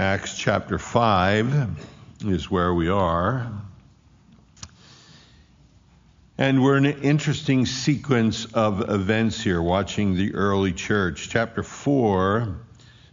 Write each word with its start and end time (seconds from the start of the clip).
Acts 0.00 0.34
chapter 0.34 0.78
5 0.78 1.68
is 2.24 2.50
where 2.50 2.72
we 2.72 2.88
are. 2.88 3.52
And 6.38 6.62
we're 6.62 6.78
in 6.78 6.86
an 6.86 7.02
interesting 7.02 7.66
sequence 7.66 8.46
of 8.46 8.88
events 8.88 9.42
here, 9.42 9.60
watching 9.60 10.14
the 10.14 10.34
early 10.34 10.72
church. 10.72 11.28
Chapter 11.28 11.62
4 11.62 12.56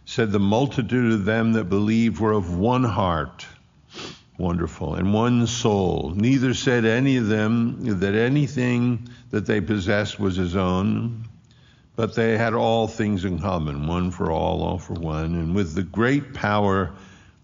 said, 0.06 0.32
The 0.32 0.38
multitude 0.38 1.12
of 1.12 1.26
them 1.26 1.52
that 1.52 1.64
believed 1.64 2.20
were 2.20 2.32
of 2.32 2.56
one 2.56 2.84
heart. 2.84 3.44
Wonderful. 4.38 4.94
And 4.94 5.12
one 5.12 5.46
soul. 5.46 6.14
Neither 6.16 6.54
said 6.54 6.86
any 6.86 7.18
of 7.18 7.26
them 7.26 8.00
that 8.00 8.14
anything 8.14 9.06
that 9.28 9.44
they 9.44 9.60
possessed 9.60 10.18
was 10.18 10.36
his 10.36 10.56
own, 10.56 11.27
but 11.98 12.14
they 12.14 12.38
had 12.38 12.54
all 12.54 12.86
things 12.86 13.24
in 13.24 13.40
common 13.40 13.88
one 13.88 14.12
for 14.12 14.30
all, 14.30 14.62
all 14.62 14.78
for 14.78 14.94
one. 14.94 15.34
And 15.34 15.52
with 15.52 15.74
the 15.74 15.82
great 15.82 16.32
power 16.32 16.92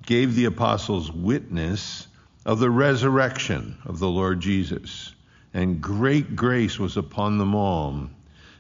gave 0.07 0.37
the 0.37 0.45
apostles 0.45 1.11
witness 1.11 2.06
of 2.46 2.60
the 2.60 2.70
resurrection 2.70 3.77
of 3.84 3.98
the 3.98 4.09
Lord 4.09 4.38
Jesus 4.38 5.12
and 5.55 5.80
great 5.80 6.37
grace 6.37 6.79
was 6.79 6.96
upon 6.96 7.38
them 7.38 7.56
all. 7.56 8.09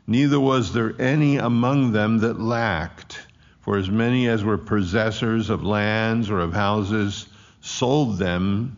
Neither 0.08 0.40
was 0.40 0.72
there 0.72 1.00
any 1.00 1.36
among 1.36 1.92
them 1.92 2.18
that 2.18 2.40
lacked, 2.40 3.24
for 3.60 3.76
as 3.78 3.88
many 3.88 4.26
as 4.26 4.42
were 4.42 4.58
possessors 4.58 5.48
of 5.48 5.62
lands 5.62 6.28
or 6.28 6.40
of 6.40 6.52
houses 6.52 7.28
sold 7.60 8.18
them 8.18 8.76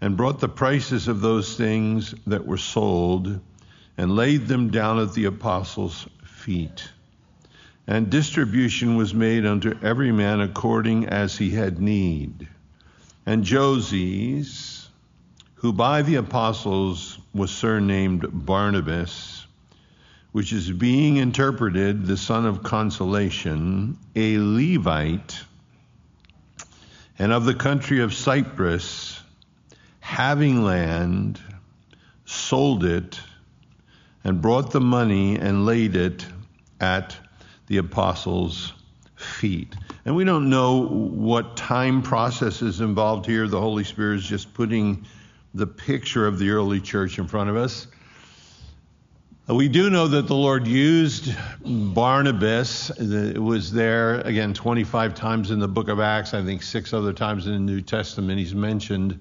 and 0.00 0.16
brought 0.16 0.38
the 0.38 0.48
prices 0.48 1.08
of 1.08 1.22
those 1.22 1.56
things 1.56 2.14
that 2.28 2.46
were 2.46 2.56
sold 2.56 3.40
and 3.98 4.14
laid 4.14 4.46
them 4.46 4.70
down 4.70 5.00
at 5.00 5.12
the 5.14 5.24
apostles' 5.24 6.06
feet. 6.42 6.88
And 7.86 8.10
distribution 8.10 8.96
was 8.96 9.14
made 9.14 9.46
unto 9.46 9.78
every 9.82 10.12
man 10.12 10.40
according 10.40 11.06
as 11.06 11.36
he 11.36 11.50
had 11.50 11.80
need. 11.80 12.48
And 13.24 13.44
Joses, 13.44 14.88
who 15.54 15.72
by 15.72 16.02
the 16.02 16.16
apostles 16.16 17.18
was 17.32 17.50
surnamed 17.50 18.26
Barnabas, 18.32 19.46
which 20.32 20.52
is 20.52 20.70
being 20.70 21.18
interpreted 21.18 22.06
the 22.06 22.16
son 22.16 22.46
of 22.46 22.62
consolation, 22.62 23.98
a 24.16 24.38
Levite, 24.38 25.44
and 27.18 27.32
of 27.32 27.44
the 27.44 27.54
country 27.54 28.00
of 28.00 28.14
Cyprus, 28.14 29.20
having 30.00 30.64
land, 30.64 31.40
sold 32.24 32.84
it, 32.84 33.20
and 34.24 34.40
brought 34.40 34.70
the 34.70 34.80
money 34.80 35.36
and 35.36 35.66
laid 35.66 35.96
it 35.96 36.26
at 36.80 37.16
the 37.66 37.78
apostles' 37.78 38.72
feet. 39.16 39.74
And 40.04 40.16
we 40.16 40.24
don't 40.24 40.50
know 40.50 40.86
what 40.86 41.56
time 41.56 42.02
process 42.02 42.62
is 42.62 42.80
involved 42.80 43.26
here. 43.26 43.46
The 43.46 43.60
Holy 43.60 43.84
Spirit 43.84 44.16
is 44.16 44.26
just 44.26 44.52
putting 44.52 45.06
the 45.54 45.66
picture 45.66 46.26
of 46.26 46.38
the 46.38 46.50
early 46.50 46.80
church 46.80 47.18
in 47.18 47.26
front 47.26 47.50
of 47.50 47.56
us. 47.56 47.86
Uh, 49.48 49.54
we 49.54 49.68
do 49.68 49.90
know 49.90 50.06
that 50.06 50.28
the 50.28 50.34
Lord 50.34 50.66
used 50.68 51.34
Barnabas. 51.64 52.90
It 52.90 53.42
was 53.42 53.72
there, 53.72 54.20
again, 54.20 54.54
25 54.54 55.14
times 55.14 55.50
in 55.50 55.58
the 55.58 55.68
book 55.68 55.88
of 55.88 55.98
Acts. 55.98 56.32
I 56.32 56.44
think 56.44 56.62
six 56.62 56.92
other 56.92 57.12
times 57.12 57.46
in 57.46 57.52
the 57.52 57.58
New 57.58 57.80
Testament 57.80 58.38
he's 58.38 58.54
mentioned. 58.54 59.18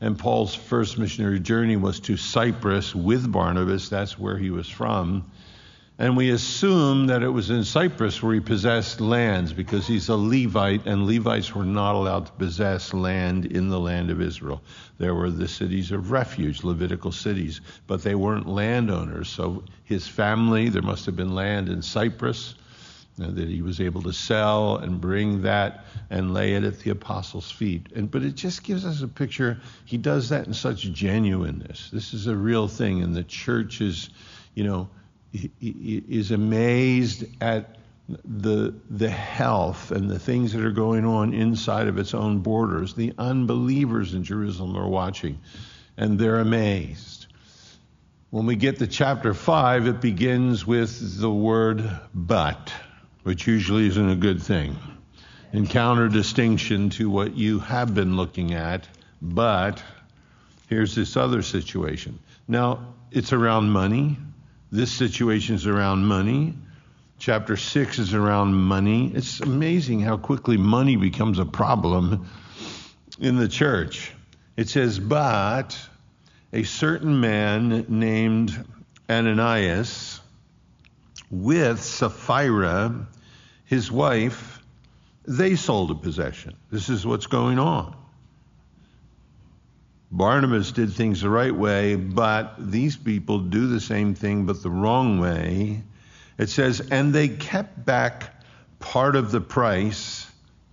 And 0.00 0.18
Paul's 0.18 0.54
first 0.54 0.98
missionary 0.98 1.40
journey 1.40 1.76
was 1.76 2.00
to 2.00 2.16
Cyprus 2.16 2.94
with 2.94 3.30
Barnabas. 3.30 3.88
That's 3.88 4.18
where 4.18 4.38
he 4.38 4.50
was 4.50 4.68
from. 4.68 5.30
And 5.98 6.16
we 6.16 6.30
assume 6.30 7.08
that 7.08 7.22
it 7.22 7.28
was 7.28 7.50
in 7.50 7.62
Cyprus 7.62 8.22
where 8.22 8.32
he 8.32 8.40
possessed 8.40 9.02
lands 9.02 9.52
because 9.52 9.86
he's 9.86 10.08
a 10.08 10.16
Levite, 10.16 10.86
and 10.86 11.06
Levites 11.06 11.54
were 11.54 11.66
not 11.66 11.94
allowed 11.94 12.24
to 12.24 12.32
possess 12.32 12.94
land 12.94 13.44
in 13.44 13.68
the 13.68 13.78
land 13.78 14.10
of 14.10 14.22
Israel. 14.22 14.62
There 14.96 15.14
were 15.14 15.30
the 15.30 15.46
cities 15.46 15.92
of 15.92 16.10
refuge, 16.10 16.64
Levitical 16.64 17.12
cities, 17.12 17.60
but 17.86 18.02
they 18.02 18.14
weren't 18.14 18.48
landowners. 18.48 19.28
So 19.28 19.62
his 19.84 20.08
family, 20.08 20.70
there 20.70 20.80
must 20.80 21.04
have 21.04 21.16
been 21.16 21.34
land 21.34 21.68
in 21.68 21.82
Cyprus 21.82 22.54
Uh, 23.20 23.30
that 23.30 23.48
he 23.48 23.60
was 23.60 23.80
able 23.80 24.02
to 24.02 24.12
sell 24.12 24.76
and 24.76 25.00
bring 25.00 25.42
that 25.42 25.84
and 26.08 26.32
lay 26.32 26.54
it 26.54 26.64
at 26.64 26.78
the 26.80 26.90
apostles' 26.90 27.50
feet. 27.50 27.88
And 27.94 28.10
but 28.10 28.22
it 28.22 28.34
just 28.34 28.62
gives 28.62 28.86
us 28.86 29.02
a 29.02 29.08
picture. 29.08 29.60
He 29.84 29.98
does 29.98 30.30
that 30.30 30.46
in 30.46 30.54
such 30.54 30.82
genuineness. 30.92 31.90
This 31.92 32.14
is 32.14 32.26
a 32.26 32.36
real 32.36 32.68
thing, 32.68 33.02
and 33.02 33.14
the 33.14 33.24
church 33.24 33.80
is, 33.80 34.10
you 34.54 34.64
know 34.64 34.88
is 35.60 36.30
amazed 36.30 37.24
at 37.40 37.76
the 38.24 38.74
the 38.88 39.10
health 39.10 39.92
and 39.92 40.10
the 40.10 40.18
things 40.18 40.52
that 40.52 40.64
are 40.64 40.72
going 40.72 41.04
on 41.04 41.32
inside 41.32 41.86
of 41.86 41.98
its 41.98 42.14
own 42.14 42.40
borders. 42.40 42.94
The 42.94 43.12
unbelievers 43.18 44.14
in 44.14 44.24
Jerusalem 44.24 44.76
are 44.76 44.88
watching, 44.88 45.38
and 45.96 46.18
they're 46.18 46.40
amazed. 46.40 47.26
When 48.30 48.46
we 48.46 48.56
get 48.56 48.78
to 48.78 48.86
chapter 48.86 49.34
five, 49.34 49.86
it 49.86 50.00
begins 50.00 50.66
with 50.66 51.20
the 51.20 51.30
word 51.30 51.88
"but," 52.14 52.72
which 53.22 53.46
usually 53.46 53.86
isn't 53.86 54.10
a 54.10 54.16
good 54.16 54.42
thing. 54.42 54.76
In 55.52 55.66
counter-distinction 55.66 56.90
to 56.90 57.10
what 57.10 57.36
you 57.36 57.58
have 57.58 57.94
been 57.94 58.16
looking 58.16 58.54
at, 58.54 58.88
but 59.20 59.82
here's 60.68 60.94
this 60.94 61.16
other 61.16 61.42
situation. 61.42 62.18
Now, 62.46 62.94
it's 63.10 63.32
around 63.32 63.70
money 63.70 64.16
this 64.72 64.92
situation 64.92 65.56
is 65.56 65.66
around 65.66 66.06
money. 66.06 66.54
Chapter 67.18 67.56
6 67.56 67.98
is 67.98 68.14
around 68.14 68.54
money. 68.54 69.10
It's 69.12 69.40
amazing 69.40 70.00
how 70.00 70.16
quickly 70.16 70.56
money 70.56 70.94
becomes 70.94 71.40
a 71.40 71.44
problem 71.44 72.28
in 73.18 73.36
the 73.36 73.48
church. 73.48 74.12
It 74.56 74.68
says, 74.68 75.00
But 75.00 75.76
a 76.52 76.62
certain 76.62 77.20
man 77.20 77.86
named 77.88 78.64
Ananias 79.08 80.19
with 81.30 81.82
Sapphira, 81.82 83.06
his 83.64 83.90
wife, 83.90 84.60
they 85.26 85.54
sold 85.54 85.90
a 85.90 85.94
possession. 85.94 86.56
This 86.70 86.88
is 86.88 87.06
what's 87.06 87.26
going 87.26 87.58
on. 87.58 87.96
Barnabas 90.10 90.72
did 90.72 90.92
things 90.92 91.20
the 91.20 91.30
right 91.30 91.54
way, 91.54 91.94
but 91.94 92.54
these 92.58 92.96
people 92.96 93.38
do 93.38 93.68
the 93.68 93.80
same 93.80 94.14
thing 94.14 94.44
but 94.44 94.60
the 94.62 94.70
wrong 94.70 95.20
way. 95.20 95.84
It 96.36 96.48
says, 96.48 96.80
and 96.90 97.12
they 97.12 97.28
kept 97.28 97.84
back 97.84 98.42
part 98.80 99.14
of 99.14 99.30
the 99.30 99.40
price. 99.40 100.28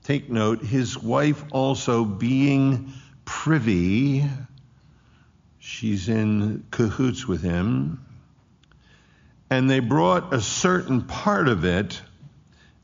Take 0.05 0.29
note, 0.31 0.63
his 0.63 0.97
wife 0.97 1.43
also 1.51 2.03
being 2.03 2.93
privy, 3.25 4.25
she's 5.59 6.07
in 6.09 6.65
cahoots 6.71 7.27
with 7.27 7.43
him. 7.43 8.06
And 9.49 9.69
they 9.69 9.79
brought 9.79 10.33
a 10.33 10.41
certain 10.41 11.01
part 11.01 11.47
of 11.47 11.63
it 11.63 12.01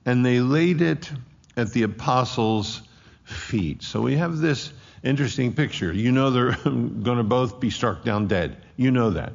and 0.05 0.25
they 0.25 0.39
laid 0.39 0.81
it 0.81 1.11
at 1.55 1.71
the 1.71 1.83
apostles' 1.83 2.81
feet. 3.23 3.83
So 3.83 4.01
we 4.01 4.15
have 4.15 4.37
this 4.37 4.71
interesting 5.03 5.53
picture. 5.53 5.91
You 5.91 6.11
know 6.11 6.29
they're 6.29 6.51
going 6.63 7.17
to 7.17 7.23
both 7.23 7.59
be 7.59 7.69
struck 7.69 8.03
down 8.03 8.27
dead. 8.27 8.57
You 8.77 8.91
know 8.91 9.11
that. 9.11 9.33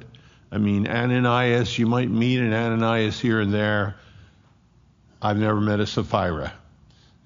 I 0.50 0.58
mean, 0.58 0.88
Ananias, 0.88 1.78
you 1.78 1.86
might 1.86 2.10
meet 2.10 2.40
an 2.40 2.52
Ananias 2.54 3.20
here 3.20 3.40
and 3.40 3.52
there. 3.52 3.96
I've 5.20 5.36
never 5.36 5.60
met 5.60 5.80
a 5.80 5.86
Sapphira. 5.86 6.52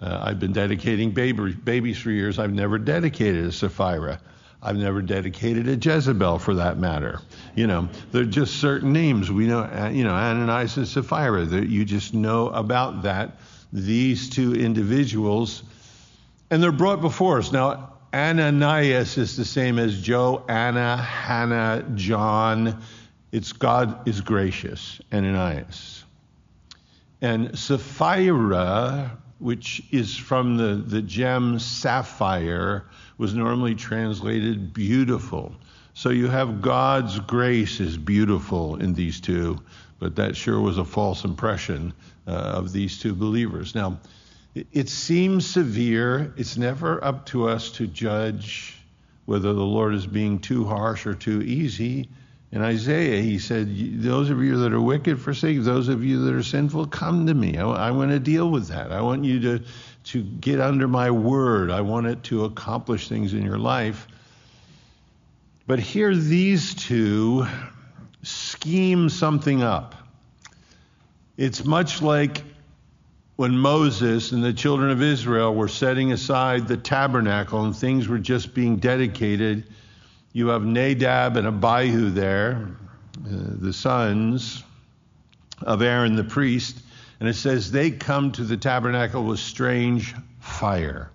Uh, 0.00 0.20
I've 0.24 0.40
been 0.40 0.52
dedicating 0.52 1.12
baby, 1.12 1.52
babies 1.52 1.98
for 1.98 2.10
years. 2.10 2.40
I've 2.40 2.52
never 2.52 2.78
dedicated 2.78 3.46
a 3.46 3.52
Sapphira. 3.52 4.20
I've 4.62 4.76
never 4.76 5.02
dedicated 5.02 5.66
a 5.66 5.76
Jezebel 5.76 6.38
for 6.38 6.54
that 6.54 6.78
matter. 6.78 7.20
You 7.56 7.66
know, 7.66 7.88
they're 8.12 8.24
just 8.24 8.60
certain 8.60 8.92
names. 8.92 9.30
We 9.30 9.46
know, 9.46 9.60
uh, 9.60 9.90
you 9.92 10.04
know, 10.04 10.14
Ananias 10.14 10.76
and 10.76 10.86
Sapphira. 10.86 11.44
that 11.46 11.68
You 11.68 11.84
just 11.84 12.14
know 12.14 12.48
about 12.48 13.02
that. 13.02 13.38
These 13.72 14.30
two 14.30 14.54
individuals, 14.54 15.64
and 16.50 16.62
they're 16.62 16.70
brought 16.70 17.00
before 17.00 17.38
us. 17.38 17.50
Now, 17.50 17.94
Ananias 18.14 19.18
is 19.18 19.36
the 19.36 19.44
same 19.44 19.78
as 19.78 20.00
Joe, 20.00 20.44
Anna, 20.48 20.96
Hannah, 20.96 21.84
John. 21.94 22.82
It's 23.32 23.52
God 23.52 24.06
is 24.06 24.20
gracious, 24.20 25.00
Ananias. 25.12 26.04
And 27.22 27.58
Sapphira, 27.58 29.16
which 29.42 29.82
is 29.90 30.16
from 30.16 30.56
the, 30.56 30.76
the 30.76 31.02
gem 31.02 31.58
sapphire, 31.58 32.84
was 33.18 33.34
normally 33.34 33.74
translated 33.74 34.72
beautiful. 34.72 35.52
So 35.94 36.10
you 36.10 36.28
have 36.28 36.62
God's 36.62 37.18
grace 37.18 37.80
is 37.80 37.98
beautiful 37.98 38.76
in 38.76 38.94
these 38.94 39.20
two, 39.20 39.58
but 39.98 40.16
that 40.16 40.36
sure 40.36 40.60
was 40.60 40.78
a 40.78 40.84
false 40.84 41.24
impression 41.24 41.92
uh, 42.26 42.30
of 42.30 42.72
these 42.72 42.98
two 42.98 43.14
believers. 43.14 43.74
Now, 43.74 43.98
it 44.54 44.88
seems 44.88 45.48
severe. 45.48 46.32
It's 46.36 46.56
never 46.56 47.02
up 47.02 47.26
to 47.26 47.48
us 47.48 47.70
to 47.72 47.86
judge 47.86 48.76
whether 49.24 49.52
the 49.52 49.64
Lord 49.64 49.94
is 49.94 50.06
being 50.06 50.38
too 50.38 50.64
harsh 50.64 51.06
or 51.06 51.14
too 51.14 51.42
easy. 51.42 52.08
In 52.52 52.60
Isaiah, 52.60 53.22
he 53.22 53.38
said, 53.38 53.74
Those 54.02 54.28
of 54.28 54.42
you 54.42 54.58
that 54.58 54.74
are 54.74 54.80
wicked, 54.80 55.18
forsake. 55.18 55.62
Those 55.62 55.88
of 55.88 56.04
you 56.04 56.22
that 56.26 56.34
are 56.34 56.42
sinful, 56.42 56.86
come 56.88 57.26
to 57.26 57.34
me. 57.34 57.56
I, 57.56 57.64
I 57.64 57.90
want 57.92 58.10
to 58.10 58.18
deal 58.18 58.50
with 58.50 58.68
that. 58.68 58.92
I 58.92 59.00
want 59.00 59.24
you 59.24 59.40
to, 59.40 59.64
to 60.04 60.22
get 60.22 60.60
under 60.60 60.86
my 60.86 61.10
word. 61.10 61.70
I 61.70 61.80
want 61.80 62.06
it 62.06 62.22
to 62.24 62.44
accomplish 62.44 63.08
things 63.08 63.32
in 63.32 63.42
your 63.42 63.56
life. 63.56 64.06
But 65.66 65.78
here, 65.78 66.14
these 66.14 66.74
two 66.74 67.46
scheme 68.22 69.08
something 69.08 69.62
up. 69.62 69.94
It's 71.38 71.64
much 71.64 72.02
like 72.02 72.44
when 73.36 73.56
Moses 73.56 74.32
and 74.32 74.44
the 74.44 74.52
children 74.52 74.90
of 74.90 75.00
Israel 75.00 75.54
were 75.54 75.68
setting 75.68 76.12
aside 76.12 76.68
the 76.68 76.76
tabernacle 76.76 77.64
and 77.64 77.74
things 77.74 78.08
were 78.08 78.18
just 78.18 78.52
being 78.52 78.76
dedicated. 78.76 79.64
You 80.32 80.48
have 80.48 80.64
Nadab 80.64 81.36
and 81.36 81.46
Abihu 81.46 82.10
there, 82.10 82.68
uh, 83.18 83.28
the 83.28 83.72
sons 83.72 84.62
of 85.60 85.82
Aaron 85.82 86.16
the 86.16 86.24
priest, 86.24 86.78
and 87.20 87.28
it 87.28 87.34
says 87.34 87.70
they 87.70 87.90
come 87.90 88.32
to 88.32 88.44
the 88.44 88.56
tabernacle 88.56 89.24
with 89.24 89.38
strange 89.38 90.14
fire. 90.40 91.10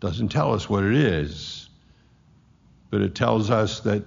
Doesn't 0.00 0.28
tell 0.28 0.52
us 0.52 0.68
what 0.68 0.84
it 0.84 0.94
is, 0.94 1.68
but 2.90 3.00
it 3.00 3.14
tells 3.14 3.50
us 3.50 3.80
that 3.80 4.04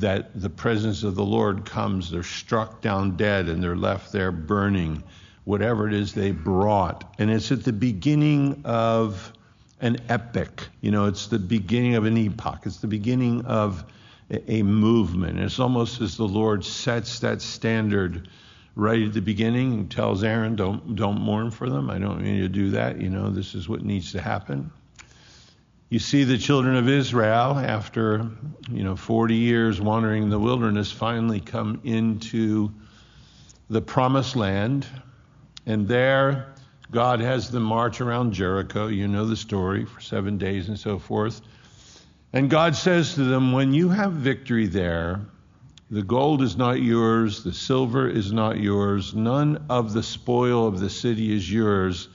that 0.00 0.30
the 0.40 0.50
presence 0.50 1.04
of 1.04 1.14
the 1.14 1.24
Lord 1.24 1.64
comes. 1.64 2.10
They're 2.10 2.22
struck 2.22 2.80
down 2.80 3.16
dead 3.16 3.48
and 3.48 3.62
they're 3.62 3.76
left 3.76 4.12
there 4.12 4.32
burning 4.32 5.04
whatever 5.44 5.86
it 5.86 5.94
is 5.94 6.12
they 6.12 6.32
brought. 6.32 7.14
And 7.18 7.30
it's 7.30 7.52
at 7.52 7.64
the 7.64 7.72
beginning 7.72 8.62
of 8.64 9.32
an 9.80 9.98
epic. 10.08 10.68
You 10.80 10.90
know, 10.90 11.06
it's 11.06 11.26
the 11.26 11.38
beginning 11.38 11.94
of 11.94 12.04
an 12.04 12.16
epoch. 12.16 12.62
It's 12.64 12.78
the 12.78 12.86
beginning 12.86 13.44
of 13.46 13.84
a, 14.30 14.62
movement. 14.62 15.38
It's 15.38 15.58
almost 15.58 16.00
as 16.00 16.16
the 16.16 16.26
Lord 16.26 16.64
sets 16.64 17.20
that 17.20 17.42
standard 17.42 18.28
right 18.76 19.02
at 19.02 19.12
the 19.12 19.20
beginning 19.20 19.72
and 19.74 19.90
tells 19.90 20.24
Aaron, 20.24 20.56
don't, 20.56 20.96
don't 20.96 21.20
mourn 21.20 21.50
for 21.50 21.68
them. 21.68 21.90
I 21.90 21.98
don't 21.98 22.22
need 22.22 22.40
to 22.40 22.48
do 22.48 22.70
that. 22.70 23.00
You 23.00 23.10
know, 23.10 23.30
this 23.30 23.54
is 23.54 23.68
what 23.68 23.84
needs 23.84 24.12
to 24.12 24.20
happen. 24.20 24.70
You 25.90 25.98
see 25.98 26.24
the 26.24 26.38
children 26.38 26.76
of 26.76 26.88
Israel, 26.88 27.58
after, 27.58 28.28
you 28.68 28.82
know, 28.82 28.96
40 28.96 29.34
years 29.36 29.80
wandering 29.80 30.24
in 30.24 30.30
the 30.30 30.38
wilderness, 30.38 30.90
finally 30.90 31.40
come 31.40 31.80
into 31.84 32.72
the 33.70 33.80
promised 33.80 34.34
land. 34.34 34.86
And 35.66 35.86
there, 35.86 36.53
God 36.94 37.18
has 37.18 37.50
them 37.50 37.64
march 37.64 38.00
around 38.00 38.34
Jericho. 38.34 38.86
You 38.86 39.08
know 39.08 39.26
the 39.26 39.34
story 39.34 39.84
for 39.84 40.00
seven 40.00 40.38
days 40.38 40.68
and 40.68 40.78
so 40.78 41.00
forth. 41.00 41.40
And 42.32 42.48
God 42.48 42.76
says 42.76 43.14
to 43.14 43.24
them, 43.24 43.50
When 43.50 43.74
you 43.74 43.88
have 43.88 44.12
victory 44.12 44.68
there, 44.68 45.20
the 45.90 46.04
gold 46.04 46.40
is 46.40 46.56
not 46.56 46.80
yours, 46.80 47.42
the 47.42 47.52
silver 47.52 48.08
is 48.08 48.32
not 48.32 48.60
yours, 48.60 49.12
none 49.12 49.66
of 49.68 49.92
the 49.92 50.04
spoil 50.04 50.68
of 50.68 50.78
the 50.78 50.88
city 50.88 51.34
is 51.34 51.52
yours, 51.52 52.08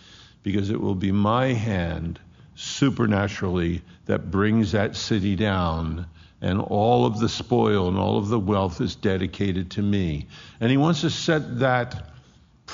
because 0.43 0.69
it 0.69 0.79
will 0.79 0.95
be 0.95 1.11
my 1.11 1.47
hand 1.47 2.17
supernaturally 2.55 3.81
that 4.05 4.31
brings 4.31 4.71
that 4.71 4.95
city 4.95 5.35
down. 5.35 6.05
And 6.41 6.61
all 6.61 7.05
of 7.05 7.19
the 7.19 7.27
spoil 7.27 7.89
and 7.89 7.97
all 7.97 8.17
of 8.17 8.29
the 8.29 8.39
wealth 8.39 8.79
is 8.79 8.95
dedicated 8.95 9.71
to 9.71 9.81
me. 9.81 10.27
And 10.61 10.71
he 10.71 10.77
wants 10.77 11.01
to 11.01 11.09
set 11.09 11.59
that 11.59 12.09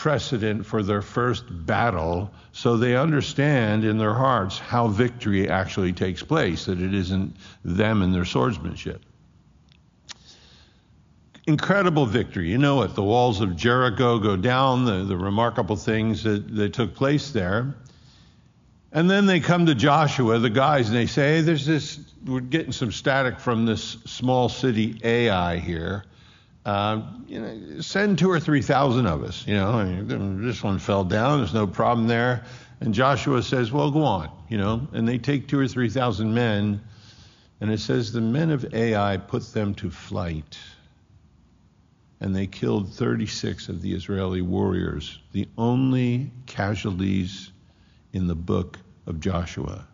precedent 0.06 0.64
for 0.64 0.84
their 0.84 1.02
first 1.02 1.46
battle 1.66 2.32
so 2.52 2.78
they 2.78 2.96
understand 2.96 3.84
in 3.84 3.98
their 3.98 4.14
hearts 4.14 4.60
how 4.60 4.88
victory 4.88 5.50
actually 5.50 5.92
takes 5.92 6.22
place, 6.22 6.66
that 6.66 6.80
it 6.80 6.94
isn't 6.94 7.36
them 7.64 8.04
and 8.04 8.14
their 8.14 8.24
swordsmanship. 8.24 9.02
Incredible 11.48 12.06
victory. 12.06 12.52
You 12.52 12.60
know 12.60 12.84
it. 12.84 12.94
The 12.94 13.02
walls 13.02 13.42
of 13.42 13.56
Jericho 13.56 14.20
go 14.20 14.38
down, 14.38 14.86
the, 14.86 15.06
the 15.06 15.18
remarkable 15.18 15.76
things 15.76 16.22
that, 16.22 16.56
that 16.56 16.72
took 16.74 16.94
place 16.94 17.32
there. 17.32 17.74
And 18.92 19.10
then 19.10 19.26
they 19.26 19.40
come 19.40 19.66
to 19.66 19.74
Joshua, 19.74 20.38
the 20.38 20.52
guys, 20.52 20.88
and 20.88 20.96
they 20.96 21.08
say, 21.08 21.38
hey, 21.38 21.42
there's 21.42 21.66
this, 21.66 22.00
we're 22.28 22.42
getting 22.42 22.74
some 22.74 22.92
static 22.92 23.40
from 23.40 23.66
this 23.66 23.98
small 24.06 24.50
city 24.50 25.02
Ai 25.04 25.58
here. 25.58 26.06
Uh, 26.66 27.02
you 27.28 27.40
know, 27.40 27.82
send 27.82 28.18
two 28.18 28.30
or 28.30 28.40
three 28.40 28.62
thousand 28.62 29.06
of 29.06 29.24
us. 29.24 29.46
You 29.46 29.54
know, 29.54 30.04
this 30.42 30.64
one 30.64 30.80
fell 30.80 31.04
down. 31.04 31.40
There's 31.40 31.54
no 31.54 31.68
problem 31.68 32.08
there. 32.08 32.44
And 32.82 32.94
Joshua 32.94 33.44
says, 33.44 33.72
"Well, 33.72 33.92
go 33.92 34.04
on." 34.04 34.32
You 34.50 34.58
know, 34.58 34.88
and 34.92 35.08
they 35.08 35.20
take 35.20 35.48
two 35.48 35.60
or 35.60 35.68
three 35.68 35.90
thousand 35.90 36.34
men, 36.34 36.82
and 37.62 37.72
it 37.72 37.80
says 37.80 38.12
the 38.12 38.22
men 38.22 38.50
of 38.50 38.74
Ai 38.74 39.18
put 39.18 39.54
them 39.54 39.76
to 39.76 39.92
flight, 39.92 40.58
and 42.20 42.36
they 42.36 42.48
killed 42.48 42.92
36 42.94 43.70
of 43.70 43.82
the 43.82 43.94
Israeli 43.94 44.42
warriors, 44.42 45.20
the 45.34 45.48
only 45.58 46.32
casualties 46.48 47.52
in 48.12 48.26
the 48.26 48.36
book 48.36 48.80
of 49.06 49.20
Joshua. 49.20 49.86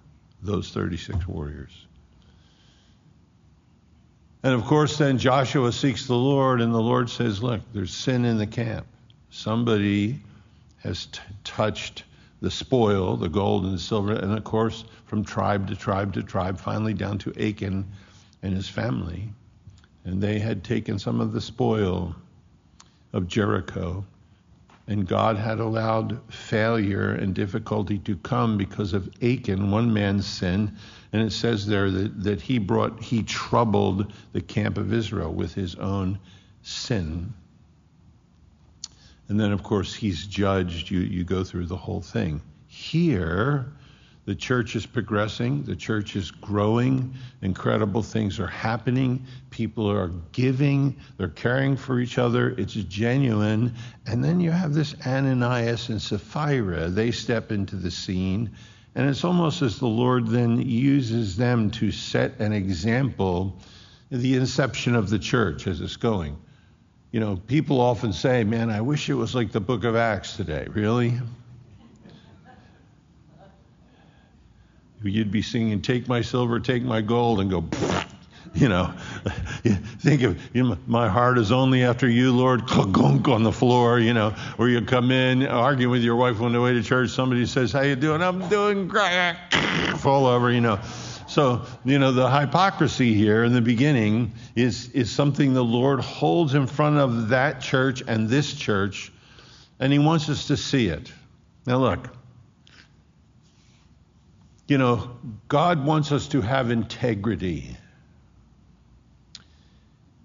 Those 0.41 0.71
36 0.71 1.27
warriors. 1.27 1.85
And 4.43 4.53
of 4.53 4.63
course, 4.65 4.97
then 4.97 5.19
Joshua 5.19 5.71
seeks 5.71 6.07
the 6.07 6.15
Lord, 6.15 6.61
and 6.61 6.73
the 6.73 6.81
Lord 6.81 7.09
says, 7.09 7.43
Look, 7.43 7.61
there's 7.73 7.93
sin 7.93 8.25
in 8.25 8.38
the 8.38 8.47
camp. 8.47 8.88
Somebody 9.29 10.19
has 10.79 11.05
t- 11.05 11.19
touched 11.43 12.03
the 12.41 12.49
spoil, 12.49 13.17
the 13.17 13.29
gold 13.29 13.65
and 13.65 13.75
the 13.75 13.79
silver, 13.79 14.13
and 14.13 14.35
of 14.35 14.43
course, 14.43 14.83
from 15.05 15.23
tribe 15.23 15.67
to 15.67 15.75
tribe 15.75 16.13
to 16.13 16.23
tribe, 16.23 16.59
finally 16.59 16.95
down 16.95 17.19
to 17.19 17.33
Achan 17.39 17.85
and 18.41 18.53
his 18.53 18.67
family. 18.67 19.31
And 20.05 20.21
they 20.21 20.39
had 20.39 20.63
taken 20.63 20.97
some 20.97 21.21
of 21.21 21.33
the 21.33 21.41
spoil 21.41 22.15
of 23.13 23.27
Jericho. 23.27 24.03
And 24.88 25.07
God 25.07 25.38
had 25.38 25.60
allowed 25.60 26.19
failure 26.31 27.12
and 27.12 27.33
difficulty 27.36 28.00
to 28.00 28.18
come 28.18 28.57
because 28.57 28.94
of 28.94 29.10
Achan, 29.22 29.72
one 29.72 29.94
man's 29.94 30.25
sin, 30.25 30.75
and 31.13 31.22
it 31.22 31.31
says 31.31 31.66
there 31.68 31.92
that, 31.92 32.24
that 32.24 32.42
he 32.42 32.57
brought, 32.57 33.01
he 33.01 33.24
troubled 33.24 34.12
the 34.33 34.42
camp 34.42 34.78
of 34.78 34.94
Israel 34.94 35.33
with 35.33 35.54
his 35.54 35.75
own 35.75 36.19
sin. 36.63 37.33
And 39.28 39.39
then, 39.39 39.51
of 39.51 39.63
course, 39.63 39.94
he's 39.94 40.25
judged. 40.28 40.89
You, 40.89 41.00
you 41.00 41.24
go 41.24 41.44
through 41.44 41.68
the 41.68 41.78
whole 41.78 42.01
thing. 42.01 42.42
Here, 42.68 43.72
the 44.25 44.35
church 44.35 44.75
is 44.75 44.85
progressing, 44.85 45.63
the 45.63 45.75
church 45.75 46.15
is 46.15 46.31
growing, 46.31 47.13
incredible 47.41 48.03
things 48.03 48.39
are 48.39 48.47
happening, 48.47 49.25
people 49.50 49.89
are 49.89 50.09
giving, 50.31 50.95
they're 51.18 51.29
caring 51.29 51.75
for 51.75 52.00
each 52.00 52.18
other, 52.18 52.51
it's 52.51 52.73
genuine. 52.73 53.73
And 54.06 54.23
then 54.23 54.39
you 54.39 54.51
have 54.51 54.73
this 54.73 54.95
Ananias 55.06 55.89
and 55.89 56.01
Sapphira, 56.01 56.89
they 56.89 57.12
step 57.12 57.51
into 57.51 57.75
the 57.75 57.91
scene 57.91 58.51
and 58.95 59.09
it's 59.09 59.23
almost 59.23 59.62
as 59.62 59.79
the 59.79 59.88
Lord 59.88 60.27
then 60.27 60.62
uses 60.62 61.38
them 61.38 61.71
to 61.71 61.92
set 61.92 62.40
an 62.40 62.51
example 62.51 63.57
the 64.09 64.35
inception 64.35 64.95
of 64.95 65.09
the 65.09 65.19
church 65.19 65.68
as 65.68 65.80
it's 65.80 65.95
going. 65.95 66.37
You 67.11 67.21
know, 67.21 67.37
people 67.47 67.80
often 67.80 68.11
say, 68.11 68.44
man, 68.44 68.69
I 68.69 68.81
wish 68.81 69.09
it 69.09 69.13
was 69.13 69.33
like 69.33 69.54
the 69.54 69.61
book 69.61 69.85
of 69.85 69.95
Acts 69.95 70.35
today. 70.35 70.68
Really? 70.69 71.19
You'd 75.03 75.31
be 75.31 75.41
singing, 75.41 75.81
Take 75.81 76.07
my 76.07 76.21
silver, 76.21 76.59
take 76.59 76.83
my 76.83 77.01
gold, 77.01 77.39
and 77.39 77.49
go, 77.49 77.65
you 78.53 78.67
know, 78.67 78.93
think 79.99 80.23
of 80.23 80.39
you 80.53 80.63
know, 80.63 80.77
my 80.85 81.07
heart 81.07 81.37
is 81.37 81.51
only 81.51 81.83
after 81.83 82.07
you, 82.07 82.35
Lord, 82.35 82.67
gunk 82.67 83.27
on 83.27 83.43
the 83.43 83.51
floor, 83.51 83.99
you 83.99 84.13
know, 84.13 84.35
or 84.57 84.69
you 84.69 84.81
come 84.81 85.11
in 85.11 85.45
arguing 85.47 85.91
with 85.91 86.03
your 86.03 86.15
wife 86.15 86.41
on 86.41 86.51
the 86.51 86.61
way 86.61 86.73
to 86.73 86.83
church. 86.83 87.09
Somebody 87.11 87.45
says, 87.45 87.71
"How 87.71 87.81
you 87.81 87.95
doing?" 87.95 88.21
I'm 88.21 88.47
doing 88.49 88.87
great. 88.87 89.37
Fall 89.97 90.25
over, 90.25 90.51
you 90.51 90.61
know. 90.61 90.79
So 91.27 91.65
you 91.85 91.97
know 91.97 92.11
the 92.11 92.29
hypocrisy 92.29 93.13
here 93.13 93.45
in 93.45 93.53
the 93.53 93.61
beginning 93.61 94.33
is 94.55 94.89
is 94.89 95.09
something 95.09 95.53
the 95.53 95.63
Lord 95.63 96.01
holds 96.01 96.53
in 96.53 96.67
front 96.67 96.97
of 96.97 97.29
that 97.29 97.61
church 97.61 98.03
and 98.05 98.27
this 98.27 98.53
church, 98.53 99.13
and 99.79 99.93
He 99.93 99.99
wants 99.99 100.27
us 100.29 100.47
to 100.47 100.57
see 100.57 100.87
it. 100.87 101.11
Now 101.65 101.77
look. 101.77 102.20
You 104.68 104.77
know, 104.77 105.18
God 105.47 105.83
wants 105.85 106.11
us 106.11 106.27
to 106.30 106.41
have 106.41 106.71
integrity. 106.71 107.75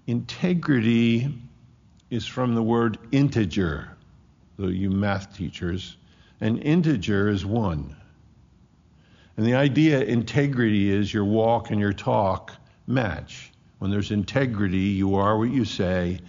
Integrity 0.07 1.35
is 2.11 2.26
from 2.26 2.55
the 2.55 2.62
word 2.62 2.99
integer, 3.11 3.97
though 4.57 4.69
you 4.69 4.90
math 4.90 5.37
teachers. 5.37 5.97
An 6.40 6.59
integer 6.59 7.28
is 7.28 7.45
one. 7.45 7.97
And 9.37 9.45
the 9.45 9.55
idea 9.55 10.00
integrity 10.00 10.90
is 10.90 11.12
your 11.12 11.25
walk 11.25 11.71
and 11.71 11.81
your 11.81 11.93
talk 11.93 12.52
match. 12.87 13.52
When 13.78 13.90
there's 13.90 14.11
integrity, 14.11 14.78
you 14.78 15.16
are 15.16 15.37
what 15.37 15.50
you 15.50 15.64
say. 15.64 16.21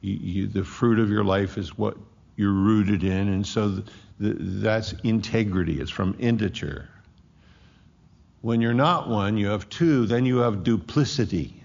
You, 0.00 0.14
you, 0.14 0.46
the 0.46 0.64
fruit 0.64 0.98
of 0.98 1.10
your 1.10 1.24
life 1.24 1.58
is 1.58 1.76
what 1.76 1.96
you're 2.36 2.52
rooted 2.52 3.04
in, 3.04 3.28
and 3.28 3.46
so 3.46 3.68
the, 3.68 3.84
the, 4.18 4.34
that's 4.38 4.94
integrity. 5.04 5.78
It's 5.80 5.90
from 5.90 6.16
integer. 6.18 6.88
When 8.42 8.60
you're 8.60 8.72
not 8.74 9.08
one, 9.08 9.36
you 9.36 9.48
have 9.48 9.68
two. 9.68 10.06
Then 10.06 10.24
you 10.24 10.38
have 10.38 10.64
duplicity. 10.64 11.62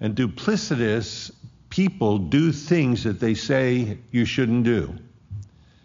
And 0.00 0.14
duplicitous 0.14 1.30
people 1.68 2.18
do 2.18 2.52
things 2.52 3.04
that 3.04 3.20
they 3.20 3.34
say 3.34 3.98
you 4.10 4.24
shouldn't 4.24 4.64
do. 4.64 4.94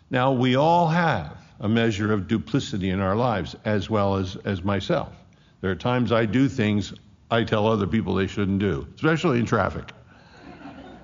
Now, 0.10 0.32
we 0.32 0.56
all 0.56 0.88
have 0.88 1.38
a 1.60 1.68
measure 1.68 2.14
of 2.14 2.28
duplicity 2.28 2.90
in 2.90 3.00
our 3.00 3.16
lives, 3.16 3.56
as 3.66 3.90
well 3.90 4.16
as, 4.16 4.36
as 4.46 4.64
myself. 4.64 5.14
There 5.62 5.72
are 5.72 5.76
times 5.76 6.12
I 6.12 6.26
do 6.26 6.48
things 6.48 6.94
I 7.30 7.44
tell 7.44 7.68
other 7.68 7.88
people 7.88 8.16
they 8.16 8.28
shouldn't 8.28 8.60
do, 8.60 8.88
especially 8.96 9.40
in 9.40 9.46
traffic. 9.46 9.92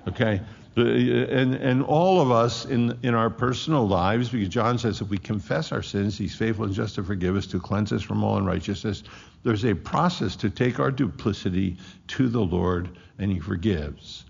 Okay? 0.08 0.40
Uh, 0.76 0.82
and, 0.82 1.54
and 1.54 1.84
all 1.84 2.20
of 2.20 2.32
us 2.32 2.64
in, 2.64 2.98
in 3.04 3.14
our 3.14 3.30
personal 3.30 3.86
lives, 3.86 4.28
because 4.28 4.48
John 4.48 4.76
says 4.76 5.00
if 5.00 5.08
we 5.08 5.18
confess 5.18 5.70
our 5.70 5.82
sins, 5.82 6.18
he's 6.18 6.34
faithful 6.34 6.64
and 6.64 6.74
just 6.74 6.96
to 6.96 7.04
forgive 7.04 7.36
us, 7.36 7.46
to 7.46 7.60
cleanse 7.60 7.92
us 7.92 8.02
from 8.02 8.24
all 8.24 8.38
unrighteousness. 8.38 9.04
There's 9.44 9.64
a 9.64 9.74
process 9.74 10.34
to 10.36 10.50
take 10.50 10.80
our 10.80 10.90
duplicity 10.90 11.76
to 12.08 12.28
the 12.28 12.40
Lord, 12.40 12.88
and 13.18 13.30
he 13.30 13.38
forgives. 13.38 14.24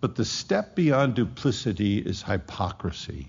But 0.00 0.16
the 0.16 0.24
step 0.24 0.74
beyond 0.74 1.14
duplicity 1.14 1.98
is 1.98 2.22
hypocrisy. 2.22 3.28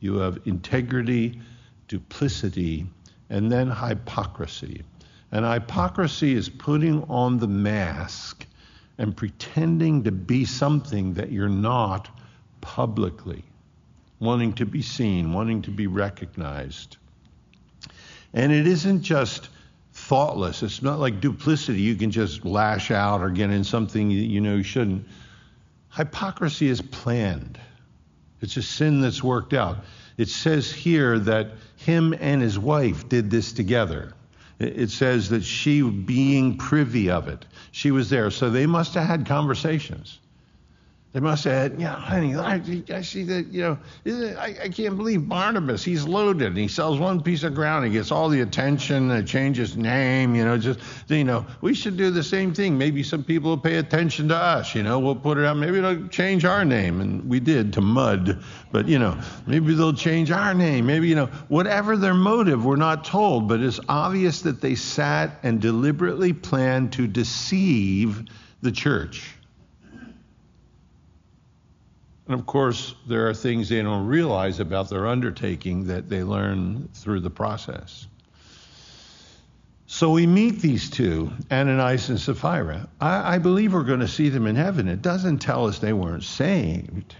You 0.00 0.16
have 0.16 0.40
integrity, 0.44 1.40
duplicity, 1.88 2.86
and 3.30 3.50
then 3.50 3.70
hypocrisy. 3.70 4.82
And 5.32 5.46
hypocrisy 5.46 6.34
is 6.34 6.50
putting 6.50 7.02
on 7.04 7.38
the 7.38 7.48
mask 7.48 8.46
and 8.98 9.16
pretending 9.16 10.04
to 10.04 10.12
be 10.12 10.44
something 10.44 11.14
that 11.14 11.32
you're 11.32 11.48
not 11.48 12.08
publicly, 12.60 13.44
wanting 14.20 14.52
to 14.54 14.66
be 14.66 14.82
seen, 14.82 15.32
wanting 15.32 15.62
to 15.62 15.70
be 15.70 15.86
recognized. 15.86 16.96
And 18.32 18.52
it 18.52 18.66
isn't 18.66 19.02
just 19.02 19.48
thoughtless. 19.92 20.62
It's 20.62 20.82
not 20.82 20.98
like 20.98 21.20
duplicity. 21.20 21.80
You 21.80 21.94
can 21.94 22.10
just 22.10 22.44
lash 22.44 22.90
out 22.90 23.20
or 23.20 23.30
get 23.30 23.50
in 23.50 23.64
something 23.64 24.10
you 24.10 24.40
know 24.40 24.56
you 24.56 24.62
shouldn't. 24.62 25.06
Hypocrisy 25.90 26.68
is 26.68 26.82
planned. 26.82 27.58
It's 28.40 28.56
a 28.56 28.62
sin 28.62 29.00
that's 29.00 29.22
worked 29.22 29.54
out. 29.54 29.78
It 30.16 30.28
says 30.28 30.70
here 30.70 31.18
that 31.20 31.52
him 31.76 32.14
and 32.20 32.42
his 32.42 32.58
wife 32.58 33.08
did 33.08 33.30
this 33.30 33.52
together. 33.52 34.12
It 34.58 34.90
says 34.90 35.30
that 35.30 35.44
she, 35.44 35.82
being 35.82 36.56
privy 36.56 37.10
of 37.10 37.28
it, 37.28 37.44
she 37.72 37.90
was 37.90 38.10
there. 38.10 38.30
So 38.30 38.50
they 38.50 38.66
must 38.66 38.94
have 38.94 39.06
had 39.06 39.26
conversations. 39.26 40.20
They 41.14 41.20
must 41.20 41.44
have 41.44 41.70
said, 41.70 41.80
yeah, 41.80 41.94
honey, 41.94 42.34
I, 42.34 42.60
I 42.92 43.00
see 43.02 43.22
that, 43.22 43.46
you 43.46 43.62
know, 43.62 43.78
I, 44.36 44.56
I, 44.64 44.68
can't 44.68 44.96
believe 44.96 45.28
Barnabas, 45.28 45.84
he's 45.84 46.08
loaded. 46.08 46.48
And 46.48 46.58
he 46.58 46.66
sells 46.66 46.98
one 46.98 47.22
piece 47.22 47.44
of 47.44 47.54
ground, 47.54 47.84
he 47.84 47.92
gets 47.92 48.10
all 48.10 48.28
the 48.28 48.40
attention, 48.40 49.12
and 49.12 49.28
changes 49.28 49.76
name, 49.76 50.34
you 50.34 50.44
know, 50.44 50.58
just, 50.58 50.80
you 51.06 51.22
know, 51.22 51.46
we 51.60 51.72
should 51.72 51.96
do 51.96 52.10
the 52.10 52.24
same 52.24 52.52
thing. 52.52 52.76
Maybe 52.76 53.04
some 53.04 53.22
people 53.22 53.50
will 53.50 53.58
pay 53.58 53.76
attention 53.76 54.26
to 54.30 54.36
us, 54.36 54.74
you 54.74 54.82
know, 54.82 54.98
we'll 54.98 55.14
put 55.14 55.38
it 55.38 55.44
out, 55.44 55.56
maybe 55.56 55.78
they'll 55.78 56.08
change 56.08 56.44
our 56.44 56.64
name, 56.64 57.00
and 57.00 57.28
we 57.28 57.38
did 57.38 57.72
to 57.74 57.80
Mud, 57.80 58.42
but, 58.72 58.88
you 58.88 58.98
know, 58.98 59.16
maybe 59.46 59.72
they'll 59.74 59.92
change 59.92 60.32
our 60.32 60.52
name, 60.52 60.84
maybe, 60.84 61.06
you 61.06 61.14
know, 61.14 61.26
whatever 61.46 61.96
their 61.96 62.14
motive, 62.14 62.64
we're 62.64 62.74
not 62.74 63.04
told, 63.04 63.48
but 63.48 63.60
it's 63.60 63.78
obvious 63.88 64.42
that 64.42 64.60
they 64.60 64.74
sat 64.74 65.38
and 65.44 65.60
deliberately 65.60 66.32
planned 66.32 66.92
to 66.94 67.06
deceive 67.06 68.24
the 68.62 68.72
church. 68.72 69.33
And 72.26 72.38
of 72.38 72.46
course, 72.46 72.94
there 73.06 73.28
are 73.28 73.34
things 73.34 73.68
they 73.68 73.82
don't 73.82 74.06
realize 74.06 74.60
about 74.60 74.88
their 74.88 75.06
undertaking 75.06 75.86
that 75.88 76.08
they 76.08 76.22
learn 76.22 76.88
through 76.94 77.20
the 77.20 77.30
process. 77.30 78.06
So 79.86 80.10
we 80.10 80.26
meet 80.26 80.60
these 80.60 80.88
two, 80.88 81.30
Ananias 81.52 82.08
and 82.08 82.18
Sapphira. 82.18 82.88
I, 83.00 83.34
I 83.34 83.38
believe 83.38 83.74
we're 83.74 83.84
going 83.84 84.00
to 84.00 84.08
see 84.08 84.30
them 84.30 84.46
in 84.46 84.56
heaven. 84.56 84.88
It 84.88 85.02
doesn't 85.02 85.38
tell 85.38 85.66
us 85.66 85.78
they 85.78 85.92
weren't 85.92 86.24
saved. 86.24 87.14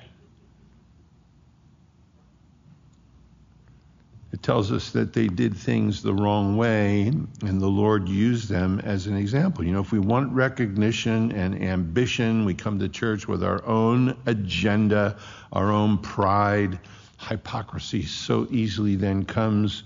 Tells 4.45 4.71
us 4.71 4.91
that 4.91 5.15
they 5.15 5.27
did 5.27 5.57
things 5.57 6.03
the 6.03 6.13
wrong 6.13 6.59
way, 6.59 7.07
and 7.07 7.61
the 7.61 7.67
Lord 7.67 8.11
used 8.11 8.47
them 8.51 8.79
as 8.81 9.07
an 9.07 9.17
example. 9.17 9.65
You 9.65 9.73
know, 9.73 9.81
if 9.81 9.91
we 9.91 9.99
want 9.99 10.31
recognition 10.33 11.33
and 11.33 11.61
ambition, 11.63 12.45
we 12.45 12.53
come 12.53 12.79
to 12.79 12.89
church 12.91 13.27
with 13.27 13.43
our 13.43 13.65
own 13.65 14.15
agenda, 14.27 15.17
our 15.51 15.73
own 15.73 15.97
pride. 15.97 16.79
Hypocrisy 17.19 18.03
so 18.03 18.47
easily 18.51 18.97
then 18.97 19.25
comes 19.25 19.83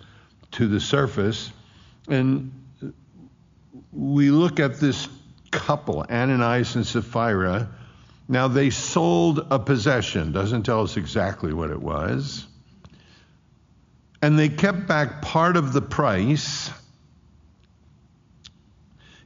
to 0.51 0.67
the 0.67 0.81
surface. 0.81 1.53
And 2.09 2.51
we 3.93 4.31
look 4.31 4.59
at 4.59 4.81
this 4.81 5.07
couple, 5.53 6.05
Ananias 6.11 6.75
and 6.75 6.85
Sapphira. 6.85 7.69
Now, 8.27 8.49
they 8.49 8.71
sold 8.71 9.47
a 9.51 9.59
possession, 9.61 10.33
doesn't 10.33 10.65
tell 10.65 10.83
us 10.83 10.97
exactly 10.97 11.53
what 11.53 11.71
it 11.71 11.81
was. 11.81 12.49
And 14.21 14.39
they 14.39 14.49
kept 14.49 14.87
back 14.87 15.23
part 15.23 15.57
of 15.57 15.73
the 15.73 15.83
price. 15.83 16.71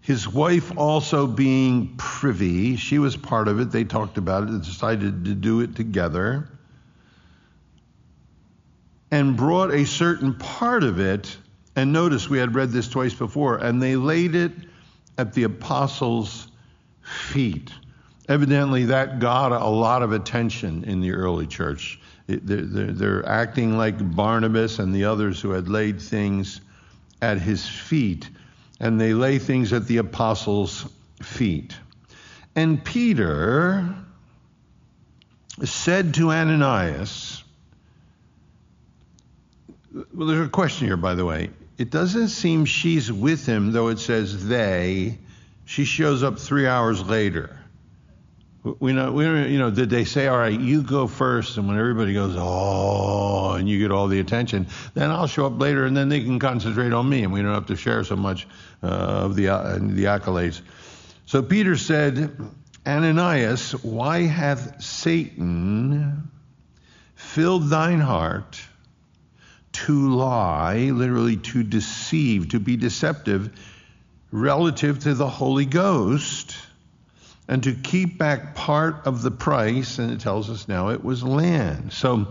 His 0.02 0.28
wife 0.28 0.76
also 0.76 1.26
being 1.26 1.94
privy, 1.96 2.76
she 2.76 2.99
was 2.99 3.16
part 3.16 3.49
of 3.49 3.61
it. 3.61 3.70
They 3.70 3.84
talked 3.84 4.18
about 4.18 4.42
it, 4.44 4.46
they 4.52 4.58
decided 4.58 5.25
to 5.25 5.34
do 5.34 5.61
it 5.61 5.76
together. 5.76 6.49
And 9.11 9.37
brought 9.37 9.72
a 9.72 9.87
certain 9.87 10.34
part 10.34 10.82
of 10.82 10.99
it. 10.99 11.37
And 11.76 11.92
notice 11.92 12.28
we 12.28 12.38
had 12.38 12.54
read 12.54 12.70
this 12.70 12.88
twice 12.88 13.14
before. 13.14 13.58
And 13.58 13.80
they 13.80 13.96
laid 13.96 14.34
it 14.34 14.52
at 15.18 15.32
the 15.32 15.44
apostles' 15.44 16.49
feet. 17.02 17.70
Evidently, 18.28 18.87
that 18.87 19.18
got 19.18 19.52
a 19.52 19.68
lot 19.68 20.02
of 20.02 20.12
attention 20.12 20.84
in 20.84 21.00
the 21.00 21.12
early 21.12 21.46
church. 21.46 22.00
They're, 22.36 22.92
they're 22.92 23.28
acting 23.28 23.76
like 23.76 24.14
Barnabas 24.14 24.78
and 24.78 24.94
the 24.94 25.04
others 25.04 25.40
who 25.40 25.50
had 25.50 25.68
laid 25.68 26.00
things 26.00 26.60
at 27.20 27.38
his 27.38 27.66
feet, 27.66 28.28
and 28.80 29.00
they 29.00 29.14
lay 29.14 29.38
things 29.38 29.72
at 29.72 29.86
the 29.86 29.98
apostles' 29.98 30.86
feet. 31.22 31.76
And 32.54 32.84
Peter 32.84 33.94
said 35.64 36.14
to 36.14 36.32
Ananias, 36.32 37.42
well, 39.92 40.26
there's 40.26 40.46
a 40.46 40.50
question 40.50 40.86
here, 40.86 40.96
by 40.96 41.14
the 41.14 41.24
way. 41.24 41.50
It 41.78 41.90
doesn't 41.90 42.28
seem 42.28 42.64
she's 42.64 43.10
with 43.12 43.46
him, 43.46 43.72
though 43.72 43.88
it 43.88 43.98
says 43.98 44.46
they. 44.46 45.18
She 45.64 45.84
shows 45.84 46.22
up 46.22 46.38
three 46.38 46.66
hours 46.66 47.02
later. 47.04 47.58
We 48.64 48.92
know, 48.92 49.11
we 49.11 49.25
you 49.25 49.59
know, 49.59 49.71
did 49.73 49.90
they 49.90 50.04
say, 50.04 50.28
all 50.28 50.38
right, 50.38 50.59
you 50.59 50.83
go 50.85 51.09
first, 51.09 51.57
and 51.57 51.66
when 51.66 51.76
everybody 51.76 52.14
goes, 52.14 52.37
oh, 52.38 53.54
and 53.54 53.69
you 53.69 53.81
get 53.81 53.90
all 53.90 54.07
the 54.07 54.21
attention, 54.21 54.69
then 54.95 55.11
I'll 55.11 55.26
show 55.26 55.47
up 55.47 55.61
later, 55.61 55.85
and 55.85 55.97
then 55.97 56.09
they 56.09 56.23
can 56.23 56.38
concentrate 56.38 56.92
on 56.92 57.09
me, 57.09 57.25
and 57.25 57.33
we 57.33 57.42
don't 57.42 57.54
have 57.54 57.66
to 57.66 57.76
share 57.76 58.04
so 58.04 58.14
much 58.14 58.47
uh, 58.81 58.87
of 58.87 59.35
the, 59.35 59.49
uh, 59.49 59.78
the 59.81 60.04
accolades. 60.04 60.61
So 61.26 61.42
Peter 61.42 61.76
said, 61.76 62.37
Ananias, 62.87 63.73
why 63.83 64.23
hath 64.23 64.81
Satan 64.81 66.31
filled 67.16 67.69
thine 67.69 68.00
heart 68.00 68.61
to 69.73 70.14
lie, 70.14 70.90
literally 70.90 71.37
to 71.37 71.64
deceive, 71.64 72.50
to 72.50 72.61
be 72.61 72.76
deceptive, 72.76 73.50
relative 74.31 75.00
to 75.00 75.14
the 75.14 75.28
Holy 75.28 75.66
Ghost? 75.66 76.54
And 77.49 77.62
to 77.64 77.72
keep 77.72 78.18
back 78.18 78.54
part 78.54 79.06
of 79.06 79.22
the 79.22 79.30
price, 79.30 79.99
and 79.99 80.11
it 80.11 80.20
tells 80.20 80.49
us 80.49 80.68
now 80.68 80.90
it 80.90 81.02
was 81.02 81.22
land. 81.22 81.92
So 81.92 82.28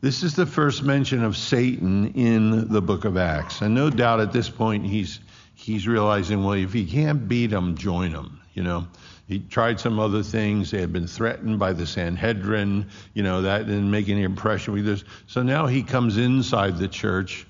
this 0.00 0.22
is 0.22 0.34
the 0.34 0.46
first 0.46 0.82
mention 0.82 1.24
of 1.24 1.36
Satan 1.36 2.12
in 2.12 2.68
the 2.68 2.82
book 2.82 3.04
of 3.04 3.16
Acts. 3.16 3.62
And 3.62 3.74
no 3.74 3.90
doubt 3.90 4.20
at 4.20 4.32
this 4.32 4.48
point 4.48 4.86
he's 4.86 5.20
he's 5.54 5.88
realizing, 5.88 6.44
well, 6.44 6.54
if 6.54 6.72
he 6.72 6.84
can't 6.84 7.26
beat 7.28 7.48
them, 7.48 7.76
join 7.76 8.12
them. 8.12 8.40
You 8.52 8.62
know, 8.62 8.86
he 9.26 9.40
tried 9.40 9.80
some 9.80 9.98
other 9.98 10.22
things. 10.22 10.70
They 10.70 10.80
had 10.80 10.92
been 10.92 11.06
threatened 11.06 11.58
by 11.58 11.72
the 11.72 11.86
Sanhedrin. 11.86 12.86
You 13.14 13.22
know, 13.22 13.42
that 13.42 13.66
didn't 13.66 13.90
make 13.90 14.08
any 14.08 14.22
impression 14.22 14.74
with 14.74 14.84
this. 14.84 15.04
So 15.26 15.42
now 15.42 15.66
he 15.66 15.82
comes 15.82 16.18
inside 16.18 16.76
the 16.76 16.88
church, 16.88 17.46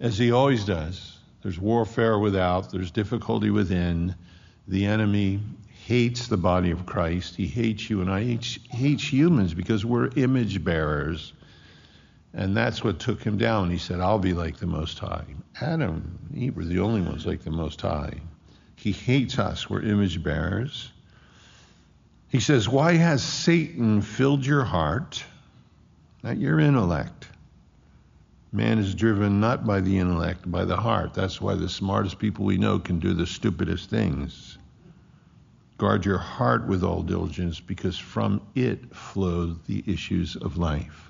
as 0.00 0.16
he 0.16 0.32
always 0.32 0.64
does. 0.64 1.18
There's 1.42 1.58
warfare 1.58 2.18
without. 2.18 2.70
There's 2.70 2.90
difficulty 2.90 3.50
within. 3.50 4.14
The 4.66 4.86
enemy 4.86 5.40
hates 5.88 6.28
the 6.28 6.36
body 6.36 6.70
of 6.70 6.84
Christ. 6.84 7.34
He 7.34 7.46
hates 7.46 7.88
you 7.88 8.02
and 8.02 8.10
I. 8.10 8.20
He 8.20 8.38
hates 8.68 9.10
humans 9.10 9.54
because 9.54 9.86
we're 9.86 10.10
image 10.16 10.62
bearers. 10.62 11.32
And 12.34 12.54
that's 12.54 12.84
what 12.84 12.98
took 12.98 13.22
him 13.22 13.38
down. 13.38 13.70
He 13.70 13.78
said, 13.78 13.98
I'll 13.98 14.18
be 14.18 14.34
like 14.34 14.58
the 14.58 14.66
Most 14.66 14.98
High. 14.98 15.24
Adam, 15.62 16.18
Eve 16.36 16.54
were 16.54 16.66
the 16.66 16.80
only 16.80 17.00
ones 17.00 17.24
like 17.24 17.42
the 17.42 17.50
Most 17.50 17.80
High. 17.80 18.12
He 18.76 18.92
hates 18.92 19.38
us. 19.38 19.70
We're 19.70 19.80
image 19.80 20.22
bearers. 20.22 20.92
He 22.28 22.40
says, 22.40 22.68
Why 22.68 22.92
has 22.92 23.22
Satan 23.22 24.02
filled 24.02 24.44
your 24.44 24.64
heart? 24.64 25.24
Not 26.22 26.36
your 26.36 26.60
intellect. 26.60 27.28
Man 28.52 28.78
is 28.78 28.94
driven 28.94 29.40
not 29.40 29.66
by 29.66 29.80
the 29.80 29.98
intellect, 29.98 30.50
by 30.50 30.66
the 30.66 30.76
heart. 30.76 31.14
That's 31.14 31.40
why 31.40 31.54
the 31.54 31.70
smartest 31.70 32.18
people 32.18 32.44
we 32.44 32.58
know 32.58 32.78
can 32.78 32.98
do 32.98 33.14
the 33.14 33.26
stupidest 33.26 33.88
things. 33.88 34.58
Guard 35.78 36.04
your 36.04 36.18
heart 36.18 36.66
with 36.66 36.82
all 36.82 37.02
diligence, 37.02 37.60
because 37.60 37.96
from 37.96 38.40
it 38.56 38.94
flow 38.94 39.56
the 39.66 39.84
issues 39.86 40.34
of 40.34 40.56
life. 40.56 41.08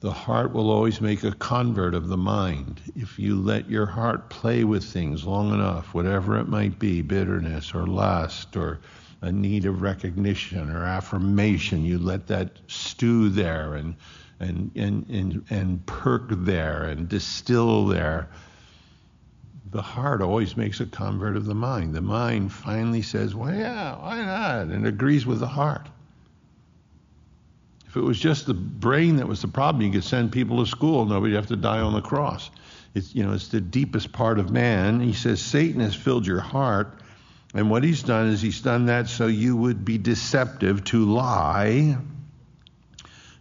The 0.00 0.10
heart 0.10 0.52
will 0.52 0.70
always 0.70 1.00
make 1.00 1.22
a 1.22 1.32
convert 1.32 1.94
of 1.94 2.08
the 2.08 2.16
mind. 2.16 2.80
If 2.96 3.18
you 3.18 3.36
let 3.36 3.70
your 3.70 3.86
heart 3.86 4.30
play 4.30 4.64
with 4.64 4.84
things 4.84 5.24
long 5.24 5.52
enough, 5.52 5.94
whatever 5.94 6.38
it 6.40 6.48
might 6.48 6.78
be 6.78 7.02
bitterness 7.02 7.74
or 7.74 7.86
lust 7.86 8.56
or 8.56 8.80
a 9.20 9.30
need 9.30 9.66
of 9.66 9.82
recognition 9.82 10.70
or 10.70 10.84
affirmation, 10.84 11.84
you 11.84 11.98
let 11.98 12.26
that 12.26 12.58
stew 12.66 13.28
there 13.28 13.74
and, 13.74 13.94
and, 14.40 14.72
and, 14.74 15.06
and, 15.08 15.44
and 15.50 15.86
perk 15.86 16.30
there 16.30 16.84
and 16.84 17.08
distill 17.08 17.86
there 17.86 18.28
the 19.72 19.82
heart 19.82 20.20
always 20.20 20.54
makes 20.56 20.80
a 20.80 20.86
convert 20.86 21.34
of 21.34 21.46
the 21.46 21.54
mind. 21.54 21.94
The 21.94 22.02
mind 22.02 22.52
finally 22.52 23.00
says, 23.00 23.34
well, 23.34 23.52
yeah, 23.52 23.98
why 23.98 24.22
not? 24.22 24.66
And 24.66 24.86
agrees 24.86 25.24
with 25.24 25.40
the 25.40 25.46
heart. 25.46 25.88
If 27.88 27.96
it 27.96 28.02
was 28.02 28.18
just 28.18 28.46
the 28.46 28.54
brain 28.54 29.16
that 29.16 29.26
was 29.26 29.40
the 29.40 29.48
problem, 29.48 29.82
you 29.82 29.90
could 29.90 30.04
send 30.04 30.30
people 30.30 30.62
to 30.62 30.70
school. 30.70 31.06
Nobody'd 31.06 31.34
have 31.34 31.46
to 31.48 31.56
die 31.56 31.80
on 31.80 31.94
the 31.94 32.02
cross. 32.02 32.50
It's, 32.94 33.14
you 33.14 33.22
know, 33.22 33.32
it's 33.32 33.48
the 33.48 33.62
deepest 33.62 34.12
part 34.12 34.38
of 34.38 34.50
man. 34.50 35.00
He 35.00 35.14
says, 35.14 35.40
Satan 35.40 35.80
has 35.80 35.94
filled 35.94 36.26
your 36.26 36.40
heart. 36.40 37.00
And 37.54 37.70
what 37.70 37.82
he's 37.82 38.02
done 38.02 38.28
is 38.28 38.42
he's 38.42 38.60
done 38.60 38.86
that 38.86 39.08
so 39.08 39.26
you 39.26 39.56
would 39.56 39.84
be 39.84 39.96
deceptive, 39.96 40.84
to 40.84 41.04
lie 41.04 41.96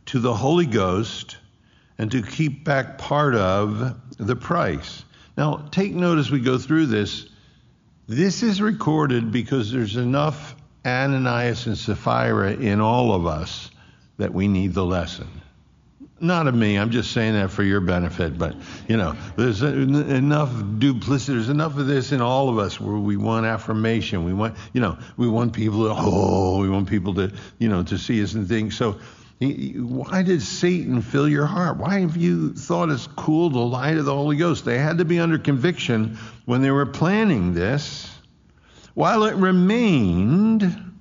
to 0.07 0.19
the 0.19 0.33
Holy 0.33 0.65
Ghost, 0.65 1.37
and 1.97 2.09
to 2.11 2.21
keep 2.21 2.63
back 2.63 2.97
part 2.97 3.35
of 3.35 3.97
the 4.17 4.35
price. 4.35 5.03
Now, 5.37 5.67
take 5.71 5.93
note 5.93 6.17
as 6.17 6.29
we 6.29 6.39
go 6.39 6.57
through 6.57 6.87
this. 6.87 7.27
This 8.07 8.43
is 8.43 8.61
recorded 8.61 9.31
because 9.31 9.71
there's 9.71 9.95
enough 9.95 10.55
Ananias 10.85 11.67
and 11.67 11.77
Sapphira 11.77 12.51
in 12.53 12.81
all 12.81 13.13
of 13.13 13.25
us 13.25 13.71
that 14.17 14.33
we 14.33 14.47
need 14.47 14.73
the 14.73 14.85
lesson. 14.85 15.27
Not 16.19 16.45
of 16.45 16.53
me, 16.53 16.77
I'm 16.77 16.91
just 16.91 17.11
saying 17.13 17.33
that 17.33 17.49
for 17.49 17.63
your 17.63 17.79
benefit, 17.79 18.37
but 18.37 18.55
you 18.87 18.95
know, 18.95 19.15
there's 19.37 19.63
enough 19.63 20.51
duplicity, 20.77 21.33
there's 21.33 21.49
enough 21.49 21.77
of 21.79 21.87
this 21.87 22.11
in 22.11 22.21
all 22.21 22.49
of 22.49 22.59
us 22.59 22.79
where 22.79 22.97
we 22.97 23.17
want 23.17 23.47
affirmation. 23.47 24.23
We 24.23 24.33
want, 24.33 24.55
you 24.73 24.81
know, 24.81 24.99
we 25.17 25.27
want 25.27 25.53
people 25.53 25.85
to, 25.85 25.95
oh, 25.97 26.59
we 26.59 26.69
want 26.69 26.87
people 26.87 27.15
to, 27.15 27.31
you 27.57 27.69
know, 27.69 27.81
to 27.83 27.97
see 27.97 28.21
us 28.21 28.33
and 28.33 28.47
things. 28.47 28.77
So 28.77 28.99
why 29.41 30.21
did 30.21 30.41
Satan 30.43 31.01
fill 31.01 31.27
your 31.27 31.47
heart? 31.47 31.77
Why 31.77 32.01
have 32.01 32.15
you 32.15 32.53
thought 32.53 32.89
it's 32.89 33.07
cool 33.07 33.49
to 33.49 33.59
lie 33.59 33.93
to 33.93 34.03
the 34.03 34.13
Holy 34.13 34.37
Ghost? 34.37 34.65
They 34.65 34.77
had 34.77 34.99
to 34.99 35.05
be 35.05 35.19
under 35.19 35.39
conviction 35.39 36.17
when 36.45 36.61
they 36.61 36.69
were 36.69 36.85
planning 36.85 37.53
this. 37.53 38.15
While 38.93 39.23
it 39.23 39.35
remained, 39.35 40.93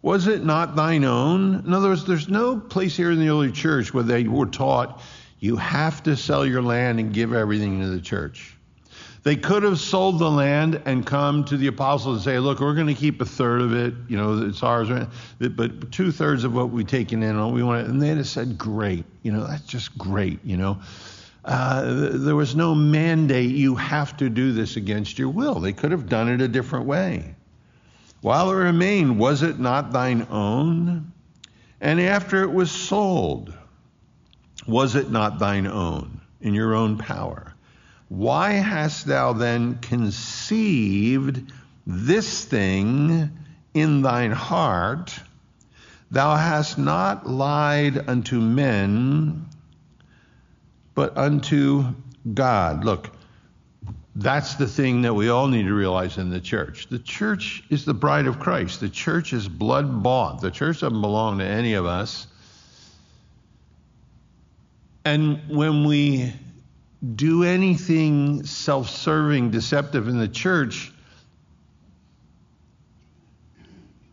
was 0.00 0.28
it 0.28 0.44
not 0.44 0.76
thine 0.76 1.04
own? 1.04 1.56
In 1.66 1.74
other 1.74 1.90
words, 1.90 2.06
there's 2.06 2.28
no 2.28 2.58
place 2.58 2.96
here 2.96 3.10
in 3.10 3.20
the 3.20 3.28
early 3.28 3.52
church 3.52 3.92
where 3.92 4.04
they 4.04 4.24
were 4.24 4.46
taught 4.46 5.02
you 5.40 5.56
have 5.56 6.02
to 6.04 6.16
sell 6.16 6.46
your 6.46 6.62
land 6.62 6.98
and 6.98 7.12
give 7.12 7.34
everything 7.34 7.80
to 7.80 7.88
the 7.88 8.00
church. 8.00 8.57
They 9.24 9.36
could 9.36 9.62
have 9.62 9.78
sold 9.78 10.18
the 10.18 10.30
land 10.30 10.80
and 10.84 11.04
come 11.04 11.44
to 11.46 11.56
the 11.56 11.66
apostles 11.66 12.16
and 12.16 12.24
say, 12.24 12.38
look, 12.38 12.60
we're 12.60 12.74
going 12.74 12.86
to 12.86 12.94
keep 12.94 13.20
a 13.20 13.24
third 13.24 13.60
of 13.60 13.72
it. 13.72 13.94
You 14.08 14.16
know, 14.16 14.46
it's 14.46 14.62
ours. 14.62 14.88
But 15.38 15.92
two 15.92 16.12
thirds 16.12 16.44
of 16.44 16.54
what 16.54 16.70
we've 16.70 16.86
taken 16.86 17.22
in, 17.22 17.52
we 17.52 17.62
want. 17.62 17.88
And 17.88 18.00
they'd 18.00 18.16
have 18.16 18.28
said, 18.28 18.56
great. 18.56 19.04
You 19.22 19.32
know, 19.32 19.46
that's 19.46 19.66
just 19.66 19.98
great. 19.98 20.44
You 20.44 20.56
know, 20.56 20.80
uh, 21.44 22.10
there 22.12 22.36
was 22.36 22.54
no 22.54 22.74
mandate. 22.74 23.50
You 23.50 23.74
have 23.74 24.16
to 24.18 24.28
do 24.28 24.52
this 24.52 24.76
against 24.76 25.18
your 25.18 25.30
will. 25.30 25.60
They 25.60 25.72
could 25.72 25.90
have 25.90 26.08
done 26.08 26.28
it 26.28 26.40
a 26.40 26.48
different 26.48 26.86
way. 26.86 27.34
While 28.20 28.50
it 28.50 28.54
remained, 28.54 29.18
was 29.18 29.42
it 29.42 29.58
not 29.58 29.92
thine 29.92 30.26
own? 30.30 31.12
And 31.80 32.00
after 32.00 32.42
it 32.42 32.52
was 32.52 32.70
sold, 32.70 33.54
was 34.66 34.96
it 34.96 35.10
not 35.10 35.38
thine 35.38 35.66
own 35.66 36.20
in 36.40 36.54
your 36.54 36.74
own 36.74 36.98
power? 36.98 37.47
Why 38.08 38.52
hast 38.52 39.06
thou 39.06 39.34
then 39.34 39.78
conceived 39.78 41.52
this 41.86 42.44
thing 42.44 43.30
in 43.74 44.02
thine 44.02 44.32
heart? 44.32 45.18
Thou 46.10 46.36
hast 46.36 46.78
not 46.78 47.28
lied 47.28 48.08
unto 48.08 48.40
men, 48.40 49.46
but 50.94 51.16
unto 51.18 51.84
God. 52.32 52.84
Look, 52.84 53.10
that's 54.16 54.54
the 54.54 54.66
thing 54.66 55.02
that 55.02 55.14
we 55.14 55.28
all 55.28 55.46
need 55.46 55.64
to 55.64 55.74
realize 55.74 56.16
in 56.16 56.30
the 56.30 56.40
church. 56.40 56.88
The 56.88 56.98
church 56.98 57.62
is 57.68 57.84
the 57.84 57.94
bride 57.94 58.26
of 58.26 58.40
Christ. 58.40 58.80
The 58.80 58.88
church 58.88 59.34
is 59.34 59.48
blood 59.48 60.02
bought. 60.02 60.40
The 60.40 60.50
church 60.50 60.80
doesn't 60.80 61.00
belong 61.00 61.38
to 61.38 61.44
any 61.44 61.74
of 61.74 61.84
us. 61.84 62.26
And 65.04 65.40
when 65.48 65.84
we 65.84 66.32
do 67.14 67.44
anything 67.44 68.44
self 68.44 68.90
serving, 68.90 69.50
deceptive 69.50 70.08
in 70.08 70.18
the 70.18 70.28
church, 70.28 70.92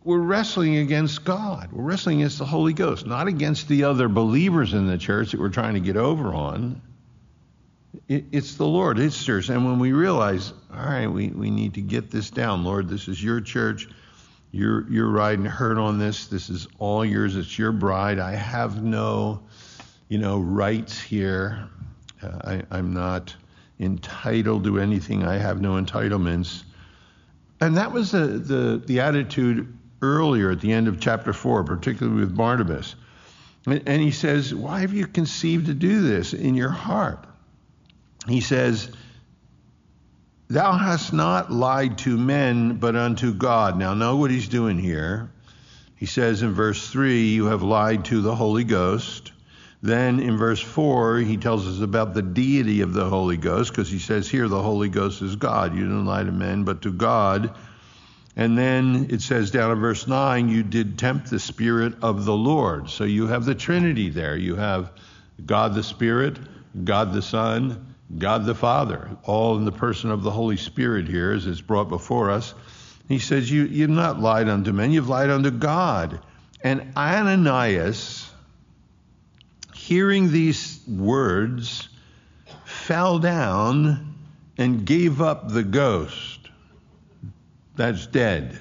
we're 0.04 0.20
wrestling 0.20 0.76
against 0.76 1.24
God. 1.24 1.72
We're 1.72 1.82
wrestling 1.82 2.20
against 2.20 2.38
the 2.38 2.44
Holy 2.44 2.72
Ghost, 2.72 3.06
not 3.06 3.26
against 3.26 3.66
the 3.66 3.84
other 3.84 4.08
believers 4.08 4.72
in 4.72 4.86
the 4.86 4.98
church 4.98 5.32
that 5.32 5.40
we're 5.40 5.48
trying 5.48 5.74
to 5.74 5.80
get 5.80 5.96
over 5.96 6.32
on. 6.32 6.80
it's 8.08 8.54
the 8.54 8.66
Lord, 8.66 9.00
it's 9.00 9.22
church. 9.22 9.48
And 9.48 9.64
when 9.64 9.80
we 9.80 9.92
realize, 9.92 10.52
all 10.72 10.86
right, 10.86 11.08
we, 11.08 11.28
we 11.28 11.50
need 11.50 11.74
to 11.74 11.80
get 11.80 12.12
this 12.12 12.30
down, 12.30 12.62
Lord, 12.62 12.88
this 12.88 13.08
is 13.08 13.22
your 13.22 13.40
church. 13.40 13.88
You're, 14.52 14.88
you're 14.88 15.10
riding 15.10 15.44
herd 15.44 15.76
on 15.76 15.98
this. 15.98 16.28
This 16.28 16.50
is 16.50 16.68
all 16.78 17.04
yours. 17.04 17.34
It's 17.34 17.58
your 17.58 17.72
bride. 17.72 18.20
I 18.20 18.36
have 18.36 18.82
no, 18.84 19.42
you 20.08 20.18
know, 20.18 20.38
rights 20.38 21.00
here. 21.00 21.68
I, 22.22 22.62
am 22.70 22.92
not 22.92 23.34
entitled 23.78 24.64
to 24.64 24.78
anything. 24.78 25.24
I 25.24 25.36
have 25.36 25.60
no 25.60 25.72
entitlements. 25.72 26.62
And 27.60 27.76
that 27.76 27.92
was 27.92 28.12
the, 28.12 28.26
the, 28.26 28.82
the 28.84 29.00
attitude 29.00 29.76
earlier 30.02 30.50
at 30.50 30.60
the 30.60 30.72
end 30.72 30.88
of 30.88 31.00
chapter 31.00 31.32
4, 31.32 31.64
particularly 31.64 32.20
with 32.20 32.36
Barnabas. 32.36 32.94
And, 33.66 33.82
and 33.86 34.02
he 34.02 34.10
says, 34.10 34.54
Why 34.54 34.80
have 34.80 34.92
you 34.92 35.06
conceived 35.06 35.66
to 35.66 35.74
do 35.74 36.02
this 36.02 36.32
in 36.32 36.54
your 36.54 36.70
heart? 36.70 37.26
He 38.28 38.40
says, 38.40 38.90
Thou 40.48 40.72
hast 40.72 41.12
not 41.12 41.50
lied 41.50 41.98
to 41.98 42.16
men, 42.16 42.76
but 42.76 42.94
unto 42.94 43.34
God. 43.34 43.78
Now, 43.78 43.94
know 43.94 44.16
what 44.16 44.30
he's 44.30 44.48
doing 44.48 44.78
here. 44.78 45.30
He 45.96 46.06
says 46.06 46.42
in 46.42 46.52
verse 46.52 46.88
3, 46.88 47.28
You 47.28 47.46
have 47.46 47.62
lied 47.62 48.04
to 48.06 48.20
the 48.20 48.34
Holy 48.34 48.64
Ghost 48.64 49.32
then 49.86 50.20
in 50.20 50.36
verse 50.36 50.60
4, 50.60 51.18
he 51.18 51.36
tells 51.36 51.66
us 51.66 51.80
about 51.80 52.14
the 52.14 52.22
deity 52.22 52.80
of 52.80 52.92
the 52.92 53.08
Holy 53.08 53.36
Ghost, 53.36 53.70
because 53.70 53.90
he 53.90 53.98
says 53.98 54.28
here 54.28 54.48
the 54.48 54.62
Holy 54.62 54.88
Ghost 54.88 55.22
is 55.22 55.36
God. 55.36 55.74
You 55.74 55.82
didn't 55.82 56.06
lie 56.06 56.24
to 56.24 56.32
men, 56.32 56.64
but 56.64 56.82
to 56.82 56.92
God. 56.92 57.54
And 58.36 58.56
then 58.56 59.06
it 59.10 59.22
says 59.22 59.50
down 59.50 59.70
in 59.72 59.80
verse 59.80 60.06
9, 60.06 60.48
you 60.48 60.62
did 60.62 60.98
tempt 60.98 61.30
the 61.30 61.40
Spirit 61.40 61.94
of 62.02 62.24
the 62.24 62.36
Lord. 62.36 62.90
So 62.90 63.04
you 63.04 63.26
have 63.26 63.44
the 63.44 63.54
Trinity 63.54 64.10
there. 64.10 64.36
You 64.36 64.56
have 64.56 64.92
God 65.44 65.74
the 65.74 65.82
Spirit, 65.82 66.38
God 66.84 67.12
the 67.12 67.22
Son, 67.22 67.94
God 68.18 68.44
the 68.44 68.54
Father, 68.54 69.10
all 69.24 69.56
in 69.56 69.64
the 69.64 69.72
person 69.72 70.10
of 70.10 70.22
the 70.22 70.30
Holy 70.30 70.56
Spirit 70.56 71.08
here, 71.08 71.32
as 71.32 71.46
it's 71.46 71.60
brought 71.60 71.88
before 71.88 72.30
us. 72.30 72.54
He 73.08 73.18
says, 73.18 73.50
you, 73.50 73.64
You've 73.64 73.90
not 73.90 74.20
lied 74.20 74.48
unto 74.48 74.72
men, 74.72 74.92
you've 74.92 75.08
lied 75.08 75.30
unto 75.30 75.50
God. 75.50 76.20
And 76.62 76.92
Ananias, 76.96 78.25
hearing 79.86 80.32
these 80.32 80.80
words, 80.88 81.88
fell 82.64 83.20
down 83.20 84.16
and 84.58 84.84
gave 84.84 85.20
up 85.20 85.48
the 85.48 85.62
ghost. 85.62 86.40
That's 87.76 88.04
dead. 88.08 88.58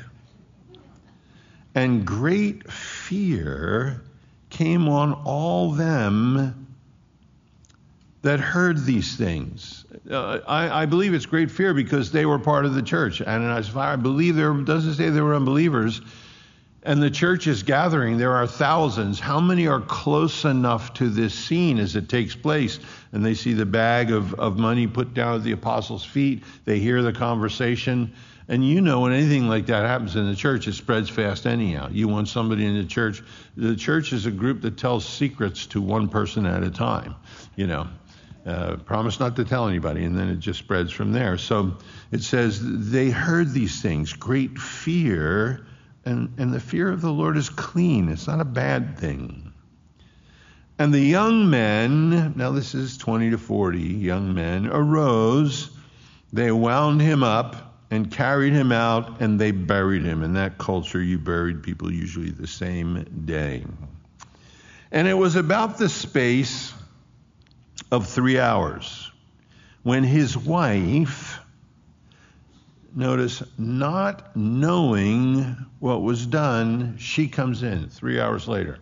And 1.74 2.06
great 2.06 2.72
fear 2.72 4.04
came 4.52 4.88
on 4.88 5.14
all 5.26 5.72
them 5.72 6.68
that 8.22 8.40
heard 8.40 8.86
these 8.86 9.16
things. 9.18 9.84
Uh, 10.08 10.42
I, 10.48 10.84
I, 10.84 10.86
believe 10.86 11.16
it's 11.16 11.26
great 11.26 11.50
fear 11.50 11.74
because 11.74 12.12
they 12.12 12.28
were 12.28 12.38
part 12.38 12.66
of 12.66 12.76
the 12.76 12.84
church. 12.84 13.22
And 13.22 13.46
I 13.76 13.96
believe 13.96 14.36
there 14.36 14.54
doesn't 14.54 14.94
say 14.94 15.10
they 15.10 15.22
were 15.22 15.36
unbelievers 15.36 16.02
and 16.86 17.02
the 17.02 17.10
church 17.10 17.48
is 17.48 17.64
gathering. 17.64 18.18
There 18.18 18.34
are 18.34 18.46
thousands. 18.46 19.20
How 19.20 19.40
many 19.40 19.68
are 19.68 19.82
close 19.82 20.46
enough 20.46 20.94
to 20.96 21.10
this 21.10 21.34
scene 21.34 21.80
as 21.80 21.96
it 21.96 22.08
takes 22.08 22.36
place? 22.36 22.80
And 23.12 23.26
they 23.26 23.34
see 23.34 23.54
the 23.54 23.66
bag 23.66 24.12
of, 24.12 24.36
of 24.36 24.60
money 24.60 24.86
put 24.86 25.16
down 25.16 25.36
at 25.36 25.44
the 25.44 25.52
apostles' 25.52 26.06
feet. 26.06 26.44
They 26.66 26.78
hear 26.78 27.02
the 27.02 27.12
conversation. 27.12 28.14
And 28.48 28.64
you 28.64 28.82
know, 28.82 29.02
when 29.02 29.14
anything 29.14 29.50
like 29.50 29.66
that 29.66 29.84
happens 29.88 30.16
in 30.16 30.30
the 30.30 30.36
church, 30.36 30.68
it 30.68 30.74
spreads 30.74 31.10
fast 31.10 31.48
anyhow. 31.48 31.90
You 31.92 32.08
want 32.08 32.28
somebody 32.28 32.68
in 32.68 32.78
the 32.78 32.86
church. 32.86 33.24
The 33.58 33.76
church 33.76 34.14
is 34.14 34.28
a 34.28 34.32
group 34.32 34.62
that 34.62 34.78
tells 34.78 35.08
secrets 35.08 35.66
to 35.68 35.82
one 35.82 36.08
person 36.08 36.46
at 36.46 36.62
a 36.62 36.70
time, 36.70 37.16
you 37.56 37.66
know. 37.66 37.88
Uh, 38.46 38.76
promise 38.76 39.20
not 39.20 39.36
to 39.36 39.44
tell 39.44 39.68
anybody, 39.68 40.04
and 40.04 40.16
then 40.16 40.30
it 40.30 40.38
just 40.38 40.60
spreads 40.60 40.92
from 40.92 41.12
there. 41.12 41.36
So 41.36 41.78
it 42.12 42.22
says 42.22 42.60
they 42.62 43.10
heard 43.10 43.52
these 43.54 43.82
things, 43.82 44.14
great 44.14 44.60
fear, 44.60 45.66
and, 46.06 46.34
and 46.38 46.54
the 46.54 46.60
fear 46.60 46.90
of 46.90 47.02
the 47.02 47.12
Lord 47.12 47.38
is 47.38 47.50
clean. 47.50 48.10
It's 48.10 48.28
not 48.28 48.40
a 48.40 48.46
bad 48.46 48.98
thing. 48.98 49.54
And 50.78 50.94
the 50.94 51.00
young 51.00 51.50
men, 51.50 52.34
now 52.36 52.52
this 52.52 52.76
is 52.76 52.98
20 52.98 53.32
to 53.32 53.38
40 53.38 53.80
young 53.80 54.34
men, 54.34 54.68
arose. 54.68 55.70
They 56.34 56.52
wound 56.52 57.02
him 57.02 57.24
up 57.24 57.76
and 57.92 58.12
carried 58.12 58.54
him 58.54 58.72
out, 58.72 59.22
and 59.22 59.40
they 59.40 59.52
buried 59.52 60.04
him. 60.04 60.22
In 60.22 60.34
that 60.34 60.58
culture, 60.58 61.02
you 61.02 61.18
buried 61.18 61.64
people 61.64 61.92
usually 61.92 62.30
the 62.30 62.48
same 62.48 63.04
day. 63.26 63.64
And 64.92 65.08
it 65.08 65.14
was 65.14 65.36
about 65.36 65.78
the 65.78 65.88
space 65.88 66.74
of 67.92 68.08
three 68.08 68.40
hours 68.40 69.12
when 69.84 70.04
his 70.04 70.38
wife, 70.38 71.35
notice, 72.96 73.44
not 73.58 74.36
knowing 74.36 75.56
what 75.80 76.02
was 76.02 76.26
done, 76.26 76.96
she 76.98 77.28
comes 77.28 77.64
in 77.64 77.90
three 77.90 78.20
hours 78.20 78.48
later. 78.48 78.80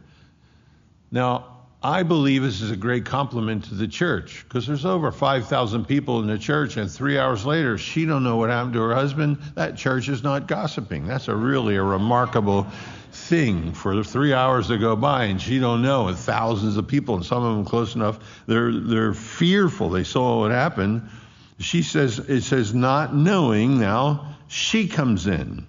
Now, 1.11 1.53
I 1.85 2.03
believe 2.03 2.43
this 2.43 2.61
is 2.61 2.71
a 2.71 2.77
great 2.77 3.03
compliment 3.03 3.65
to 3.65 3.75
the 3.75 3.89
church 3.89 4.45
because 4.47 4.65
there's 4.65 4.85
over 4.85 5.11
5,000 5.11 5.85
people 5.85 6.21
in 6.21 6.27
the 6.27 6.37
church, 6.37 6.77
and 6.77 6.89
three 6.89 7.19
hours 7.19 7.45
later, 7.45 7.77
she 7.77 8.05
don't 8.05 8.23
know 8.23 8.37
what 8.37 8.49
happened 8.49 8.73
to 8.73 8.81
her 8.81 8.95
husband. 8.95 9.37
That 9.55 9.75
church 9.75 10.07
is 10.07 10.23
not 10.23 10.47
gossiping. 10.47 11.05
That's 11.05 11.27
a 11.27 11.35
really 11.35 11.75
a 11.75 11.83
remarkable 11.83 12.67
thing 13.11 13.73
for 13.73 14.01
three 14.01 14.33
hours 14.33 14.67
to 14.69 14.77
go 14.77 14.95
by, 14.95 15.25
and 15.25 15.41
she 15.41 15.59
don't 15.59 15.81
know, 15.81 16.07
and 16.07 16.17
thousands 16.17 16.77
of 16.77 16.87
people, 16.87 17.15
and 17.15 17.25
some 17.25 17.43
of 17.43 17.55
them 17.55 17.65
close 17.65 17.95
enough, 17.95 18.17
they're 18.47 18.71
they're 18.71 19.13
fearful. 19.13 19.89
They 19.89 20.05
saw 20.05 20.39
what 20.39 20.51
happened. 20.51 21.09
She 21.59 21.83
says 21.83 22.19
it 22.19 22.41
says 22.41 22.73
not 22.73 23.15
knowing. 23.15 23.79
Now 23.79 24.35
she 24.47 24.87
comes 24.87 25.27
in. 25.27 25.67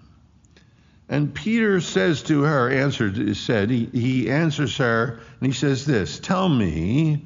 And 1.09 1.35
Peter 1.35 1.81
says 1.81 2.23
to 2.25 2.43
her, 2.43 2.71
answered, 2.71 3.37
said, 3.37 3.69
he, 3.69 3.85
he 3.93 4.31
answers 4.31 4.79
her, 4.79 5.21
and 5.41 5.47
he 5.47 5.53
says 5.53 5.85
this 5.85 6.19
Tell 6.19 6.49
me 6.49 7.25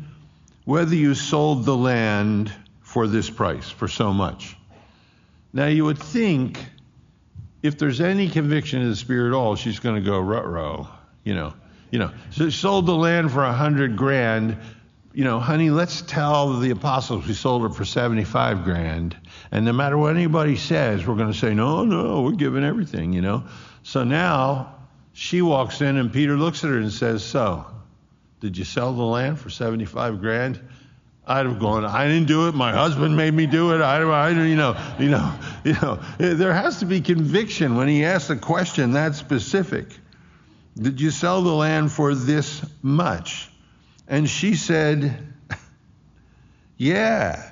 whether 0.65 0.95
you 0.95 1.15
sold 1.15 1.65
the 1.65 1.77
land 1.77 2.53
for 2.81 3.07
this 3.07 3.31
price, 3.31 3.71
for 3.71 3.87
so 3.87 4.13
much. 4.13 4.57
Now, 5.53 5.67
you 5.67 5.85
would 5.85 5.99
think 5.99 6.59
if 7.63 7.79
there's 7.79 8.01
any 8.01 8.29
conviction 8.29 8.83
in 8.83 8.91
the 8.91 8.97
spirit 8.97 9.29
at 9.29 9.35
all, 9.35 9.57
she's 9.57 9.79
going 9.79 9.95
to 9.95 10.03
go 10.03 10.21
rut 10.21 10.47
row, 10.47 10.89
you 11.25 11.35
know. 11.35 11.55
You 11.91 11.99
know, 12.01 12.11
so 12.31 12.51
sold 12.51 12.85
the 12.85 12.95
land 12.95 13.33
for 13.33 13.43
a 13.43 13.53
hundred 13.53 13.97
grand. 13.97 14.59
You 15.19 15.25
know, 15.25 15.41
honey, 15.41 15.71
let's 15.71 16.03
tell 16.03 16.61
the 16.61 16.71
apostles 16.71 17.27
we 17.27 17.35
sold 17.35 17.65
it 17.65 17.75
for 17.75 17.85
75 17.85 18.63
grand. 18.63 19.17
And 19.51 19.65
no 19.65 19.73
matter 19.73 19.99
what 19.99 20.15
anybody 20.15 20.55
says, 20.55 21.05
we're 21.05 21.17
going 21.17 21.33
to 21.33 21.37
say, 21.37 21.55
no, 21.55 21.85
no, 21.85 22.23
we're 22.23 22.37
giving 22.37 22.63
everything, 22.63 23.13
you 23.13 23.21
know. 23.21 23.43
So 23.83 24.05
now 24.05 24.77
she 25.15 25.43
walks 25.43 25.81
in 25.81 25.97
and 25.97 26.13
Peter 26.13 26.37
looks 26.37 26.63
at 26.63 26.71
her 26.71 26.79
and 26.79 26.93
says, 26.93 27.25
So, 27.25 27.67
did 28.39 28.57
you 28.57 28.63
sell 28.63 28.93
the 28.93 29.03
land 29.03 29.41
for 29.41 29.51
75 29.51 30.21
grand? 30.21 30.61
I'd 31.27 31.47
have 31.47 31.59
gone, 31.59 31.85
I 31.85 32.07
didn't 32.07 32.29
do 32.29 32.47
it. 32.47 32.55
My 32.55 32.71
husband 32.71 33.17
made 33.17 33.35
me 33.35 33.47
do 33.47 33.75
it. 33.75 33.81
I, 33.81 34.03
I, 34.03 34.29
you 34.31 34.55
know, 34.55 34.81
you 35.01 35.09
know, 35.09 35.35
you 35.65 35.73
know. 35.73 35.99
Eh, 36.21 36.35
there 36.35 36.55
has 36.55 36.79
to 36.79 36.87
be 36.87 37.01
conviction 37.01 37.75
when 37.75 37.89
he 37.89 38.05
asks 38.05 38.31
a 38.31 38.37
question 38.37 38.93
that 38.93 39.17
specific. 39.17 39.89
Did 40.77 41.01
you 41.01 41.11
sell 41.11 41.43
the 41.43 41.53
land 41.53 41.91
for 41.91 42.15
this 42.15 42.65
much? 42.83 43.51
And 44.09 44.29
she 44.29 44.57
said, 44.57 45.19
Yeah, 46.77 47.51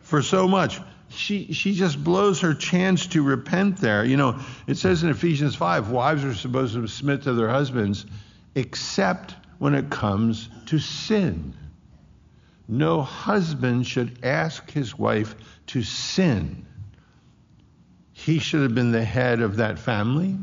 for 0.00 0.22
so 0.22 0.48
much 0.48 0.80
she 1.14 1.52
she 1.52 1.74
just 1.74 2.02
blows 2.02 2.40
her 2.40 2.54
chance 2.54 3.06
to 3.08 3.22
repent 3.22 3.76
there. 3.78 4.04
You 4.04 4.16
know, 4.16 4.38
it 4.66 4.76
says 4.76 5.02
in 5.02 5.10
Ephesians 5.10 5.54
5, 5.54 5.90
wives 5.90 6.24
are 6.24 6.34
supposed 6.34 6.74
to 6.74 6.86
submit 6.86 7.22
to 7.22 7.34
their 7.34 7.48
husbands 7.48 8.06
except 8.54 9.34
when 9.58 9.74
it 9.74 9.90
comes 9.90 10.48
to 10.66 10.78
sin. 10.78 11.54
No 12.68 13.02
husband 13.02 13.86
should 13.86 14.18
ask 14.24 14.70
his 14.70 14.98
wife 14.98 15.34
to 15.68 15.82
sin. 15.82 16.66
He 18.12 18.38
should 18.38 18.62
have 18.62 18.74
been 18.74 18.92
the 18.92 19.04
head 19.04 19.40
of 19.40 19.56
that 19.56 19.78
family. 19.78 20.36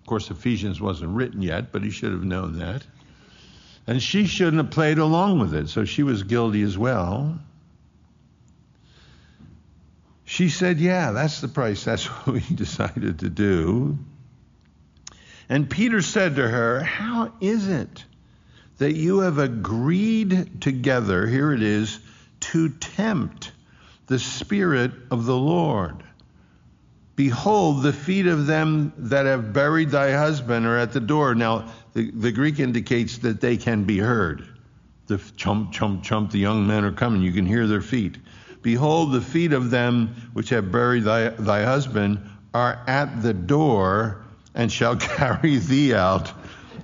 Of 0.00 0.06
course, 0.06 0.30
Ephesians 0.30 0.80
wasn't 0.80 1.14
written 1.14 1.42
yet, 1.42 1.72
but 1.72 1.82
he 1.82 1.90
should 1.90 2.12
have 2.12 2.24
known 2.24 2.58
that. 2.58 2.86
And 3.86 4.02
she 4.02 4.26
shouldn't 4.26 4.56
have 4.56 4.70
played 4.70 4.98
along 4.98 5.40
with 5.40 5.54
it, 5.54 5.68
so 5.68 5.84
she 5.84 6.02
was 6.02 6.22
guilty 6.22 6.62
as 6.62 6.78
well. 6.78 7.38
She 10.24 10.48
said, 10.48 10.78
Yeah, 10.80 11.12
that's 11.12 11.40
the 11.40 11.48
price. 11.48 11.84
That's 11.84 12.06
what 12.26 12.34
we 12.34 12.40
decided 12.54 13.20
to 13.20 13.30
do. 13.30 13.98
And 15.48 15.68
Peter 15.68 16.00
said 16.00 16.36
to 16.36 16.48
her, 16.48 16.80
How 16.80 17.32
is 17.40 17.68
it 17.68 18.04
that 18.78 18.94
you 18.94 19.20
have 19.20 19.38
agreed 19.38 20.62
together, 20.62 21.26
here 21.26 21.52
it 21.52 21.62
is, 21.62 22.00
to 22.40 22.70
tempt 22.70 23.52
the 24.06 24.18
Spirit 24.18 24.92
of 25.10 25.26
the 25.26 25.36
Lord? 25.36 26.02
Behold, 27.16 27.82
the 27.82 27.92
feet 27.92 28.26
of 28.26 28.46
them 28.46 28.92
that 28.98 29.26
have 29.26 29.52
buried 29.52 29.90
thy 29.90 30.12
husband 30.12 30.66
are 30.66 30.76
at 30.76 30.92
the 30.92 31.00
door. 31.00 31.34
Now, 31.34 31.72
the, 31.92 32.10
the 32.10 32.32
Greek 32.32 32.58
indicates 32.58 33.18
that 33.18 33.40
they 33.40 33.56
can 33.56 33.84
be 33.84 33.98
heard. 33.98 34.48
The 35.06 35.18
chump, 35.36 35.72
chump, 35.72 36.02
chump, 36.02 36.32
the 36.32 36.38
young 36.38 36.66
men 36.66 36.84
are 36.84 36.92
coming. 36.92 37.22
You 37.22 37.32
can 37.32 37.46
hear 37.46 37.66
their 37.66 37.82
feet. 37.82 38.16
Behold, 38.62 39.12
the 39.12 39.20
feet 39.20 39.52
of 39.52 39.70
them 39.70 40.30
which 40.32 40.48
have 40.48 40.72
buried 40.72 41.04
thy, 41.04 41.28
thy 41.28 41.64
husband 41.64 42.18
are 42.52 42.82
at 42.86 43.22
the 43.22 43.34
door 43.34 44.24
and 44.54 44.72
shall 44.72 44.96
carry 44.96 45.58
thee 45.58 45.94
out 45.94 46.32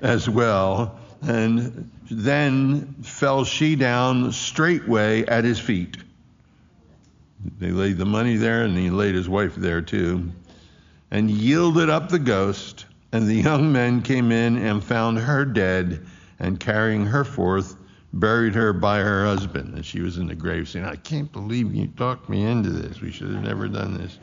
as 0.02 0.28
well. 0.28 1.00
And 1.22 1.90
then 2.10 2.94
fell 3.02 3.44
she 3.44 3.76
down 3.76 4.32
straightway 4.32 5.24
at 5.24 5.44
his 5.44 5.58
feet. 5.58 5.96
They 7.58 7.70
laid 7.70 7.98
the 7.98 8.06
money 8.06 8.36
there, 8.36 8.62
and 8.62 8.76
he 8.76 8.90
laid 8.90 9.14
his 9.14 9.28
wife 9.28 9.54
there 9.54 9.80
too, 9.80 10.30
and 11.10 11.30
yielded 11.30 11.88
up 11.88 12.08
the 12.08 12.18
ghost. 12.18 12.86
And 13.12 13.26
the 13.26 13.34
young 13.34 13.72
men 13.72 14.02
came 14.02 14.30
in 14.30 14.56
and 14.56 14.84
found 14.84 15.18
her 15.18 15.44
dead, 15.44 16.06
and 16.38 16.60
carrying 16.60 17.06
her 17.06 17.24
forth, 17.24 17.76
buried 18.12 18.54
her 18.54 18.72
by 18.72 19.00
her 19.00 19.24
husband. 19.24 19.74
And 19.74 19.84
she 19.84 20.00
was 20.00 20.18
in 20.18 20.26
the 20.26 20.34
grave 20.34 20.68
saying, 20.68 20.84
I 20.84 20.96
can't 20.96 21.30
believe 21.32 21.74
you 21.74 21.88
talked 21.88 22.28
me 22.28 22.44
into 22.44 22.70
this. 22.70 23.00
We 23.00 23.10
should 23.10 23.30
have 23.30 23.42
never 23.42 23.68
done 23.68 23.98
this. 23.98 24.18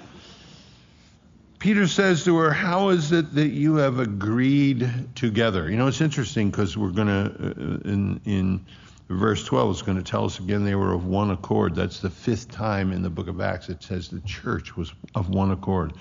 Peter 1.60 1.88
says 1.88 2.24
to 2.26 2.38
her, 2.38 2.52
How 2.52 2.90
is 2.90 3.12
it 3.12 3.34
that 3.34 3.50
you 3.50 3.76
have 3.76 4.00
agreed 4.00 4.90
together? 5.16 5.70
You 5.70 5.78
know, 5.78 5.88
it's 5.88 6.02
interesting 6.02 6.50
because 6.52 6.78
we're 6.78 6.92
going 6.92 7.08
to, 7.08 7.34
uh, 7.36 7.90
in, 7.90 8.22
in 8.26 8.66
verse 9.10 9.44
12, 9.46 9.76
is 9.76 9.82
going 9.82 9.98
to 9.98 10.04
tell 10.04 10.26
us 10.26 10.40
again 10.40 10.66
they 10.66 10.76
were 10.76 10.94
of 10.94 11.06
one 11.06 11.32
accord. 11.32 11.76
That's 11.76 12.00
the 12.00 12.10
fifth 12.10 12.52
time 12.52 12.92
in 12.92 13.02
the 13.02 13.10
book 13.10 13.28
of 13.28 13.42
Acts 13.42 13.70
it 13.70 13.84
says 13.84 14.10
the 14.10 14.22
church 14.22 14.76
was 14.76 14.94
of 15.16 15.30
one 15.30 15.52
accord. 15.52 15.94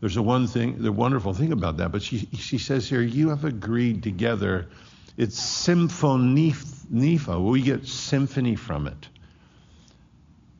There's 0.00 0.16
a 0.16 0.22
one 0.22 0.46
thing, 0.46 0.82
the 0.82 0.92
wonderful 0.92 1.32
thing 1.32 1.52
about 1.52 1.76
that, 1.76 1.92
but 1.92 2.02
she, 2.02 2.28
she 2.36 2.58
says 2.58 2.88
here, 2.88 3.02
You 3.02 3.28
have 3.28 3.44
agreed 3.44 4.02
together 4.02 4.68
it's 5.16 5.38
symphonipha. 5.38 7.42
We 7.42 7.62
get 7.62 7.86
symphony 7.86 8.56
from 8.56 8.86
it. 8.86 9.08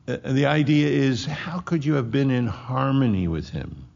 And 0.05 0.37
the 0.37 0.45
idea 0.45 0.87
is 0.87 1.25
how 1.25 1.59
could 1.59 1.85
you 1.85 1.95
have 1.95 2.11
been 2.11 2.29
in 2.29 2.45
harmony 2.45 3.27
with 3.27 3.49
him? 3.49 3.87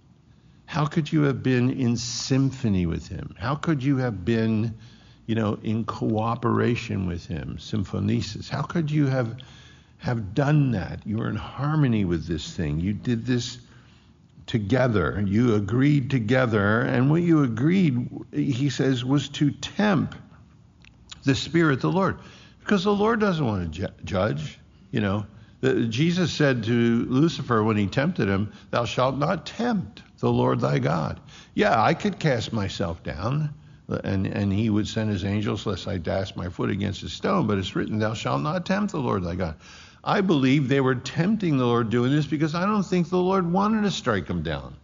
How 0.65 0.85
could 0.85 1.11
you 1.11 1.23
have 1.23 1.43
been 1.43 1.69
in 1.69 1.97
symphony 1.97 2.85
with 2.85 3.07
him? 3.07 3.35
How 3.37 3.55
could 3.55 3.83
you 3.83 3.97
have 3.97 4.25
been, 4.25 4.75
you 5.27 5.35
know, 5.35 5.59
in 5.61 5.83
cooperation 5.83 7.05
with 7.05 7.27
him? 7.27 7.57
Symphonesis. 7.59 8.49
How 8.49 8.63
could 8.63 8.89
you 8.89 9.05
have 9.05 9.37
have 9.99 10.33
done 10.33 10.71
that? 10.71 11.05
You 11.05 11.17
were 11.17 11.29
in 11.29 11.35
harmony 11.35 12.05
with 12.05 12.25
this 12.25 12.51
thing. 12.51 12.79
You 12.79 12.93
did 12.93 13.25
this 13.25 13.59
together. 14.47 15.23
You 15.25 15.55
agreed 15.55 16.09
together, 16.09 16.81
and 16.81 17.11
what 17.11 17.21
you 17.21 17.43
agreed, 17.43 18.09
he 18.31 18.69
says, 18.69 19.05
was 19.05 19.29
to 19.29 19.51
tempt 19.51 20.15
the 21.23 21.35
Spirit 21.35 21.73
of 21.73 21.81
the 21.81 21.91
Lord. 21.91 22.17
Because 22.59 22.83
the 22.83 22.93
Lord 22.93 23.19
doesn't 23.19 23.45
want 23.45 23.73
to 23.73 23.81
ju- 23.81 23.93
judge, 24.03 24.57
you 24.91 25.01
know. 25.01 25.25
The, 25.59 25.85
Jesus 25.85 26.31
said 26.31 26.63
to 26.65 27.05
Lucifer 27.05 27.63
when 27.63 27.77
he 27.77 27.87
tempted 27.87 28.27
him, 28.27 28.53
Thou 28.71 28.85
shalt 28.85 29.17
not 29.17 29.45
tempt 29.45 30.03
the 30.19 30.31
Lord 30.31 30.59
thy 30.59 30.79
God. 30.79 31.19
Yeah, 31.53 31.81
I 31.81 31.93
could 31.93 32.19
cast 32.19 32.53
myself 32.53 33.03
down, 33.03 33.53
and, 33.89 34.27
and 34.27 34.51
he 34.51 34.69
would 34.69 34.87
send 34.87 35.09
his 35.09 35.23
angels 35.23 35.65
lest 35.65 35.87
I 35.87 35.97
dash 35.97 36.35
my 36.35 36.49
foot 36.49 36.69
against 36.69 37.03
a 37.03 37.09
stone, 37.09 37.47
but 37.47 37.57
it's 37.57 37.75
written, 37.75 37.99
Thou 37.99 38.13
shalt 38.13 38.41
not 38.41 38.65
tempt 38.65 38.91
the 38.91 38.99
Lord 38.99 39.23
thy 39.23 39.35
God. 39.35 39.55
I 40.03 40.21
believe 40.21 40.67
they 40.67 40.81
were 40.81 40.95
tempting 40.95 41.57
the 41.57 41.65
Lord 41.65 41.89
doing 41.89 42.11
this 42.11 42.27
because 42.27 42.55
I 42.55 42.65
don't 42.65 42.83
think 42.83 43.09
the 43.09 43.17
Lord 43.17 43.51
wanted 43.51 43.83
to 43.83 43.91
strike 43.91 44.27
him 44.27 44.43
down. 44.43 44.75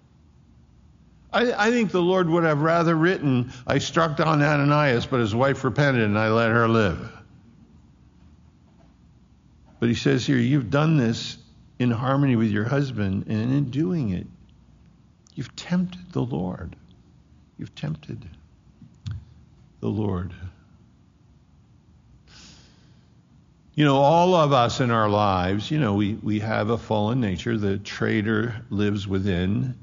I, 1.32 1.68
I, 1.68 1.72
think 1.72 1.92
the 1.92 2.02
Lord 2.02 2.30
would 2.30 2.44
have 2.44 2.62
rather 2.62 2.96
written, 2.96 3.52
I 3.66 3.80
struck 3.80 4.18
down 4.18 4.42
Ananias, 4.42 5.06
but 5.06 5.20
his 5.20 5.34
wife 5.34 5.64
repented 5.64 6.04
and 6.04 6.18
I 6.18 6.30
let 6.30 6.52
her 6.52 6.68
live. 6.68 7.12
But 9.80 9.90
he 9.90 9.96
says 9.96 10.26
here, 10.26 10.38
you've 10.38 10.70
done 10.70 10.98
this 10.98 11.38
in 11.80 11.90
harmony 11.90 12.36
with 12.36 12.52
your 12.52 12.66
husband, 12.66 13.26
and 13.28 13.52
in 13.54 13.72
doing 13.72 14.12
it, 14.12 14.28
you've 15.34 15.56
tempted 15.56 16.12
the 16.12 16.22
Lord. 16.22 16.76
You've 17.58 17.74
tempted 17.76 18.26
the 19.84 19.90
Lord. 19.90 20.34
You 23.76 23.84
know, 23.84 23.98
all 23.98 24.34
of 24.34 24.54
us 24.54 24.80
in 24.80 24.92
our 24.92 25.10
lives, 25.10 25.70
you 25.70 25.78
know, 25.78 25.96
we, 25.96 26.14
we 26.14 26.40
have 26.40 26.70
a 26.70 26.78
fallen 26.78 27.20
nature. 27.20 27.58
The 27.58 27.80
traitor 27.80 28.56
lives 28.70 29.10
within. 29.10 29.78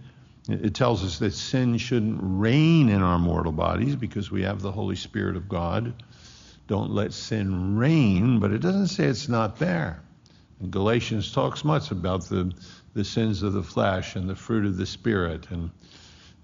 It 0.48 0.74
tells 0.74 1.04
us 1.04 1.18
that 1.18 1.34
sin 1.34 1.76
shouldn't 1.76 2.18
reign 2.22 2.88
in 2.88 3.02
our 3.02 3.18
mortal 3.18 3.52
bodies 3.52 3.94
because 3.94 4.30
we 4.30 4.40
have 4.42 4.62
the 4.62 4.72
Holy 4.72 4.96
Spirit 4.96 5.36
of 5.36 5.50
God. 5.50 5.92
Don't 6.66 6.92
let 6.92 7.12
sin 7.12 7.76
reign, 7.76 8.38
but 8.38 8.52
it 8.52 8.62
doesn't 8.62 8.86
say 8.86 9.04
it's 9.04 9.28
not 9.28 9.58
there. 9.58 10.02
And 10.60 10.70
Galatians 10.70 11.30
talks 11.30 11.62
much 11.62 11.90
about 11.90 12.24
the, 12.24 12.54
the 12.94 13.04
sins 13.04 13.42
of 13.42 13.52
the 13.52 13.62
flesh 13.62 14.16
and 14.16 14.30
the 14.30 14.36
fruit 14.36 14.64
of 14.64 14.78
the 14.78 14.86
Spirit. 14.86 15.50
And 15.50 15.70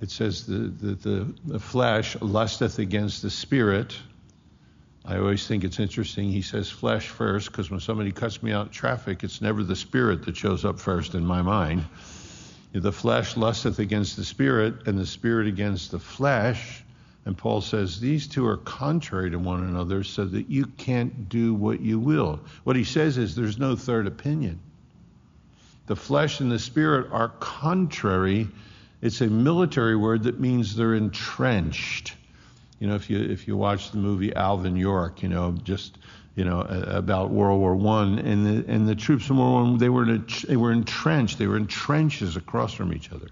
it 0.00 0.10
says 0.10 0.46
the, 0.46 0.68
the, 0.68 1.34
the 1.44 1.58
flesh 1.58 2.20
lusteth 2.20 2.78
against 2.78 3.22
the 3.22 3.30
Spirit. 3.30 3.96
I 5.04 5.18
always 5.18 5.46
think 5.46 5.64
it's 5.64 5.78
interesting. 5.78 6.30
He 6.30 6.42
says 6.42 6.68
flesh 6.68 7.08
first 7.08 7.50
because 7.50 7.70
when 7.70 7.80
somebody 7.80 8.12
cuts 8.12 8.42
me 8.42 8.52
out 8.52 8.66
in 8.66 8.72
traffic, 8.72 9.24
it's 9.24 9.40
never 9.40 9.62
the 9.62 9.76
Spirit 9.76 10.24
that 10.26 10.36
shows 10.36 10.64
up 10.64 10.78
first 10.78 11.14
in 11.14 11.24
my 11.24 11.42
mind. 11.42 11.84
The 12.72 12.92
flesh 12.92 13.36
lusteth 13.36 13.78
against 13.78 14.16
the 14.16 14.24
Spirit, 14.24 14.86
and 14.86 14.98
the 14.98 15.06
Spirit 15.06 15.46
against 15.46 15.92
the 15.92 15.98
flesh. 15.98 16.82
And 17.24 17.36
Paul 17.36 17.60
says 17.60 17.98
these 17.98 18.28
two 18.28 18.46
are 18.46 18.58
contrary 18.58 19.30
to 19.30 19.38
one 19.38 19.64
another 19.64 20.04
so 20.04 20.26
that 20.26 20.50
you 20.50 20.66
can't 20.66 21.28
do 21.28 21.54
what 21.54 21.80
you 21.80 21.98
will. 21.98 22.40
What 22.64 22.76
he 22.76 22.84
says 22.84 23.16
is 23.16 23.34
there's 23.34 23.58
no 23.58 23.76
third 23.76 24.06
opinion. 24.06 24.60
The 25.86 25.96
flesh 25.96 26.40
and 26.40 26.52
the 26.52 26.58
spirit 26.58 27.10
are 27.12 27.28
contrary. 27.40 28.48
It's 29.02 29.20
a 29.20 29.26
military 29.26 29.96
word 29.96 30.24
that 30.24 30.40
means 30.40 30.74
they're 30.74 30.94
entrenched. 30.94 32.14
You 32.80 32.88
know, 32.88 32.94
if 32.94 33.08
you 33.10 33.18
if 33.18 33.48
you 33.48 33.56
watch 33.56 33.90
the 33.90 33.98
movie 33.98 34.34
Alvin 34.34 34.76
York, 34.76 35.22
you 35.22 35.28
know, 35.28 35.52
just 35.64 35.98
you 36.34 36.44
know 36.44 36.60
about 36.60 37.30
World 37.30 37.60
War 37.60 37.74
One, 37.74 38.18
and 38.18 38.46
the 38.46 38.72
and 38.72 38.88
the 38.88 38.94
troops 38.94 39.28
in 39.30 39.36
World 39.36 39.52
War 39.52 39.62
One, 39.62 39.78
they 39.78 39.88
were 39.88 40.02
in 40.02 40.10
a, 40.10 40.46
they 40.46 40.56
were 40.56 40.72
entrenched. 40.72 41.38
They 41.38 41.46
were 41.46 41.56
in 41.56 41.66
trenches 41.66 42.36
across 42.36 42.74
from 42.74 42.92
each 42.92 43.12
other. 43.12 43.28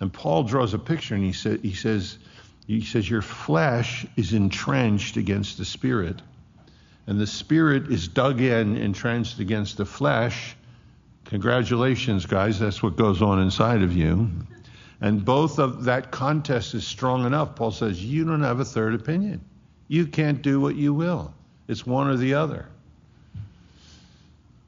And 0.00 0.12
Paul 0.12 0.42
draws 0.42 0.74
a 0.74 0.78
picture, 0.78 1.14
and 1.14 1.24
he 1.24 1.32
said 1.32 1.60
he 1.60 1.74
says 1.74 2.18
he 2.66 2.80
says, 2.82 3.08
Your 3.08 3.22
flesh 3.22 4.06
is 4.16 4.32
entrenched 4.32 5.16
against 5.16 5.58
the 5.58 5.64
spirit, 5.64 6.20
and 7.06 7.20
the 7.20 7.26
spirit 7.26 7.92
is 7.92 8.08
dug 8.08 8.40
in, 8.40 8.76
entrenched 8.76 9.38
against 9.38 9.76
the 9.76 9.86
flesh. 9.86 10.56
Congratulations, 11.26 12.26
guys, 12.26 12.58
that's 12.58 12.82
what 12.82 12.96
goes 12.96 13.22
on 13.22 13.40
inside 13.40 13.82
of 13.82 13.92
you. 13.92 14.30
And 15.00 15.24
both 15.24 15.58
of 15.58 15.84
that 15.84 16.10
contest 16.10 16.74
is 16.74 16.86
strong 16.86 17.26
enough. 17.26 17.54
Paul 17.54 17.70
says, 17.70 18.02
You 18.02 18.24
don't 18.24 18.42
have 18.42 18.60
a 18.60 18.64
third 18.64 18.94
opinion. 18.94 19.44
You 19.88 20.06
can't 20.06 20.42
do 20.42 20.60
what 20.60 20.76
you 20.76 20.94
will. 20.94 21.34
It's 21.68 21.86
one 21.86 22.08
or 22.08 22.16
the 22.16 22.34
other. 22.34 22.66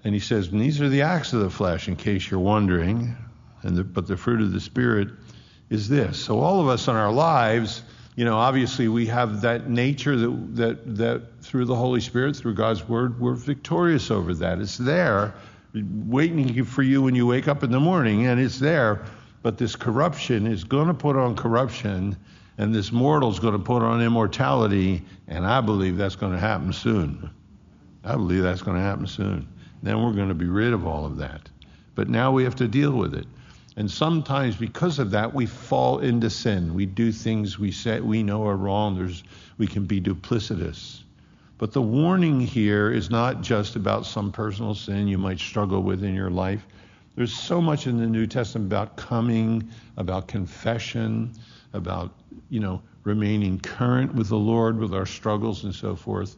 And 0.05 0.15
he 0.15 0.21
says, 0.21 0.49
and 0.49 0.61
These 0.61 0.81
are 0.81 0.89
the 0.89 1.03
acts 1.03 1.33
of 1.33 1.41
the 1.41 1.51
flesh, 1.51 1.89
in 1.89 1.97
case 1.97 2.31
you're 2.31 2.41
wondering. 2.41 3.17
And 3.63 3.77
the, 3.77 3.85
but 3.85 4.07
the 4.07 4.17
fruit 4.17 4.41
of 4.41 4.53
the 4.53 4.61
Spirit 4.61 5.09
is 5.71 5.89
this. 5.89 6.19
So 6.19 6.41
all 6.41 6.61
of 6.61 6.69
us 6.69 6.89
in 6.89 6.95
our 6.95 7.13
lives, 7.13 7.83
you 8.15 8.25
know, 8.25 8.37
obviously 8.37 8.89
we 8.89 9.07
have 9.07 9.41
that 9.43 9.69
nature 9.69 10.17
that 10.17 10.57
that 10.57 10.97
that 10.97 11.23
through 11.43 11.65
the 11.65 11.75
Holy 11.75 12.01
Spirit, 12.01 12.37
through 12.37 12.55
God's 12.55 12.89
Word, 12.89 13.21
we're 13.21 13.35
victorious 13.35 14.11
over 14.11 14.35
that. 14.35 14.61
It's 14.61 14.77
there, 14.77 15.35
waiting 15.75 16.65
for 16.65 16.83
you 16.83 17.03
when 17.03 17.15
you 17.15 17.27
wake 17.27 17.49
up 17.49 17.63
in 17.63 17.71
the 17.71 17.81
morning, 17.81 18.27
and 18.27 18.41
it's 18.41 18.59
there. 18.59 19.05
But 19.43 19.59
this 19.59 19.77
corruption 19.77 20.47
is 20.47 20.65
going 20.65 20.89
to 20.89 20.95
put 20.95 21.17
on 21.17 21.37
corruption, 21.37 22.17
and 22.59 22.75
this 22.75 22.91
mortal 22.91 23.31
is 23.31 23.39
going 23.39 23.53
to 23.53 23.59
put 23.59 23.83
on 23.83 24.03
immortality, 24.03 25.03
and 25.29 25.47
I 25.47 25.61
believe 25.61 25.97
that's 25.97 26.17
going 26.17 26.33
to 26.33 26.39
happen 26.39 26.73
soon. 26.73 27.31
I 28.05 28.13
believe 28.13 28.43
that's 28.43 28.63
going 28.63 28.77
to 28.77 28.83
happen 28.83 29.07
soon. 29.07 29.49
Then 29.83 30.03
we're 30.03 30.13
going 30.13 30.29
to 30.29 30.35
be 30.35 30.47
rid 30.47 30.73
of 30.73 30.87
all 30.87 31.07
of 31.07 31.19
that. 31.19 31.49
But 31.95 32.09
now 32.09 32.33
we 32.33 32.45
have 32.45 32.57
to 32.57 32.69
deal 32.69 32.93
with 32.93 33.15
it. 33.15 33.27
And 33.77 33.89
sometimes 33.89 34.57
because 34.57 34.99
of 34.99 35.13
that, 35.13 35.33
we 35.33 35.47
fall 35.47 36.01
into 36.01 36.31
sin. 36.31 36.75
We 36.75 36.85
do 36.85 37.13
things 37.13 37.61
we 37.61 37.71
say 37.71 38.01
we 38.01 38.25
know 38.25 38.45
are 38.45 38.57
wrong. 38.57 38.97
There's, 38.97 39.23
we 39.57 39.69
can 39.69 39.85
be 39.85 40.01
duplicitous. 40.01 41.03
But 41.59 41.73
the 41.73 41.83
warning 41.83 42.41
here 42.41 42.91
is 42.91 43.09
not 43.11 43.41
just 43.41 43.77
about 43.77 44.05
some 44.05 44.33
personal 44.33 44.75
sin 44.75 45.07
you 45.07 45.19
might 45.19 45.39
struggle 45.39 45.83
with 45.83 46.03
in 46.03 46.15
your 46.15 46.31
life. 46.31 46.67
There's 47.19 47.35
so 47.35 47.61
much 47.61 47.89
in 47.89 47.99
the 47.99 48.07
New 48.07 48.29
Testament 48.29 48.69
about 48.69 48.97
coming, 48.97 49.69
about 49.97 50.29
confession, 50.29 51.33
about, 51.73 52.15
you 52.49 52.61
know, 52.61 52.81
remaining 53.03 53.59
current 53.59 54.15
with 54.15 54.29
the 54.29 54.37
Lord, 54.37 54.79
with 54.79 54.95
our 54.95 55.05
struggles 55.05 55.65
and 55.65 55.75
so 55.75 55.97
forth. 55.97 56.37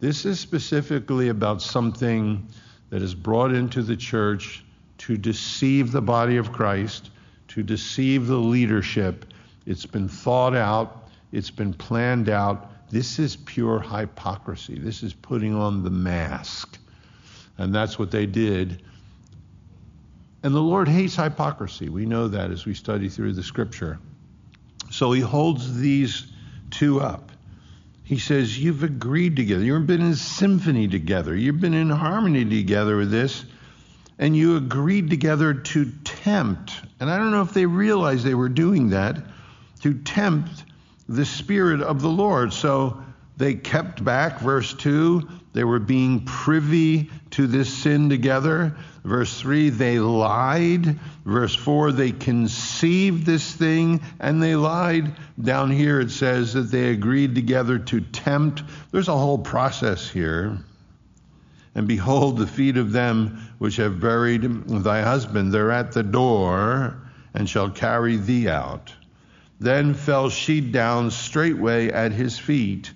This 0.00 0.24
is 0.24 0.40
specifically 0.40 1.28
about 1.28 1.60
something 1.60 2.48
that 2.88 3.02
is 3.02 3.14
brought 3.14 3.52
into 3.52 3.82
the 3.82 3.94
church 3.94 4.64
to 4.98 5.18
deceive 5.18 5.92
the 5.92 6.00
body 6.00 6.38
of 6.38 6.50
Christ, 6.50 7.10
to 7.48 7.62
deceive 7.62 8.26
the 8.26 8.38
leadership. 8.38 9.26
It's 9.66 9.84
been 9.84 10.08
thought 10.08 10.56
out, 10.56 11.10
it's 11.30 11.50
been 11.50 11.74
planned 11.74 12.30
out. 12.30 12.88
This 12.88 13.18
is 13.18 13.36
pure 13.36 13.80
hypocrisy. 13.80 14.78
This 14.78 15.02
is 15.02 15.12
putting 15.12 15.54
on 15.54 15.82
the 15.82 15.90
mask. 15.90 16.78
And 17.58 17.74
that's 17.74 17.98
what 17.98 18.10
they 18.10 18.24
did. 18.24 18.82
And 20.46 20.54
the 20.54 20.60
Lord 20.60 20.86
hates 20.86 21.16
hypocrisy. 21.16 21.88
We 21.88 22.06
know 22.06 22.28
that 22.28 22.52
as 22.52 22.66
we 22.66 22.74
study 22.74 23.08
through 23.08 23.32
the 23.32 23.42
scripture. 23.42 23.98
So 24.92 25.10
he 25.10 25.20
holds 25.20 25.76
these 25.76 26.24
two 26.70 27.00
up. 27.00 27.32
He 28.04 28.20
says, 28.20 28.56
You've 28.56 28.84
agreed 28.84 29.34
together. 29.34 29.64
You've 29.64 29.88
been 29.88 30.02
in 30.02 30.14
symphony 30.14 30.86
together. 30.86 31.34
You've 31.34 31.60
been 31.60 31.74
in 31.74 31.90
harmony 31.90 32.44
together 32.44 32.96
with 32.96 33.10
this 33.10 33.44
and 34.20 34.36
you 34.36 34.56
agreed 34.56 35.10
together 35.10 35.52
to 35.52 35.90
tempt, 36.04 36.72
and 37.00 37.10
I 37.10 37.18
don't 37.18 37.32
know 37.32 37.42
if 37.42 37.52
they 37.52 37.66
realized 37.66 38.24
they 38.24 38.34
were 38.34 38.48
doing 38.48 38.90
that, 38.90 39.18
to 39.80 39.94
tempt 39.94 40.64
the 41.08 41.26
Spirit 41.26 41.82
of 41.82 42.00
the 42.00 42.08
Lord. 42.08 42.52
So 42.52 43.02
they 43.36 43.54
kept 43.54 44.04
back, 44.04 44.38
verse 44.38 44.72
2, 44.74 45.28
they 45.52 45.64
were 45.64 45.78
being 45.78 46.24
privy 46.24 47.10
to 47.36 47.46
this 47.46 47.70
sin 47.70 48.08
together. 48.08 48.74
Verse 49.04 49.38
3, 49.38 49.68
they 49.68 49.98
lied. 49.98 50.98
Verse 51.26 51.54
4, 51.54 51.92
they 51.92 52.10
conceived 52.10 53.26
this 53.26 53.52
thing 53.52 54.00
and 54.18 54.42
they 54.42 54.56
lied. 54.56 55.14
Down 55.38 55.70
here 55.70 56.00
it 56.00 56.10
says 56.10 56.54
that 56.54 56.70
they 56.70 56.88
agreed 56.88 57.34
together 57.34 57.78
to 57.78 58.00
tempt. 58.00 58.62
There's 58.90 59.08
a 59.08 59.18
whole 59.18 59.36
process 59.36 60.08
here. 60.08 60.56
And 61.74 61.86
behold, 61.86 62.38
the 62.38 62.46
feet 62.46 62.78
of 62.78 62.92
them 62.92 63.50
which 63.58 63.76
have 63.76 64.00
buried 64.00 64.42
thy 64.66 65.02
husband, 65.02 65.52
they're 65.52 65.72
at 65.72 65.92
the 65.92 66.02
door, 66.02 66.96
and 67.34 67.46
shall 67.46 67.68
carry 67.68 68.16
thee 68.16 68.48
out. 68.48 68.94
Then 69.60 69.92
fell 69.92 70.30
she 70.30 70.62
down 70.62 71.10
straightway 71.10 71.90
at 71.90 72.12
his 72.12 72.38
feet, 72.38 72.90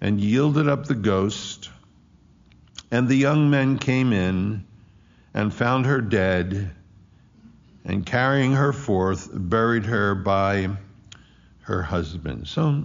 and 0.00 0.20
yielded 0.20 0.68
up 0.68 0.86
the 0.86 0.96
ghost. 0.96 1.70
And 2.90 3.08
the 3.08 3.16
young 3.16 3.50
men 3.50 3.78
came 3.78 4.12
in, 4.12 4.64
and 5.32 5.52
found 5.52 5.86
her 5.86 6.00
dead, 6.00 6.70
and 7.84 8.06
carrying 8.06 8.52
her 8.52 8.72
forth, 8.72 9.28
buried 9.32 9.84
her 9.84 10.14
by 10.14 10.70
her 11.62 11.82
husband. 11.82 12.46
So, 12.46 12.84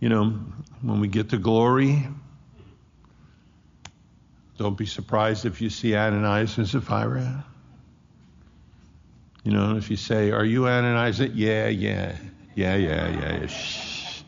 you 0.00 0.08
know, 0.08 0.38
when 0.82 1.00
we 1.00 1.08
get 1.08 1.30
to 1.30 1.38
glory, 1.38 2.06
don't 4.58 4.76
be 4.76 4.86
surprised 4.86 5.46
if 5.46 5.60
you 5.60 5.70
see 5.70 5.96
Ananias 5.96 6.58
and 6.58 6.68
Sapphira. 6.68 7.44
You 9.42 9.52
know, 9.52 9.76
if 9.76 9.90
you 9.90 9.96
say, 9.96 10.30
Are 10.30 10.44
you 10.44 10.66
Ananias? 10.66 11.18
Yeah, 11.18 11.68
yeah, 11.68 11.68
yeah, 11.68 12.16
yeah, 12.54 12.76
yeah. 12.76 13.38
yeah. 13.38 13.46
Shh. 13.46 14.22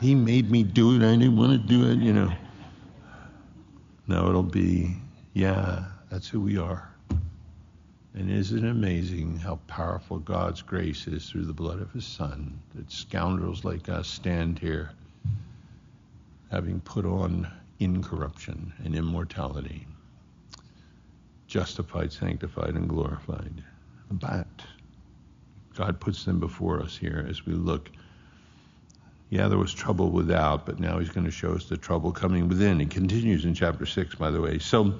He 0.00 0.14
made 0.14 0.50
me 0.50 0.62
do 0.62 0.96
it. 0.96 1.02
I 1.02 1.16
didn't 1.16 1.36
want 1.36 1.52
to 1.52 1.58
do 1.58 1.90
it, 1.90 1.98
you 1.98 2.12
know. 2.12 2.32
No, 4.08 4.28
it'll 4.28 4.42
be, 4.42 4.96
Yeah, 5.34 5.84
that's 6.10 6.28
who 6.28 6.40
we 6.40 6.56
are. 6.56 6.88
And 8.14 8.30
isn't 8.30 8.64
it 8.64 8.70
amazing 8.70 9.36
how 9.38 9.56
powerful 9.66 10.18
God's 10.18 10.62
grace 10.62 11.06
is 11.06 11.28
through 11.28 11.44
the 11.44 11.52
blood 11.52 11.80
of 11.80 11.92
His 11.92 12.06
Son 12.06 12.58
that 12.74 12.90
scoundrels 12.90 13.64
like 13.64 13.88
us 13.88 14.08
stand 14.08 14.58
here 14.58 14.92
having 16.50 16.80
put 16.80 17.04
on 17.04 17.50
incorruption 17.80 18.72
and 18.84 18.94
immortality, 18.94 19.86
justified, 21.46 22.12
sanctified, 22.12 22.74
and 22.74 22.88
glorified. 22.88 23.64
But 24.10 24.46
God 25.74 26.00
puts 26.00 26.24
them 26.24 26.40
before 26.40 26.80
us 26.80 26.96
here 26.96 27.26
as 27.28 27.44
we 27.44 27.52
look 27.52 27.90
Yeah, 29.28 29.48
there 29.48 29.58
was 29.58 29.74
trouble 29.74 30.10
without, 30.10 30.66
but 30.66 30.78
now 30.78 30.98
he's 30.98 31.08
going 31.08 31.24
to 31.24 31.32
show 31.32 31.52
us 31.52 31.64
the 31.68 31.76
trouble 31.76 32.12
coming 32.12 32.48
within. 32.48 32.80
It 32.80 32.90
continues 32.90 33.44
in 33.44 33.54
chapter 33.54 33.84
6, 33.84 34.14
by 34.14 34.30
the 34.30 34.40
way. 34.40 34.60
So, 34.60 34.94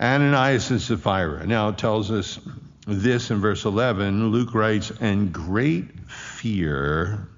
Ananias 0.00 0.70
and 0.70 0.80
Sapphira. 0.80 1.46
Now 1.46 1.68
it 1.68 1.78
tells 1.78 2.10
us 2.10 2.40
this 2.86 3.30
in 3.30 3.40
verse 3.40 3.64
11. 3.64 4.30
Luke 4.30 4.54
writes, 4.54 4.90
And 5.00 5.32
great 5.32 6.10
fear 6.10 7.28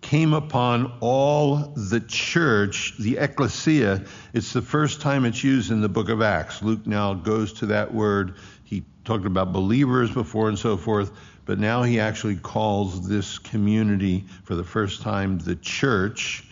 came 0.00 0.32
upon 0.32 0.92
all 1.00 1.72
the 1.76 2.00
church, 2.00 2.94
the 2.98 3.18
ecclesia. 3.18 4.04
It's 4.32 4.52
the 4.52 4.62
first 4.62 5.00
time 5.00 5.24
it's 5.24 5.42
used 5.42 5.70
in 5.70 5.80
the 5.80 5.88
book 5.88 6.08
of 6.08 6.22
Acts. 6.22 6.62
Luke 6.62 6.86
now 6.86 7.14
goes 7.14 7.52
to 7.54 7.66
that 7.66 7.92
word. 7.94 8.36
He 8.64 8.84
talked 9.04 9.26
about 9.26 9.52
believers 9.52 10.10
before 10.10 10.48
and 10.48 10.58
so 10.58 10.76
forth, 10.76 11.12
but 11.48 11.58
now 11.58 11.82
he 11.82 11.98
actually 11.98 12.36
calls 12.36 13.08
this 13.08 13.38
community 13.38 14.26
for 14.44 14.54
the 14.54 14.62
first 14.62 15.00
time 15.00 15.38
the 15.38 15.56
church. 15.56 16.44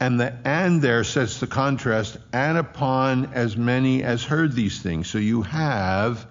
And 0.00 0.18
the 0.18 0.36
and 0.44 0.82
there 0.82 1.04
sets 1.04 1.38
the 1.38 1.46
contrast, 1.46 2.16
and 2.32 2.58
upon 2.58 3.26
as 3.26 3.56
many 3.56 4.02
as 4.02 4.24
heard 4.24 4.54
these 4.54 4.82
things. 4.82 5.08
So 5.08 5.18
you 5.18 5.42
have 5.42 6.26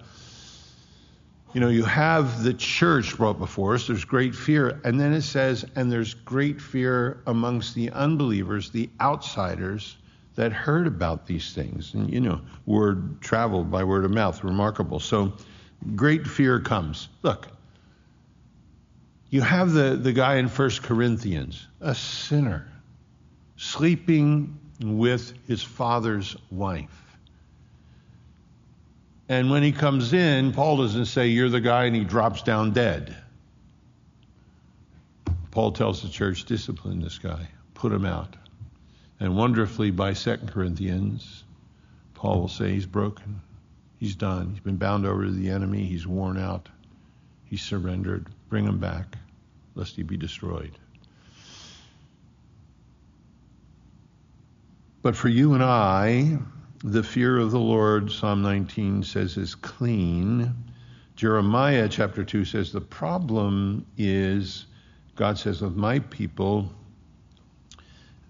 you 1.54 1.60
know, 1.62 1.68
you 1.68 1.84
have 1.84 2.42
the 2.42 2.52
church 2.52 3.16
brought 3.16 3.38
before 3.38 3.74
us, 3.74 3.86
there's 3.86 4.04
great 4.04 4.34
fear, 4.34 4.80
and 4.84 5.00
then 5.00 5.12
it 5.12 5.22
says, 5.22 5.66
and 5.74 5.92
there's 5.92 6.14
great 6.14 6.60
fear 6.60 7.22
amongst 7.26 7.74
the 7.74 7.90
unbelievers, 7.90 8.70
the 8.70 8.88
outsiders 9.00 9.96
that 10.34 10.52
heard 10.52 10.86
about 10.86 11.26
these 11.26 11.52
things. 11.52 11.92
And, 11.92 12.10
you 12.10 12.20
know, 12.20 12.40
word 12.64 13.20
traveled 13.20 13.70
by 13.70 13.84
word 13.84 14.06
of 14.06 14.10
mouth, 14.10 14.42
remarkable. 14.44 14.98
So 14.98 15.34
great 15.94 16.26
fear 16.26 16.58
comes. 16.58 17.08
Look, 17.22 17.48
you 19.32 19.40
have 19.40 19.72
the, 19.72 19.96
the 19.96 20.12
guy 20.12 20.36
in 20.36 20.46
First 20.46 20.82
Corinthians, 20.82 21.66
a 21.80 21.94
sinner, 21.94 22.70
sleeping 23.56 24.58
with 24.78 25.32
his 25.48 25.62
father's 25.62 26.36
wife. 26.50 27.16
And 29.30 29.50
when 29.50 29.62
he 29.62 29.72
comes 29.72 30.12
in, 30.12 30.52
Paul 30.52 30.76
doesn't 30.76 31.06
say, 31.06 31.28
You're 31.28 31.48
the 31.48 31.62
guy, 31.62 31.86
and 31.86 31.96
he 31.96 32.04
drops 32.04 32.42
down 32.42 32.72
dead. 32.72 33.16
Paul 35.50 35.72
tells 35.72 36.02
the 36.02 36.10
church, 36.10 36.44
Discipline 36.44 37.00
this 37.00 37.18
guy, 37.18 37.48
put 37.72 37.90
him 37.90 38.04
out. 38.04 38.36
And 39.18 39.34
wonderfully, 39.34 39.90
by 39.90 40.12
2 40.12 40.40
Corinthians, 40.48 41.44
Paul 42.12 42.40
will 42.40 42.48
say, 42.48 42.74
He's 42.74 42.84
broken. 42.84 43.40
He's 43.98 44.14
done. 44.14 44.50
He's 44.50 44.60
been 44.60 44.76
bound 44.76 45.06
over 45.06 45.24
to 45.24 45.30
the 45.30 45.48
enemy. 45.48 45.84
He's 45.84 46.06
worn 46.06 46.36
out. 46.36 46.68
He's 47.46 47.62
surrendered. 47.62 48.26
Bring 48.50 48.66
him 48.66 48.78
back, 48.78 49.16
lest 49.74 49.96
he 49.96 50.02
be 50.02 50.16
destroyed. 50.16 50.78
But 55.02 55.16
for 55.16 55.28
you 55.28 55.54
and 55.54 55.64
I, 55.64 56.38
the 56.84 57.02
fear 57.02 57.38
of 57.38 57.50
the 57.50 57.58
Lord, 57.58 58.10
Psalm 58.10 58.42
19 58.42 59.02
says, 59.02 59.36
is 59.36 59.54
clean. 59.54 60.54
Jeremiah 61.16 61.88
chapter 61.88 62.24
2 62.24 62.44
says, 62.44 62.72
the 62.72 62.80
problem 62.80 63.84
is, 63.96 64.66
God 65.16 65.38
says, 65.38 65.62
of 65.62 65.76
my 65.76 65.98
people, 65.98 66.72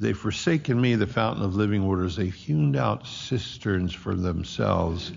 they've 0.00 0.16
forsaken 0.16 0.80
me, 0.80 0.94
the 0.94 1.06
fountain 1.06 1.44
of 1.44 1.54
living 1.54 1.86
waters. 1.86 2.16
They've 2.16 2.34
hewn 2.34 2.74
out 2.76 3.06
cisterns 3.06 3.92
for 3.94 4.14
themselves. 4.14 5.12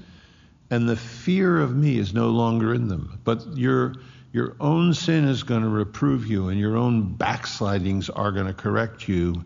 And 0.69 0.89
the 0.89 0.95
fear 0.95 1.61
of 1.61 1.75
me 1.75 1.97
is 1.97 2.13
no 2.13 2.29
longer 2.29 2.73
in 2.73 2.87
them. 2.87 3.19
But 3.23 3.57
your, 3.57 3.95
your 4.35 4.53
own 4.59 4.93
sin 4.93 5.23
is 5.23 5.43
going 5.43 5.61
to 5.61 5.69
reprove 5.69 6.27
you, 6.27 6.49
and 6.49 6.59
your 6.59 6.75
own 6.75 7.13
backslidings 7.13 8.09
are 8.09 8.33
going 8.33 8.45
to 8.45 8.53
correct 8.53 9.07
you 9.07 9.41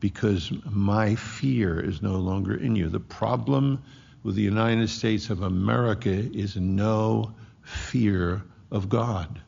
because 0.00 0.50
my 0.64 1.14
fear 1.14 1.78
is 1.78 2.00
no 2.00 2.16
longer 2.16 2.54
in 2.54 2.74
you. 2.74 2.88
The 2.88 3.00
problem 3.00 3.82
with 4.22 4.36
the 4.36 4.42
United 4.42 4.88
States 4.88 5.28
of 5.28 5.42
America 5.42 6.08
is 6.08 6.56
no 6.56 7.34
fear 7.60 8.42
of 8.70 8.88
God. 8.88 9.42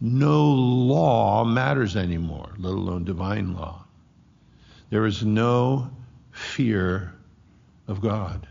No 0.00 0.44
law 0.44 1.44
matters 1.44 1.96
anymore, 1.96 2.54
let 2.58 2.74
alone 2.74 3.02
divine 3.02 3.52
law. 3.52 3.84
There 4.90 5.06
is 5.06 5.24
no 5.24 5.90
fear 6.30 7.12
of 7.88 8.00
God. 8.00 8.46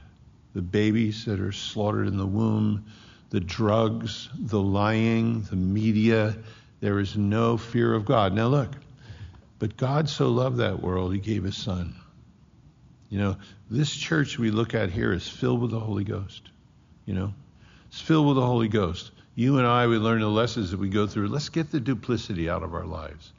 The 0.55 0.61
babies 0.61 1.23
that 1.23 1.39
are 1.39 1.53
slaughtered 1.53 2.09
in 2.09 2.17
the 2.17 2.27
womb, 2.27 2.83
the 3.31 3.39
drugs, 3.39 4.29
the 4.37 4.61
lying, 4.61 5.41
the 5.43 5.55
media, 5.55 6.35
there 6.81 6.99
is 6.99 7.17
no 7.17 7.57
fear 7.57 7.93
of 7.93 8.05
God. 8.05 8.33
Now, 8.33 8.47
look, 8.47 8.69
but 9.57 9.77
God 9.77 10.09
so 10.09 10.29
loved 10.29 10.57
that 10.57 10.81
world, 10.81 11.13
he 11.13 11.19
gave 11.19 11.43
his 11.43 11.57
son. 11.57 11.95
You 13.09 13.19
know, 13.19 13.37
this 13.69 13.91
church 13.91 14.37
we 14.37 14.51
look 14.51 14.75
at 14.75 14.89
here 14.89 15.13
is 15.13 15.27
filled 15.27 15.61
with 15.61 15.71
the 15.71 15.79
Holy 15.79 16.03
Ghost. 16.03 16.43
You 17.05 17.13
know, 17.13 17.33
it's 17.87 18.01
filled 18.01 18.27
with 18.27 18.35
the 18.35 18.45
Holy 18.45 18.67
Ghost. 18.67 19.11
You 19.35 19.57
and 19.57 19.67
I, 19.67 19.87
we 19.87 19.97
learn 19.97 20.19
the 20.19 20.27
lessons 20.27 20.71
that 20.71 20.79
we 20.79 20.89
go 20.89 21.07
through. 21.07 21.29
Let's 21.29 21.49
get 21.49 21.71
the 21.71 21.79
duplicity 21.79 22.49
out 22.49 22.63
of 22.63 22.73
our 22.73 22.85
lives. 22.85 23.31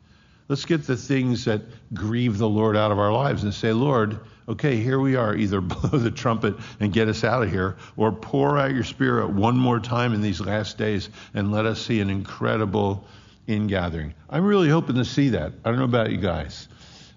Let's 0.48 0.64
get 0.64 0.86
the 0.86 0.96
things 0.96 1.44
that 1.44 1.62
grieve 1.92 2.38
the 2.38 2.48
Lord 2.48 2.76
out 2.76 2.92
of 2.92 2.98
our 2.98 3.12
lives 3.12 3.44
and 3.44 3.52
say, 3.52 3.72
Lord, 3.72 4.20
okay, 4.48 4.76
here 4.76 5.00
we 5.00 5.16
are. 5.16 5.34
Either 5.34 5.60
blow 5.60 5.98
the 5.98 6.10
trumpet 6.10 6.56
and 6.80 6.92
get 6.92 7.08
us 7.08 7.24
out 7.24 7.42
of 7.42 7.50
here, 7.50 7.76
or 7.96 8.12
pour 8.12 8.58
out 8.58 8.72
your 8.72 8.84
spirit 8.84 9.30
one 9.30 9.56
more 9.56 9.80
time 9.80 10.12
in 10.14 10.20
these 10.20 10.40
last 10.40 10.78
days 10.78 11.08
and 11.34 11.52
let 11.52 11.66
us 11.66 11.80
see 11.80 12.00
an 12.00 12.10
incredible 12.10 13.04
ingathering. 13.46 14.14
I'm 14.30 14.44
really 14.44 14.68
hoping 14.68 14.96
to 14.96 15.04
see 15.04 15.30
that. 15.30 15.52
I 15.64 15.70
don't 15.70 15.78
know 15.78 15.84
about 15.84 16.10
you 16.10 16.18
guys. 16.18 16.68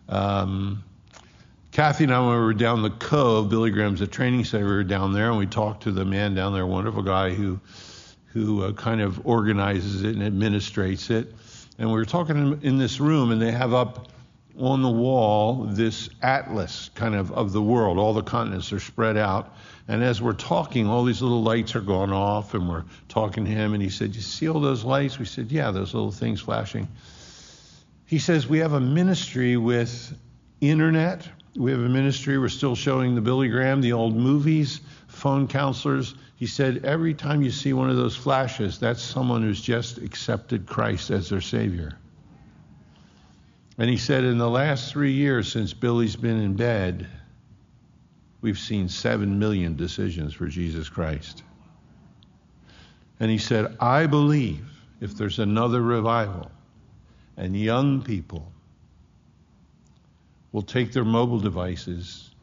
Um, 0.09 0.83
Kathy 1.71 2.05
and 2.05 2.13
I, 2.13 2.19
when 2.19 2.29
we 2.29 2.45
were 2.45 2.53
down 2.53 2.83
the 2.83 2.89
Cove, 2.89 3.49
Billy 3.49 3.69
Graham's 3.69 4.01
a 4.01 4.07
training 4.07 4.45
center, 4.45 4.65
we 4.65 4.71
were 4.71 4.83
down 4.83 5.11
there 5.11 5.29
and 5.29 5.37
we 5.37 5.45
talked 5.45 5.83
to 5.83 5.91
the 5.91 6.05
man 6.05 6.33
down 6.33 6.53
there, 6.53 6.65
wonderful 6.65 7.03
guy 7.03 7.31
who 7.31 7.59
who 8.35 8.63
uh, 8.63 8.73
kind 8.73 8.99
of 8.99 9.25
organizes 9.25 10.03
it 10.03 10.15
and 10.17 10.21
administrates 10.21 11.09
it. 11.09 11.33
And 11.77 11.87
we 11.87 11.95
were 11.95 12.05
talking 12.05 12.59
in 12.63 12.77
this 12.77 12.99
room, 12.99 13.31
and 13.31 13.41
they 13.41 13.51
have 13.51 13.73
up 13.73 14.09
on 14.57 14.81
the 14.81 14.89
wall 14.89 15.65
this 15.65 16.09
atlas 16.21 16.89
kind 16.95 17.15
of 17.15 17.31
of 17.31 17.51
the 17.51 17.61
world. 17.61 17.97
All 17.97 18.13
the 18.13 18.23
continents 18.23 18.71
are 18.71 18.79
spread 18.79 19.17
out. 19.17 19.53
And 19.87 20.03
as 20.03 20.21
we're 20.21 20.33
talking, 20.33 20.87
all 20.87 21.03
these 21.03 21.21
little 21.21 21.43
lights 21.43 21.75
are 21.75 21.81
going 21.81 22.11
off, 22.11 22.55
and 22.55 22.67
we're 22.67 22.85
talking 23.07 23.45
to 23.45 23.51
him, 23.51 23.73
and 23.73 23.83
he 23.83 23.89
said, 23.89 24.15
You 24.15 24.21
see 24.21 24.49
all 24.49 24.59
those 24.59 24.83
lights? 24.83 25.19
We 25.19 25.25
said, 25.25 25.51
Yeah, 25.51 25.71
those 25.71 25.93
little 25.93 26.11
things 26.11 26.41
flashing. 26.41 26.87
He 28.05 28.17
says, 28.17 28.47
We 28.47 28.59
have 28.59 28.73
a 28.73 28.79
ministry 28.79 29.57
with 29.57 30.13
internet. 30.59 31.27
We 31.55 31.71
have 31.71 31.81
a 31.81 31.89
ministry. 31.89 32.37
We're 32.39 32.49
still 32.49 32.75
showing 32.75 33.13
the 33.13 33.21
Billy 33.21 33.47
Graham, 33.47 33.81
the 33.81 33.93
old 33.93 34.15
movies, 34.15 34.81
phone 35.07 35.47
counselors. 35.47 36.15
He 36.35 36.47
said, 36.47 36.83
Every 36.83 37.13
time 37.13 37.43
you 37.43 37.51
see 37.51 37.73
one 37.73 37.91
of 37.91 37.95
those 37.95 38.15
flashes, 38.15 38.79
that's 38.79 39.03
someone 39.03 39.43
who's 39.43 39.61
just 39.61 39.99
accepted 39.99 40.65
Christ 40.65 41.11
as 41.11 41.29
their 41.29 41.41
Savior. 41.41 41.97
And 43.77 43.89
he 43.89 43.97
said, 43.97 44.23
In 44.23 44.37
the 44.37 44.49
last 44.49 44.91
three 44.91 45.11
years 45.11 45.51
since 45.51 45.73
Billy's 45.73 46.15
been 46.15 46.39
in 46.39 46.55
bed, 46.55 47.07
we've 48.41 48.59
seen 48.59 48.87
7 48.87 49.37
million 49.37 49.75
decisions 49.75 50.33
for 50.33 50.47
Jesus 50.47 50.87
Christ. 50.87 51.43
And 53.19 53.31
he 53.31 53.37
said, 53.37 53.75
I 53.79 54.05
believe 54.05 54.69
if 55.01 55.15
there's 55.15 55.39
another 55.39 55.81
revival 55.81 56.51
and 57.37 57.55
young 57.55 58.01
people 58.01 58.51
will 60.51 60.61
take 60.61 60.93
their 60.93 61.05
mobile 61.05 61.39
devices 61.39 62.34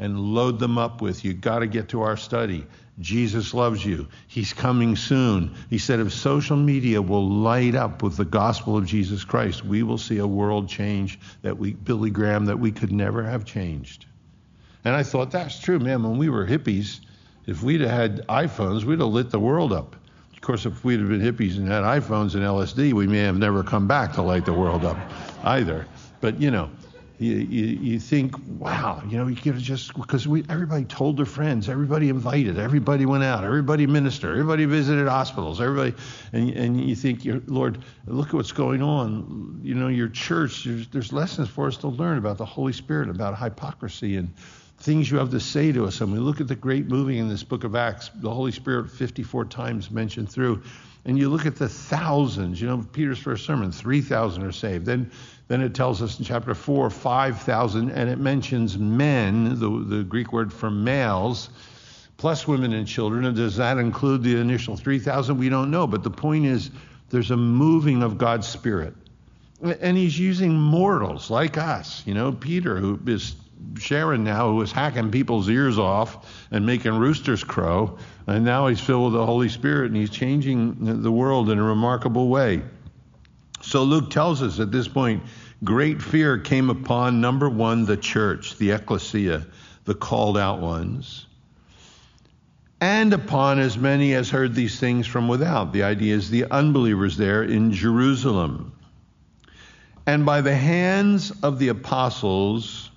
and 0.00 0.18
load 0.18 0.58
them 0.58 0.78
up 0.78 1.02
with, 1.02 1.24
you 1.24 1.34
got 1.34 1.58
to 1.58 1.66
get 1.66 1.90
to 1.90 2.00
our 2.00 2.16
study. 2.16 2.66
Jesus 2.98 3.52
loves 3.52 3.84
you. 3.84 4.08
He's 4.26 4.54
coming 4.54 4.96
soon. 4.96 5.54
He 5.68 5.76
said, 5.76 6.00
if 6.00 6.12
social 6.12 6.56
media 6.56 7.00
will 7.02 7.28
light 7.28 7.74
up 7.74 8.02
with 8.02 8.16
the 8.16 8.24
gospel 8.24 8.78
of 8.78 8.86
Jesus 8.86 9.24
Christ, 9.24 9.62
we 9.62 9.82
will 9.82 9.98
see 9.98 10.16
a 10.18 10.26
world 10.26 10.70
change 10.70 11.20
that 11.42 11.58
we, 11.58 11.74
Billy 11.74 12.10
Graham, 12.10 12.46
that 12.46 12.58
we 12.58 12.72
could 12.72 12.90
never 12.90 13.22
have 13.22 13.44
changed. 13.44 14.06
And 14.86 14.96
I 14.96 15.02
thought, 15.02 15.30
that's 15.30 15.60
true, 15.60 15.78
man. 15.78 16.02
When 16.02 16.16
we 16.16 16.30
were 16.30 16.46
hippies, 16.46 17.00
if 17.46 17.62
we'd 17.62 17.82
have 17.82 17.90
had 17.90 18.26
iPhones, 18.28 18.84
we'd 18.84 19.00
have 19.00 19.08
lit 19.08 19.30
the 19.30 19.38
world 19.38 19.72
up. 19.72 19.96
Of 20.32 20.40
course, 20.40 20.64
if 20.64 20.82
we'd 20.82 21.00
have 21.00 21.10
been 21.10 21.20
hippies 21.20 21.58
and 21.58 21.68
had 21.68 21.82
iPhones 21.82 22.34
and 22.34 22.42
LSD, 22.42 22.94
we 22.94 23.06
may 23.06 23.18
have 23.18 23.36
never 23.36 23.62
come 23.62 23.86
back 23.86 24.14
to 24.14 24.22
light 24.22 24.46
the 24.46 24.54
world 24.54 24.86
up 24.86 24.96
either. 25.44 25.86
But, 26.22 26.40
you 26.40 26.50
know, 26.50 26.70
you, 27.20 27.36
you, 27.36 27.66
you 27.66 28.00
think, 28.00 28.34
wow, 28.58 29.02
you 29.06 29.18
know, 29.18 29.26
you 29.26 29.36
could 29.36 29.58
just, 29.58 29.92
because 29.94 30.26
we, 30.26 30.42
everybody 30.48 30.86
told 30.86 31.18
their 31.18 31.26
friends, 31.26 31.68
everybody 31.68 32.08
invited, 32.08 32.58
everybody 32.58 33.04
went 33.04 33.22
out, 33.22 33.44
everybody 33.44 33.86
ministered, 33.86 34.30
everybody 34.30 34.64
visited 34.64 35.06
hospitals, 35.06 35.60
everybody, 35.60 35.94
and, 36.32 36.50
and 36.50 36.80
you 36.80 36.96
think, 36.96 37.20
Lord, 37.46 37.84
look 38.06 38.28
at 38.28 38.34
what's 38.34 38.52
going 38.52 38.82
on. 38.82 39.60
You 39.62 39.74
know, 39.74 39.88
your 39.88 40.08
church, 40.08 40.64
there's, 40.64 40.88
there's 40.88 41.12
lessons 41.12 41.50
for 41.50 41.66
us 41.66 41.76
to 41.78 41.88
learn 41.88 42.16
about 42.16 42.38
the 42.38 42.46
Holy 42.46 42.72
Spirit, 42.72 43.10
about 43.10 43.38
hypocrisy 43.38 44.16
and 44.16 44.34
things 44.78 45.10
you 45.10 45.18
have 45.18 45.30
to 45.32 45.40
say 45.40 45.72
to 45.72 45.84
us. 45.84 46.00
And 46.00 46.10
we 46.10 46.18
look 46.18 46.40
at 46.40 46.48
the 46.48 46.56
great 46.56 46.86
moving 46.86 47.18
in 47.18 47.28
this 47.28 47.42
book 47.42 47.64
of 47.64 47.76
Acts, 47.76 48.10
the 48.14 48.32
Holy 48.32 48.52
Spirit 48.52 48.90
54 48.90 49.44
times 49.44 49.90
mentioned 49.90 50.30
through. 50.30 50.62
And 51.04 51.18
you 51.18 51.28
look 51.28 51.44
at 51.44 51.56
the 51.56 51.68
thousands, 51.68 52.60
you 52.60 52.68
know, 52.68 52.86
Peter's 52.92 53.18
first 53.18 53.44
sermon, 53.44 53.72
3,000 53.72 54.42
are 54.42 54.52
saved. 54.52 54.86
Then, 54.86 55.10
then 55.50 55.62
it 55.62 55.74
tells 55.74 56.00
us 56.00 56.16
in 56.16 56.24
chapter 56.24 56.54
4, 56.54 56.90
5,000, 56.90 57.90
and 57.90 58.08
it 58.08 58.20
mentions 58.20 58.78
men, 58.78 59.58
the, 59.58 59.96
the 59.96 60.04
Greek 60.04 60.32
word 60.32 60.52
for 60.52 60.70
males, 60.70 61.50
plus 62.18 62.46
women 62.46 62.72
and 62.72 62.86
children. 62.86 63.24
And 63.24 63.36
does 63.36 63.56
that 63.56 63.76
include 63.76 64.22
the 64.22 64.36
initial 64.36 64.76
3,000? 64.76 65.36
We 65.36 65.48
don't 65.48 65.72
know. 65.72 65.88
But 65.88 66.04
the 66.04 66.10
point 66.10 66.46
is, 66.46 66.70
there's 67.08 67.32
a 67.32 67.36
moving 67.36 68.04
of 68.04 68.16
God's 68.16 68.46
Spirit. 68.46 68.94
And 69.60 69.96
he's 69.96 70.16
using 70.16 70.54
mortals 70.54 71.30
like 71.30 71.58
us. 71.58 72.06
You 72.06 72.14
know, 72.14 72.30
Peter, 72.30 72.76
who 72.76 73.00
is 73.08 73.34
Sharon 73.76 74.22
now, 74.22 74.52
who 74.52 74.62
is 74.62 74.70
hacking 74.70 75.10
people's 75.10 75.48
ears 75.48 75.80
off 75.80 76.32
and 76.52 76.64
making 76.64 76.94
roosters 76.94 77.42
crow, 77.42 77.98
and 78.28 78.44
now 78.44 78.68
he's 78.68 78.78
filled 78.78 79.12
with 79.12 79.20
the 79.20 79.26
Holy 79.26 79.48
Spirit 79.48 79.86
and 79.86 79.96
he's 79.96 80.10
changing 80.10 81.02
the 81.02 81.10
world 81.10 81.50
in 81.50 81.58
a 81.58 81.64
remarkable 81.64 82.28
way. 82.28 82.62
So 83.62 83.84
Luke 83.84 84.10
tells 84.10 84.42
us 84.42 84.58
at 84.58 84.72
this 84.72 84.88
point, 84.88 85.22
great 85.62 86.00
fear 86.00 86.38
came 86.38 86.70
upon 86.70 87.20
number 87.20 87.48
one, 87.48 87.84
the 87.84 87.96
church, 87.96 88.56
the 88.56 88.70
ecclesia, 88.70 89.46
the 89.84 89.94
called 89.94 90.38
out 90.38 90.60
ones, 90.60 91.26
and 92.80 93.12
upon 93.12 93.58
as 93.58 93.76
many 93.76 94.14
as 94.14 94.30
heard 94.30 94.54
these 94.54 94.80
things 94.80 95.06
from 95.06 95.28
without. 95.28 95.72
The 95.72 95.82
idea 95.82 96.14
is 96.14 96.30
the 96.30 96.50
unbelievers 96.50 97.16
there 97.16 97.42
in 97.42 97.72
Jerusalem. 97.72 98.72
And 100.06 100.24
by 100.24 100.40
the 100.40 100.56
hands 100.56 101.30
of 101.42 101.58
the 101.58 101.68
apostles, 101.68 102.90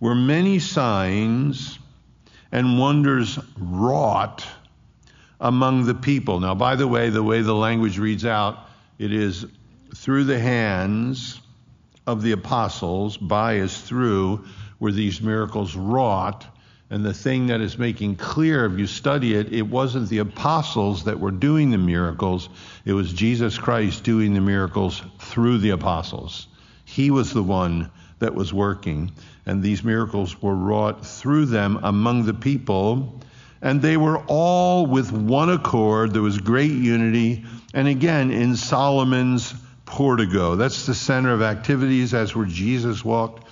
were 0.00 0.14
many 0.14 0.58
signs 0.58 1.78
and 2.52 2.78
wonders 2.78 3.38
wrought 3.56 4.46
among 5.40 5.86
the 5.86 5.94
people. 5.94 6.40
Now, 6.40 6.54
by 6.54 6.76
the 6.76 6.86
way, 6.86 7.08
the 7.10 7.22
way 7.22 7.42
the 7.42 7.54
language 7.54 7.98
reads 7.98 8.24
out, 8.24 8.58
it 8.98 9.12
is 9.12 9.46
through 10.04 10.24
the 10.24 10.38
hands 10.38 11.40
of 12.06 12.20
the 12.20 12.32
apostles, 12.32 13.16
by 13.16 13.54
is 13.54 13.74
through, 13.80 14.44
were 14.78 14.92
these 14.92 15.22
miracles 15.22 15.74
wrought. 15.74 16.46
And 16.90 17.02
the 17.02 17.14
thing 17.14 17.46
that 17.46 17.62
is 17.62 17.78
making 17.78 18.16
clear, 18.16 18.66
if 18.66 18.78
you 18.78 18.86
study 18.86 19.34
it, 19.34 19.50
it 19.54 19.62
wasn't 19.62 20.10
the 20.10 20.18
apostles 20.18 21.04
that 21.04 21.18
were 21.18 21.30
doing 21.30 21.70
the 21.70 21.78
miracles, 21.78 22.50
it 22.84 22.92
was 22.92 23.14
Jesus 23.14 23.56
Christ 23.56 24.04
doing 24.04 24.34
the 24.34 24.42
miracles 24.42 25.02
through 25.20 25.56
the 25.56 25.70
apostles. 25.70 26.48
He 26.84 27.10
was 27.10 27.32
the 27.32 27.42
one 27.42 27.90
that 28.18 28.34
was 28.34 28.52
working 28.52 29.10
and 29.46 29.62
these 29.62 29.82
miracles 29.82 30.42
were 30.42 30.54
wrought 30.54 31.06
through 31.06 31.46
them 31.46 31.80
among 31.82 32.26
the 32.26 32.34
people. 32.34 33.22
And 33.62 33.80
they 33.80 33.96
were 33.96 34.18
all 34.26 34.84
with 34.84 35.10
one 35.10 35.48
accord. 35.48 36.12
There 36.12 36.20
was 36.20 36.38
great 36.38 36.72
unity. 36.72 37.46
And 37.72 37.88
again, 37.88 38.30
in 38.30 38.54
Solomon's 38.56 39.54
portico, 39.84 40.56
that's 40.56 40.86
the 40.86 40.94
center 40.94 41.32
of 41.32 41.42
activities, 41.42 42.14
as 42.14 42.34
where 42.34 42.46
Jesus 42.46 43.04
walked. 43.04 43.46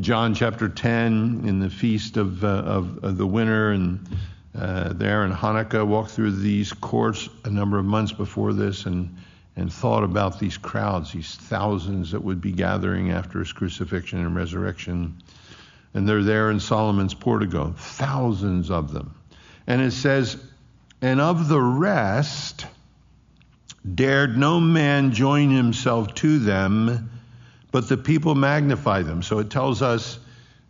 John 0.00 0.34
chapter 0.34 0.68
10 0.68 1.44
in 1.46 1.60
the 1.60 1.70
feast 1.70 2.16
of, 2.16 2.44
uh, 2.44 2.48
of, 2.48 3.04
of, 3.04 3.16
the 3.16 3.26
winter, 3.26 3.70
and 3.70 4.06
uh, 4.56 4.92
there 4.92 5.24
in 5.24 5.32
Hanukkah, 5.32 5.86
walked 5.86 6.10
through 6.10 6.32
these 6.32 6.72
courts 6.72 7.28
a 7.44 7.50
number 7.50 7.78
of 7.78 7.84
months 7.84 8.12
before 8.12 8.52
this 8.52 8.86
and, 8.86 9.16
and 9.56 9.72
thought 9.72 10.04
about 10.04 10.38
these 10.38 10.58
crowds, 10.58 11.12
these 11.12 11.34
thousands 11.36 12.10
that 12.10 12.22
would 12.22 12.40
be 12.40 12.52
gathering 12.52 13.10
after 13.10 13.38
his 13.38 13.52
crucifixion 13.52 14.18
and 14.20 14.36
resurrection 14.36 15.22
and 15.94 16.08
they're 16.08 16.22
there 16.22 16.50
in 16.50 16.60
Solomon's 16.60 17.14
portico, 17.14 17.74
thousands 17.76 18.70
of 18.70 18.92
them. 18.92 19.14
And 19.66 19.80
it 19.82 19.92
says, 19.92 20.36
and 21.00 21.20
of 21.20 21.48
the 21.48 21.60
rest 21.60 22.66
dared 23.94 24.36
no 24.36 24.60
man 24.60 25.12
join 25.12 25.50
himself 25.50 26.14
to 26.16 26.38
them, 26.38 27.10
but 27.70 27.88
the 27.88 27.96
people 27.96 28.34
magnify 28.34 29.02
them. 29.02 29.22
So 29.22 29.38
it 29.38 29.50
tells 29.50 29.82
us 29.82 30.18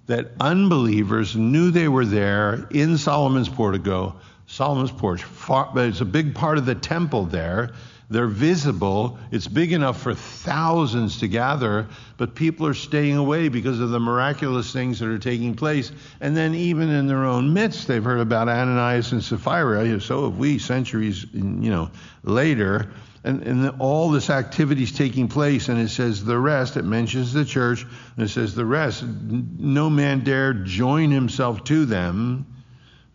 that 0.06 0.32
unbelievers 0.40 1.36
knew 1.36 1.70
they 1.70 1.88
were 1.88 2.06
there 2.06 2.66
in 2.70 2.98
Solomon's 2.98 3.48
portico, 3.48 4.16
Solomon's 4.46 4.90
porch, 4.90 5.22
far, 5.22 5.70
but 5.74 5.86
it's 5.86 6.00
a 6.00 6.06
big 6.06 6.34
part 6.34 6.59
of 6.59 6.66
the 6.66 6.74
temple 6.74 7.24
there. 7.24 7.70
They're 8.11 8.26
visible. 8.26 9.18
It's 9.30 9.46
big 9.46 9.72
enough 9.72 10.00
for 10.00 10.14
thousands 10.14 11.18
to 11.20 11.28
gather, 11.28 11.86
but 12.16 12.34
people 12.34 12.66
are 12.66 12.74
staying 12.74 13.16
away 13.16 13.48
because 13.48 13.80
of 13.80 13.90
the 13.90 14.00
miraculous 14.00 14.72
things 14.72 15.00
that 15.00 15.09
are 15.09 15.18
taking 15.18 15.54
place. 15.54 15.92
And 16.20 16.34
then, 16.34 16.54
even 16.54 16.88
in 16.88 17.06
their 17.06 17.24
own 17.24 17.52
midst, 17.52 17.86
they've 17.86 18.02
heard 18.02 18.20
about 18.20 18.48
Ananias 18.48 19.12
and 19.12 19.22
Sapphira. 19.22 20.00
So 20.00 20.24
have 20.24 20.38
we, 20.38 20.59
centuries, 20.59 21.26
you 21.34 21.42
know, 21.42 21.90
later. 22.22 22.90
And, 23.24 23.42
and 23.42 23.74
all 23.78 24.11
this 24.11 24.30
activity 24.30 24.84
is 24.84 24.92
taking 24.92 25.28
place, 25.28 25.68
and 25.68 25.78
it 25.78 25.90
says 25.90 26.24
the 26.24 26.38
rest. 26.38 26.78
It 26.78 26.84
mentions 26.84 27.34
the 27.34 27.44
church, 27.44 27.84
and 28.16 28.24
it 28.24 28.30
says 28.30 28.54
the 28.54 28.64
rest. 28.64 29.04
No 29.04 29.90
man 29.90 30.24
dared 30.24 30.64
join 30.64 31.11
himself 31.11 31.62
to 31.64 31.84
them. 31.84 32.46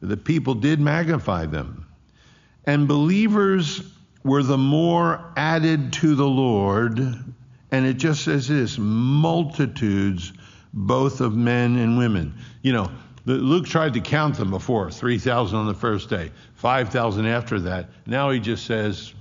The 0.01 0.17
people 0.17 0.53
did 0.53 0.79
magnify 0.79 1.47
them. 1.47 1.87
And 2.65 2.87
believers 2.87 3.81
were 4.23 4.43
the 4.43 4.57
more 4.57 5.33
added 5.35 5.93
to 5.93 6.15
the 6.15 6.27
Lord, 6.27 6.99
and 6.99 7.85
it 7.85 7.95
just 7.95 8.23
says 8.23 8.47
this 8.47 8.77
multitudes, 8.77 10.33
both 10.73 11.21
of 11.21 11.35
men 11.35 11.77
and 11.77 11.97
women. 11.97 12.33
You 12.61 12.73
know, 12.73 12.91
Luke 13.25 13.65
tried 13.65 13.93
to 13.93 14.01
count 14.01 14.37
them 14.37 14.49
before 14.49 14.91
3,000 14.91 15.57
on 15.57 15.67
the 15.67 15.73
first 15.73 16.09
day, 16.09 16.31
5,000 16.55 17.25
after 17.25 17.59
that. 17.61 17.89
Now 18.05 18.31
he 18.31 18.39
just 18.39 18.65
says, 18.65 19.13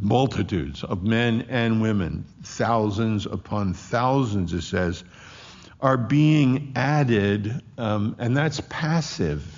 multitudes 0.00 0.84
of 0.84 1.02
men 1.02 1.46
and 1.48 1.80
women, 1.80 2.24
thousands 2.42 3.26
upon 3.26 3.74
thousands, 3.74 4.52
it 4.52 4.62
says, 4.62 5.04
are 5.80 5.96
being 5.96 6.72
added, 6.74 7.62
um, 7.76 8.16
and 8.18 8.36
that's 8.36 8.60
passive. 8.68 9.55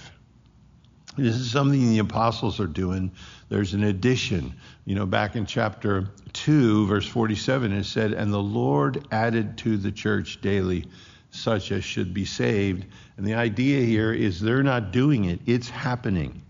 This 1.19 1.35
is 1.35 1.51
something 1.51 1.91
the 1.91 1.99
apostles 1.99 2.61
are 2.61 2.67
doing. 2.67 3.11
There's 3.49 3.75
an 3.75 3.85
addition. 3.85 4.55
You 4.85 4.95
know, 4.95 5.07
back 5.07 5.35
in 5.35 5.47
chapter 5.47 6.09
2, 6.33 6.87
verse 6.87 7.07
47, 7.07 7.73
it 7.73 7.85
said, 7.85 8.13
And 8.13 8.33
the 8.33 8.39
Lord 8.39 9.07
added 9.11 9.59
to 9.59 9.77
the 9.77 9.91
church 9.91 10.41
daily 10.41 10.85
such 11.31 11.73
as 11.73 11.85
should 11.85 12.15
be 12.15 12.25
saved. 12.25 12.87
And 13.17 13.27
the 13.27 13.35
idea 13.35 13.85
here 13.85 14.13
is 14.13 14.41
they're 14.41 14.63
not 14.63 14.93
doing 14.93 15.25
it, 15.25 15.41
it's 15.47 15.69
happening. 15.69 16.43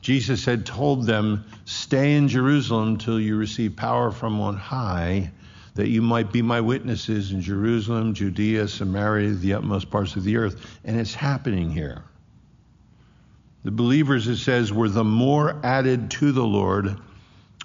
Jesus 0.00 0.44
had 0.44 0.64
told 0.64 1.06
them, 1.06 1.44
Stay 1.64 2.14
in 2.14 2.28
Jerusalem 2.28 2.96
till 2.96 3.20
you 3.20 3.36
receive 3.36 3.76
power 3.76 4.10
from 4.10 4.40
on 4.40 4.56
high, 4.56 5.30
that 5.74 5.88
you 5.88 6.02
might 6.02 6.32
be 6.32 6.42
my 6.42 6.60
witnesses 6.60 7.32
in 7.32 7.40
Jerusalem, 7.40 8.14
Judea, 8.14 8.68
Samaria, 8.68 9.30
the 9.30 9.54
utmost 9.54 9.90
parts 9.90 10.16
of 10.16 10.24
the 10.24 10.36
earth. 10.36 10.78
And 10.84 10.98
it's 10.98 11.14
happening 11.14 11.70
here. 11.70 12.02
The 13.62 13.70
believers, 13.70 14.26
it 14.26 14.38
says, 14.38 14.72
were 14.72 14.88
the 14.88 15.04
more 15.04 15.60
added 15.62 16.10
to 16.12 16.32
the 16.32 16.44
Lord 16.44 16.96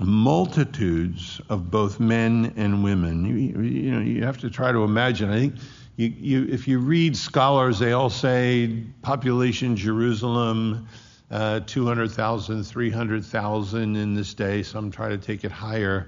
multitudes 0.02 1.40
of 1.48 1.72
both 1.72 2.02
men 2.02 2.52
and 2.58 2.84
women. 2.84 3.24
You, 3.26 3.62
you 3.62 3.92
know, 3.92 4.02
you 4.02 4.26
have 4.26 4.38
to 4.40 4.50
try 4.50 4.74
to 4.74 4.84
imagine. 4.84 5.30
I 5.30 5.40
think 5.40 5.56
you, 5.96 6.08
you, 6.08 6.48
if 6.52 6.68
you 6.68 6.80
read 6.80 7.16
scholars, 7.16 7.80
they 7.80 7.94
all 7.94 8.10
say 8.10 8.84
population 9.02 9.78
Jerusalem, 9.78 10.86
uh, 11.32 11.62
200,000, 11.62 12.64
300,000 12.64 13.96
in 13.96 14.14
this 14.14 14.34
day. 14.34 14.64
Some 14.64 14.92
try 14.92 15.08
to 15.08 15.18
take 15.18 15.46
it 15.46 15.52
higher. 15.52 16.08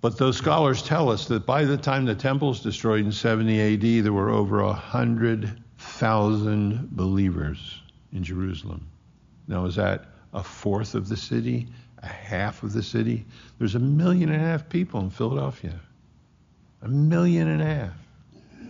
But 0.00 0.16
those 0.16 0.36
scholars 0.36 0.80
tell 0.82 1.10
us 1.10 1.26
that 1.26 1.44
by 1.44 1.64
the 1.64 1.76
time 1.76 2.04
the 2.04 2.14
temple 2.14 2.50
was 2.50 2.60
destroyed 2.60 3.04
in 3.04 3.10
70 3.10 3.74
AD, 3.74 4.04
there 4.04 4.12
were 4.12 4.30
over 4.30 4.62
100,000 4.62 6.88
believers 6.92 7.81
in 8.12 8.22
Jerusalem. 8.22 8.86
Now, 9.48 9.64
is 9.64 9.76
that 9.76 10.06
a 10.32 10.42
fourth 10.42 10.94
of 10.94 11.08
the 11.08 11.16
city? 11.16 11.68
A 12.02 12.06
half 12.06 12.62
of 12.62 12.72
the 12.72 12.82
city? 12.82 13.24
There's 13.58 13.74
a 13.74 13.80
million 13.80 14.30
and 14.30 14.42
a 14.42 14.44
half 14.44 14.68
people 14.68 15.00
in 15.00 15.10
Philadelphia. 15.10 15.78
A 16.82 16.88
million 16.88 17.48
and 17.48 17.62
a 17.62 17.66
half. 17.66 17.92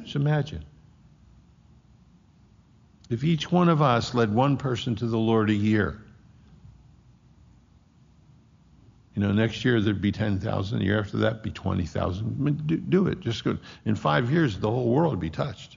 Just 0.02 0.16
imagine. 0.16 0.64
If 3.08 3.24
each 3.24 3.50
one 3.50 3.68
of 3.68 3.82
us 3.82 4.14
led 4.14 4.34
one 4.34 4.56
person 4.56 4.96
to 4.96 5.06
the 5.06 5.18
Lord 5.18 5.50
a 5.50 5.54
year, 5.54 6.02
you 9.14 9.22
know, 9.22 9.32
next 9.32 9.64
year 9.64 9.80
there'd 9.80 10.00
be 10.00 10.12
10,000. 10.12 10.78
The 10.78 10.84
year 10.84 10.98
after 10.98 11.18
that, 11.18 11.42
be 11.42 11.50
20,000. 11.50 12.66
Do, 12.66 12.76
do 12.78 13.06
it. 13.08 13.20
Just 13.20 13.44
go. 13.44 13.58
In 13.84 13.94
five 13.94 14.30
years, 14.30 14.58
the 14.58 14.70
whole 14.70 14.88
world 14.88 15.12
would 15.12 15.20
be 15.20 15.30
touched. 15.30 15.76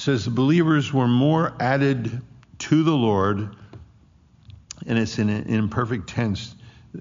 Says 0.00 0.24
the 0.24 0.30
believers 0.30 0.94
were 0.94 1.06
more 1.06 1.54
added 1.60 2.22
to 2.58 2.82
the 2.82 2.94
Lord, 2.94 3.54
and 4.86 4.98
it's 4.98 5.18
in 5.18 5.28
an 5.28 5.44
imperfect 5.44 6.08
tense. 6.08 6.54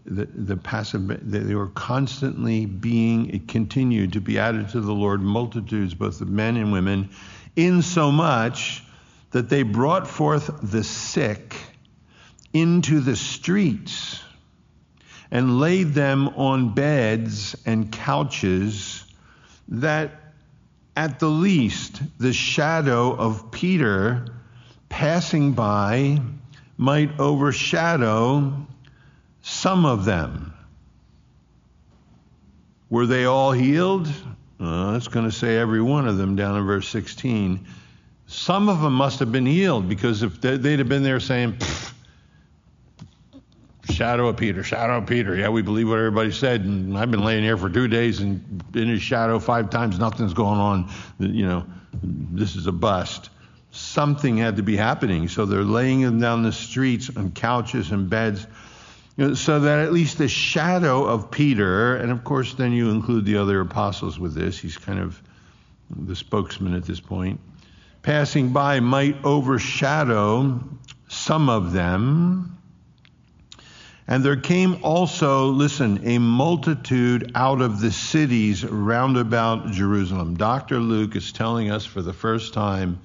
the, 0.05 0.25
the 0.25 0.57
passive, 0.57 1.07
they 1.31 1.55
were 1.55 1.69
constantly 1.69 2.65
being, 2.65 3.29
it 3.29 3.47
continued 3.47 4.13
to 4.13 4.21
be 4.21 4.37
added 4.37 4.67
to 4.69 4.81
the 4.81 4.91
Lord, 4.91 5.21
multitudes, 5.21 5.93
both 5.93 6.19
of 6.19 6.27
men 6.27 6.57
and 6.57 6.73
women, 6.73 7.09
in 7.55 7.81
so 7.81 8.11
much 8.11 8.83
that 9.31 9.47
they 9.47 9.63
brought 9.63 10.05
forth 10.05 10.51
the 10.61 10.83
sick 10.83 11.55
into 12.51 12.99
the 12.99 13.15
streets 13.15 14.21
and 15.31 15.59
laid 15.59 15.93
them 15.93 16.27
on 16.29 16.73
beds 16.73 17.55
and 17.65 17.91
couches 17.93 19.05
that 19.69 20.18
at 20.99 21.17
the 21.17 21.29
least 21.29 22.01
the 22.17 22.33
shadow 22.33 23.15
of 23.15 23.51
Peter 23.51 24.25
passing 24.89 25.53
by 25.53 26.19
might 26.75 27.17
overshadow 27.21 28.67
some 29.41 29.85
of 29.85 30.03
them. 30.03 30.53
Were 32.89 33.05
they 33.05 33.23
all 33.23 33.53
healed? 33.53 34.09
Uh, 34.59 34.95
it's 34.97 35.07
going 35.07 35.23
to 35.23 35.31
say 35.31 35.57
every 35.57 35.81
one 35.81 36.05
of 36.05 36.17
them 36.17 36.35
down 36.35 36.57
in 36.57 36.65
verse 36.65 36.89
16. 36.89 37.65
Some 38.27 38.67
of 38.67 38.81
them 38.81 38.93
must 38.93 39.19
have 39.19 39.31
been 39.31 39.45
healed 39.45 39.87
because 39.87 40.21
if 40.21 40.41
they'd 40.41 40.79
have 40.79 40.89
been 40.89 41.03
there 41.03 41.21
saying, 41.21 41.55
shadow 43.91 44.27
of 44.27 44.37
Peter, 44.37 44.63
shadow 44.63 44.97
of 44.97 45.07
Peter. 45.07 45.35
Yeah, 45.35 45.49
we 45.49 45.61
believe 45.61 45.89
what 45.89 45.97
everybody 45.97 46.31
said, 46.31 46.61
and 46.61 46.97
I've 46.97 47.11
been 47.11 47.23
laying 47.23 47.43
here 47.43 47.57
for 47.57 47.69
two 47.69 47.87
days 47.87 48.19
and 48.19 48.63
in 48.75 48.87
his 48.87 49.01
shadow 49.01 49.39
five 49.39 49.69
times, 49.69 49.99
nothing's 49.99 50.33
going 50.33 50.59
on. 50.59 50.89
You 51.19 51.45
know, 51.45 51.65
this 52.03 52.55
is 52.55 52.67
a 52.67 52.71
bust. 52.71 53.29
Something 53.71 54.37
had 54.37 54.55
to 54.57 54.63
be 54.63 54.75
happening, 54.75 55.27
so 55.27 55.45
they're 55.45 55.63
laying 55.63 56.01
him 56.01 56.19
down 56.19 56.43
the 56.43 56.51
streets 56.51 57.09
on 57.15 57.31
couches 57.31 57.91
and 57.91 58.09
beds 58.09 58.47
so 59.33 59.59
that 59.59 59.79
at 59.79 59.91
least 59.91 60.17
the 60.17 60.29
shadow 60.29 61.03
of 61.03 61.29
Peter, 61.29 61.97
and 61.97 62.09
of 62.11 62.23
course, 62.23 62.53
then 62.53 62.71
you 62.71 62.89
include 62.89 63.25
the 63.25 63.35
other 63.35 63.59
apostles 63.59 64.17
with 64.17 64.33
this, 64.33 64.57
he's 64.57 64.77
kind 64.77 64.99
of 64.99 65.21
the 65.89 66.15
spokesman 66.15 66.73
at 66.73 66.85
this 66.85 67.01
point, 67.01 67.39
passing 68.01 68.53
by 68.53 68.79
might 68.79 69.17
overshadow 69.25 70.63
some 71.09 71.49
of 71.49 71.73
them. 71.73 72.58
And 74.09 74.25
there 74.25 74.35
came 74.35 74.83
also, 74.83 75.49
listen, 75.49 76.01
a 76.03 76.17
multitude 76.17 77.31
out 77.35 77.61
of 77.61 77.79
the 77.79 77.91
cities 77.91 78.65
round 78.65 79.17
about 79.17 79.69
Jerusalem. 79.69 80.35
Dr. 80.35 80.79
Luke 80.79 81.15
is 81.15 81.31
telling 81.31 81.69
us 81.69 81.85
for 81.85 82.01
the 82.01 82.11
first 82.11 82.51
time 82.51 82.99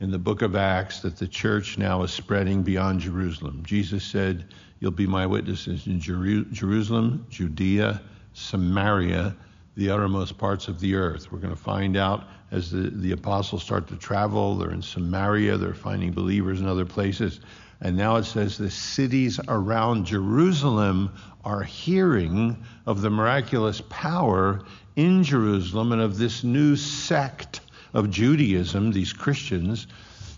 in 0.00 0.10
the 0.10 0.18
book 0.18 0.42
of 0.42 0.56
Acts 0.56 0.98
that 1.02 1.16
the 1.16 1.28
church 1.28 1.78
now 1.78 2.02
is 2.02 2.10
spreading 2.10 2.64
beyond 2.64 2.98
Jerusalem. 2.98 3.62
Jesus 3.64 4.02
said, 4.02 4.44
You'll 4.80 4.90
be 4.90 5.06
my 5.06 5.28
witnesses 5.28 5.86
in 5.86 6.00
Jerusalem, 6.00 7.24
Judea, 7.30 8.02
Samaria, 8.32 9.36
the 9.76 9.90
uttermost 9.90 10.38
parts 10.38 10.66
of 10.66 10.80
the 10.80 10.96
earth. 10.96 11.30
We're 11.30 11.38
going 11.38 11.54
to 11.54 11.62
find 11.62 11.96
out 11.96 12.24
as 12.50 12.72
the, 12.72 12.90
the 12.90 13.12
apostles 13.12 13.62
start 13.62 13.86
to 13.88 13.96
travel, 13.96 14.56
they're 14.56 14.72
in 14.72 14.82
Samaria, 14.82 15.56
they're 15.56 15.72
finding 15.72 16.10
believers 16.10 16.60
in 16.60 16.66
other 16.66 16.84
places. 16.84 17.38
And 17.82 17.96
now 17.96 18.16
it 18.16 18.24
says 18.24 18.56
the 18.56 18.70
cities 18.70 19.38
around 19.48 20.06
Jerusalem 20.06 21.10
are 21.44 21.62
hearing 21.62 22.56
of 22.86 23.02
the 23.02 23.10
miraculous 23.10 23.82
power 23.90 24.62
in 24.96 25.22
Jerusalem 25.22 25.92
and 25.92 26.00
of 26.00 26.16
this 26.16 26.42
new 26.44 26.76
sect 26.76 27.60
of 27.92 28.10
Judaism, 28.10 28.92
these 28.92 29.12
Christians 29.12 29.86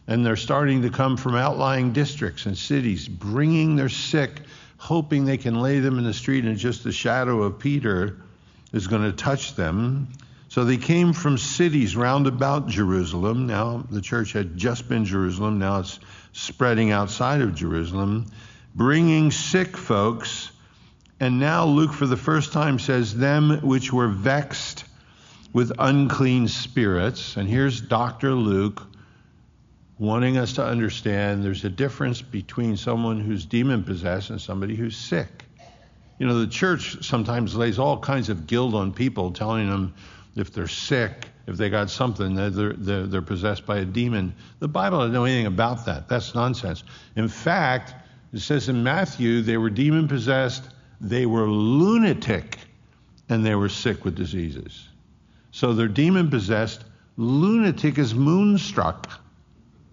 and 0.06 0.24
they're 0.24 0.36
starting 0.36 0.82
to 0.82 0.90
come 0.90 1.16
from 1.16 1.34
outlying 1.34 1.92
districts 1.92 2.46
and 2.46 2.56
cities, 2.56 3.08
bringing 3.08 3.76
their 3.76 3.88
sick, 3.88 4.42
hoping 4.76 5.24
they 5.24 5.38
can 5.38 5.60
lay 5.60 5.80
them 5.80 5.98
in 5.98 6.04
the 6.04 6.12
street, 6.12 6.44
and 6.44 6.58
just 6.58 6.84
the 6.84 6.92
shadow 6.92 7.42
of 7.42 7.58
Peter 7.58 8.18
is 8.72 8.86
going 8.86 9.02
to 9.02 9.12
touch 9.12 9.54
them. 9.54 10.08
So 10.54 10.64
they 10.64 10.76
came 10.76 11.12
from 11.12 11.36
cities 11.36 11.96
round 11.96 12.28
about 12.28 12.68
Jerusalem. 12.68 13.48
Now, 13.48 13.84
the 13.90 14.00
church 14.00 14.32
had 14.32 14.56
just 14.56 14.88
been 14.88 15.04
Jerusalem, 15.04 15.58
now 15.58 15.80
it's 15.80 15.98
spreading 16.30 16.92
outside 16.92 17.40
of 17.40 17.56
Jerusalem, 17.56 18.26
bringing 18.72 19.32
sick 19.32 19.76
folks. 19.76 20.52
And 21.18 21.40
now 21.40 21.66
Luke, 21.66 21.92
for 21.92 22.06
the 22.06 22.16
first 22.16 22.52
time, 22.52 22.78
says, 22.78 23.16
Them 23.16 23.62
which 23.62 23.92
were 23.92 24.06
vexed 24.06 24.84
with 25.52 25.72
unclean 25.76 26.46
spirits. 26.46 27.36
And 27.36 27.48
here's 27.48 27.80
Dr. 27.80 28.30
Luke 28.30 28.80
wanting 29.98 30.36
us 30.36 30.52
to 30.52 30.64
understand 30.64 31.44
there's 31.44 31.64
a 31.64 31.68
difference 31.68 32.22
between 32.22 32.76
someone 32.76 33.18
who's 33.18 33.44
demon 33.44 33.82
possessed 33.82 34.30
and 34.30 34.40
somebody 34.40 34.76
who's 34.76 34.96
sick. 34.96 35.46
You 36.20 36.28
know, 36.28 36.38
the 36.38 36.46
church 36.46 37.04
sometimes 37.04 37.56
lays 37.56 37.80
all 37.80 37.98
kinds 37.98 38.28
of 38.28 38.46
guilt 38.46 38.74
on 38.74 38.92
people, 38.92 39.32
telling 39.32 39.68
them 39.68 39.94
if 40.36 40.52
they're 40.52 40.68
sick, 40.68 41.28
if 41.46 41.56
they 41.56 41.70
got 41.70 41.90
something, 41.90 42.34
they're, 42.34 42.50
they're, 42.50 43.06
they're 43.06 43.22
possessed 43.22 43.66
by 43.66 43.78
a 43.78 43.84
demon. 43.84 44.34
The 44.58 44.68
Bible 44.68 44.98
doesn't 44.98 45.12
know 45.12 45.24
anything 45.24 45.46
about 45.46 45.86
that. 45.86 46.08
That's 46.08 46.34
nonsense. 46.34 46.84
In 47.16 47.28
fact, 47.28 47.94
it 48.32 48.40
says 48.40 48.68
in 48.68 48.82
Matthew 48.82 49.42
they 49.42 49.56
were 49.56 49.70
demon 49.70 50.08
possessed, 50.08 50.68
they 51.00 51.26
were 51.26 51.48
lunatic, 51.48 52.58
and 53.28 53.44
they 53.44 53.54
were 53.54 53.68
sick 53.68 54.04
with 54.04 54.16
diseases. 54.16 54.88
So 55.50 55.72
they're 55.72 55.88
demon 55.88 56.30
possessed. 56.30 56.84
Lunatic 57.16 57.98
is 57.98 58.14
moonstruck. 58.14 59.08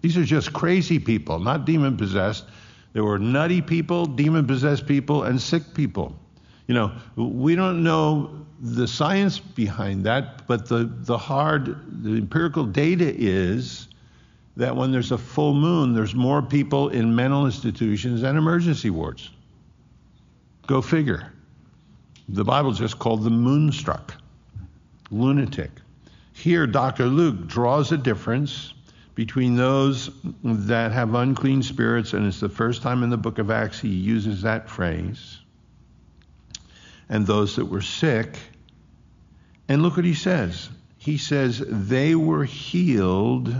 These 0.00 0.16
are 0.16 0.24
just 0.24 0.52
crazy 0.52 0.98
people, 0.98 1.38
not 1.38 1.64
demon 1.64 1.96
possessed. 1.96 2.44
There 2.92 3.04
were 3.04 3.18
nutty 3.18 3.62
people, 3.62 4.06
demon 4.06 4.46
possessed 4.46 4.86
people, 4.86 5.22
and 5.22 5.40
sick 5.40 5.62
people. 5.72 6.18
You 6.66 6.74
know, 6.74 6.92
we 7.16 7.54
don't 7.54 7.82
know 7.82 8.46
the 8.60 8.86
science 8.86 9.38
behind 9.38 10.04
that, 10.04 10.46
but 10.46 10.68
the, 10.68 10.84
the 10.84 11.18
hard, 11.18 12.04
the 12.04 12.16
empirical 12.16 12.64
data 12.64 13.12
is 13.14 13.88
that 14.56 14.74
when 14.76 14.92
there's 14.92 15.12
a 15.12 15.18
full 15.18 15.54
moon, 15.54 15.94
there's 15.94 16.14
more 16.14 16.42
people 16.42 16.90
in 16.90 17.14
mental 17.14 17.46
institutions 17.46 18.22
and 18.22 18.38
emergency 18.38 18.90
wards. 18.90 19.30
Go 20.66 20.80
figure. 20.80 21.32
The 22.28 22.44
Bible 22.44 22.72
just 22.72 22.98
called 22.98 23.24
them 23.24 23.40
moonstruck, 23.40 24.14
lunatic. 25.10 25.70
Here, 26.32 26.66
Dr. 26.66 27.06
Luke 27.06 27.46
draws 27.48 27.92
a 27.92 27.96
difference 27.96 28.74
between 29.14 29.56
those 29.56 30.10
that 30.42 30.92
have 30.92 31.14
unclean 31.14 31.62
spirits, 31.62 32.12
and 32.14 32.26
it's 32.26 32.40
the 32.40 32.48
first 32.48 32.80
time 32.80 33.02
in 33.02 33.10
the 33.10 33.16
book 33.16 33.38
of 33.38 33.50
Acts 33.50 33.80
he 33.80 33.88
uses 33.88 34.40
that 34.42 34.68
phrase, 34.70 35.38
and 37.12 37.26
those 37.26 37.56
that 37.56 37.66
were 37.66 37.82
sick. 37.82 38.38
And 39.68 39.82
look 39.82 39.96
what 39.96 40.06
he 40.06 40.14
says. 40.14 40.70
He 40.96 41.18
says, 41.18 41.62
they 41.66 42.14
were 42.14 42.42
healed, 42.42 43.54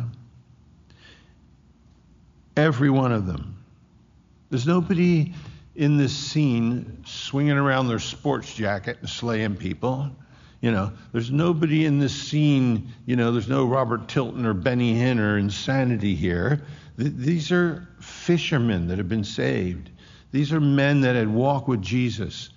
every 2.56 2.88
one 2.88 3.12
of 3.12 3.26
them. 3.26 3.62
There's 4.48 4.66
nobody 4.66 5.34
in 5.76 5.98
this 5.98 6.16
scene 6.16 7.02
swinging 7.04 7.58
around 7.58 7.88
their 7.88 7.98
sports 7.98 8.54
jacket 8.54 8.96
and 9.00 9.08
slaying 9.08 9.56
people. 9.56 10.10
You 10.62 10.70
know, 10.70 10.92
there's 11.12 11.30
nobody 11.30 11.84
in 11.84 11.98
this 11.98 12.14
scene, 12.14 12.90
you 13.04 13.16
know, 13.16 13.32
there's 13.32 13.48
no 13.48 13.66
Robert 13.66 14.08
Tilton 14.08 14.46
or 14.46 14.54
Benny 14.54 14.94
Hinn 14.94 15.18
or 15.18 15.36
insanity 15.36 16.14
here. 16.14 16.62
Th- 16.98 17.12
these 17.12 17.52
are 17.52 17.86
fishermen 18.00 18.88
that 18.88 18.96
have 18.96 19.10
been 19.10 19.24
saved. 19.24 19.90
These 20.30 20.54
are 20.54 20.60
men 20.60 21.02
that 21.02 21.16
had 21.16 21.28
walked 21.28 21.68
with 21.68 21.82
Jesus, 21.82 22.48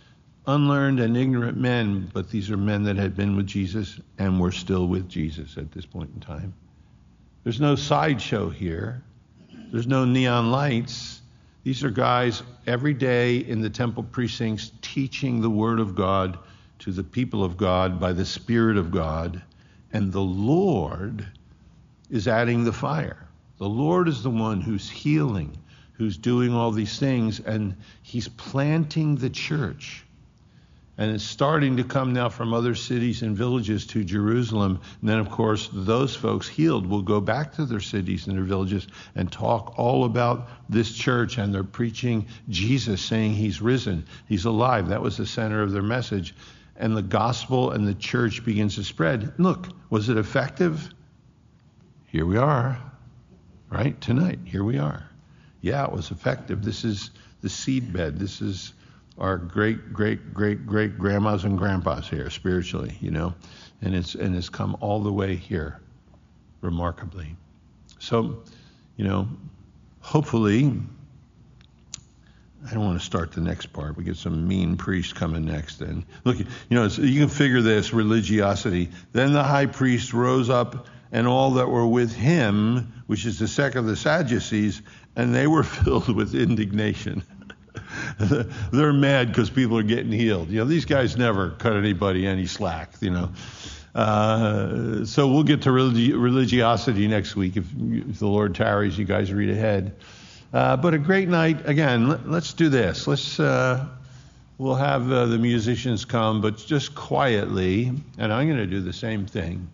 unlearned 0.47 0.99
and 0.99 1.17
ignorant 1.17 1.57
men, 1.57 2.09
but 2.13 2.29
these 2.29 2.51
are 2.51 2.57
men 2.57 2.83
that 2.83 2.97
had 2.97 3.15
been 3.15 3.35
with 3.35 3.47
Jesus 3.47 3.99
and 4.17 4.39
were 4.39 4.51
still 4.51 4.87
with 4.87 5.09
Jesus 5.09 5.57
at 5.57 5.71
this 5.71 5.85
point 5.85 6.11
in 6.13 6.19
time. 6.19 6.53
There's 7.43 7.61
no 7.61 7.75
sideshow 7.75 8.49
here. 8.49 9.03
There's 9.71 9.87
no 9.87 10.05
neon 10.05 10.51
lights. 10.51 11.21
These 11.63 11.83
are 11.83 11.89
guys 11.89 12.43
every 12.67 12.93
day 12.93 13.37
in 13.37 13.61
the 13.61 13.69
temple 13.69 14.03
precincts 14.03 14.71
teaching 14.81 15.41
the 15.41 15.49
Word 15.49 15.79
of 15.79 15.95
God 15.95 16.37
to 16.79 16.91
the 16.91 17.03
people 17.03 17.43
of 17.43 17.57
God 17.57 17.99
by 17.99 18.13
the 18.13 18.25
Spirit 18.25 18.77
of 18.77 18.91
God, 18.91 19.41
and 19.93 20.11
the 20.11 20.21
Lord 20.21 21.27
is 22.09 22.27
adding 22.27 22.63
the 22.63 22.73
fire. 22.73 23.27
The 23.57 23.69
Lord 23.69 24.07
is 24.07 24.21
the 24.21 24.29
one 24.29 24.61
who's 24.61 24.89
healing, 24.89 25.57
who's 25.93 26.17
doing 26.17 26.53
all 26.53 26.71
these 26.71 26.99
things, 26.99 27.39
and 27.39 27.75
He's 28.03 28.27
planting 28.27 29.15
the 29.15 29.29
church. 29.29 30.05
And 30.97 31.11
it's 31.11 31.23
starting 31.23 31.77
to 31.77 31.83
come 31.83 32.13
now 32.13 32.29
from 32.29 32.53
other 32.53 32.73
cities 32.73 33.21
and 33.21 33.35
villages 33.35 33.85
to 33.87 34.03
Jerusalem. 34.03 34.79
And 35.01 35.09
then, 35.09 35.19
of 35.19 35.29
course, 35.29 35.69
those 35.73 36.15
folks 36.15 36.47
healed 36.47 36.87
will 36.87 37.01
go 37.01 37.19
back 37.19 37.53
to 37.55 37.65
their 37.65 37.81
cities 37.81 38.27
and 38.27 38.37
their 38.37 38.45
villages 38.45 38.87
and 39.15 39.29
talk 39.29 39.77
all 39.77 40.05
about 40.05 40.47
this 40.69 40.93
church. 40.93 41.37
And 41.37 41.53
they're 41.53 41.63
preaching 41.63 42.27
Jesus, 42.49 43.01
saying 43.01 43.33
he's 43.33 43.61
risen, 43.61 44.05
he's 44.27 44.45
alive. 44.45 44.87
That 44.89 45.01
was 45.01 45.17
the 45.17 45.25
center 45.25 45.61
of 45.61 45.71
their 45.71 45.83
message 45.83 46.33
and 46.77 46.95
the 46.95 47.01
gospel 47.01 47.71
and 47.71 47.87
the 47.87 47.93
church 47.93 48.43
begins 48.43 48.75
to 48.75 48.83
spread. 48.83 49.33
Look, 49.37 49.67
was 49.89 50.09
it 50.09 50.17
effective? 50.17 50.89
Here 52.07 52.25
we 52.25 52.37
are, 52.37 52.79
right? 53.69 53.99
Tonight, 54.01 54.39
here 54.45 54.63
we 54.63 54.77
are. 54.77 55.09
Yeah, 55.61 55.85
it 55.85 55.91
was 55.91 56.11
effective. 56.11 56.63
This 56.63 56.83
is 56.83 57.11
the 57.41 57.49
seed 57.49 57.93
bed. 57.93 58.19
This 58.19 58.41
is 58.41 58.73
our 59.18 59.38
great, 59.38 59.93
great, 59.93 60.34
great, 60.34 60.66
great 60.66 60.97
grandmas 60.97 61.45
and 61.45 61.57
grandpas 61.57 62.07
here 62.07 62.30
spiritually, 62.30 62.97
you 62.99 63.11
know, 63.11 63.34
and 63.82 63.95
it's 63.95 64.16
and 64.16 64.36
it's 64.36 64.49
come 64.49 64.78
all 64.82 65.01
the 65.01 65.11
way 65.11 65.36
here, 65.36 65.80
remarkably. 66.61 67.36
So, 67.99 68.43
you 68.97 69.05
know, 69.05 69.28
hopefully, 70.01 70.72
I 72.70 72.74
don't 72.74 72.84
want 72.84 72.99
to 72.99 73.05
start 73.05 73.32
the 73.32 73.41
next 73.41 73.68
part. 73.68 73.95
We 73.95 74.03
get 74.03 74.18
some 74.18 74.47
mean 74.47 74.76
priest 74.76 75.16
coming 75.16 75.45
next. 75.45 75.82
And 75.82 76.03
look, 76.24 76.39
you 76.39 76.45
know, 76.70 76.86
you 76.86 77.22
can 77.22 77.30
figure 77.30 77.61
this 77.61 77.93
religiosity. 77.93 78.89
Then 79.13 79.34
the 79.34 79.43
high 79.43 79.68
priest 79.68 80.13
rose 80.13 80.49
up, 80.49 80.88
and 81.11 81.28
all 81.28 81.51
that 81.51 81.70
were 81.70 81.88
with 81.88 82.13
him, 82.13 82.91
which 83.07 83.26
is 83.26 83.39
the 83.39 83.47
sect 83.47 83.76
of 83.76 83.86
the 83.86 83.95
Sadducees, 83.95 84.82
and 85.16 85.34
they 85.34 85.47
were 85.47 85.63
filled 85.63 86.13
with 86.13 86.36
indignation. 86.36 87.24
They're 88.71 88.93
mad 88.93 89.27
because 89.27 89.49
people 89.49 89.77
are 89.77 89.83
getting 89.83 90.11
healed. 90.11 90.49
You 90.49 90.59
know, 90.59 90.65
these 90.65 90.85
guys 90.85 91.17
never 91.17 91.51
cut 91.51 91.73
anybody 91.73 92.27
any 92.27 92.45
slack. 92.45 92.93
You 93.01 93.11
know. 93.11 93.31
Uh, 93.95 95.05
so 95.05 95.27
we'll 95.29 95.43
get 95.43 95.61
to 95.61 95.69
religi- 95.69 96.21
religiosity 96.21 97.07
next 97.07 97.37
week 97.37 97.55
if, 97.55 97.65
if, 97.79 98.19
the 98.19 98.27
Lord 98.27 98.53
tarries. 98.53 98.97
You 98.97 99.05
guys 99.05 99.31
read 99.31 99.49
ahead. 99.49 99.95
Uh, 100.53 100.75
but 100.75 100.93
a 100.93 100.97
great 100.97 101.29
night 101.29 101.67
again. 101.67 102.09
Let, 102.09 102.25
us 102.27 102.53
do 102.53 102.69
this. 102.69 103.07
Let's. 103.07 103.39
Uh, 103.39 103.87
we'll 104.57 104.75
have 104.75 105.11
uh, 105.11 105.25
the 105.27 105.37
musicians 105.37 106.05
come, 106.05 106.41
but 106.41 106.57
just 106.57 106.95
quietly, 106.95 107.91
and 108.17 108.33
I'm 108.33 108.47
going 108.47 108.59
to 108.59 108.67
do 108.67 108.81
the 108.81 108.93
same 108.93 109.25
thing. 109.25 109.69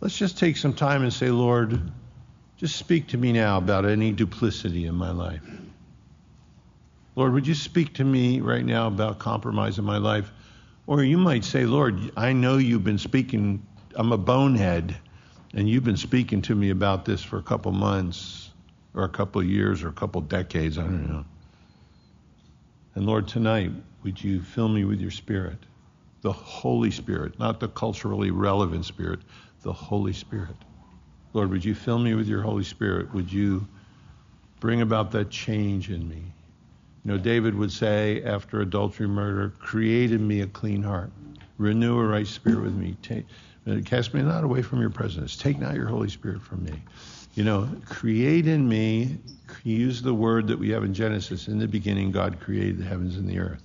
Let's 0.00 0.16
just 0.16 0.38
take 0.38 0.56
some 0.56 0.74
time 0.74 1.02
and 1.02 1.12
say, 1.12 1.30
Lord, 1.30 1.90
just 2.56 2.76
speak 2.76 3.08
to 3.08 3.18
me 3.18 3.32
now 3.32 3.58
about 3.58 3.84
any 3.84 4.12
duplicity 4.12 4.86
in 4.86 4.94
my 4.94 5.10
life. 5.10 5.42
Lord, 7.18 7.32
would 7.32 7.48
you 7.48 7.54
speak 7.54 7.94
to 7.94 8.04
me 8.04 8.38
right 8.38 8.64
now 8.64 8.86
about 8.86 9.18
compromise 9.18 9.76
in 9.80 9.84
my 9.84 9.98
life? 9.98 10.30
Or 10.86 11.02
you 11.02 11.18
might 11.18 11.44
say, 11.44 11.64
Lord, 11.64 12.12
I 12.16 12.32
know 12.32 12.58
you've 12.58 12.84
been 12.84 12.96
speaking, 12.96 13.60
I'm 13.96 14.12
a 14.12 14.16
bonehead, 14.16 14.96
and 15.52 15.68
you've 15.68 15.82
been 15.82 15.96
speaking 15.96 16.42
to 16.42 16.54
me 16.54 16.70
about 16.70 17.04
this 17.04 17.20
for 17.20 17.38
a 17.38 17.42
couple 17.42 17.72
months, 17.72 18.50
or 18.94 19.02
a 19.02 19.08
couple 19.08 19.42
years, 19.42 19.82
or 19.82 19.88
a 19.88 19.92
couple 19.92 20.20
decades, 20.20 20.78
I 20.78 20.82
don't 20.82 21.08
know. 21.08 21.24
And 22.94 23.04
Lord, 23.04 23.26
tonight, 23.26 23.72
would 24.04 24.22
you 24.22 24.40
fill 24.40 24.68
me 24.68 24.84
with 24.84 25.00
your 25.00 25.10
Spirit, 25.10 25.58
the 26.20 26.32
Holy 26.32 26.92
Spirit, 26.92 27.36
not 27.40 27.58
the 27.58 27.66
culturally 27.66 28.30
relevant 28.30 28.84
Spirit, 28.84 29.18
the 29.62 29.72
Holy 29.72 30.12
Spirit. 30.12 30.54
Lord, 31.32 31.50
would 31.50 31.64
you 31.64 31.74
fill 31.74 31.98
me 31.98 32.14
with 32.14 32.28
your 32.28 32.42
Holy 32.42 32.62
Spirit? 32.62 33.12
Would 33.12 33.32
you 33.32 33.66
bring 34.60 34.82
about 34.82 35.10
that 35.10 35.30
change 35.30 35.90
in 35.90 36.08
me? 36.08 36.22
You 37.04 37.12
know, 37.12 37.18
David 37.18 37.54
would 37.54 37.72
say 37.72 38.22
after 38.24 38.60
adultery, 38.60 39.06
murder, 39.06 39.50
create 39.58 40.12
in 40.12 40.26
me 40.26 40.40
a 40.40 40.46
clean 40.46 40.82
heart, 40.82 41.10
renew 41.56 41.98
a 41.98 42.06
right 42.06 42.26
spirit 42.26 42.62
with 42.62 42.74
me. 42.74 42.96
Take, 43.02 43.24
uh, 43.66 43.76
cast 43.84 44.14
me 44.14 44.22
not 44.22 44.44
away 44.44 44.62
from 44.62 44.80
your 44.80 44.90
presence. 44.90 45.36
Take 45.36 45.58
not 45.58 45.74
your 45.74 45.86
Holy 45.86 46.08
Spirit 46.08 46.42
from 46.42 46.64
me. 46.64 46.82
You 47.34 47.44
know, 47.44 47.68
create 47.86 48.48
in 48.48 48.68
me, 48.68 49.16
use 49.62 50.02
the 50.02 50.14
word 50.14 50.48
that 50.48 50.58
we 50.58 50.70
have 50.70 50.84
in 50.84 50.92
Genesis. 50.92 51.48
In 51.48 51.58
the 51.58 51.68
beginning, 51.68 52.10
God 52.10 52.40
created 52.40 52.78
the 52.78 52.84
heavens 52.84 53.16
and 53.16 53.28
the 53.28 53.38
earth. 53.38 53.62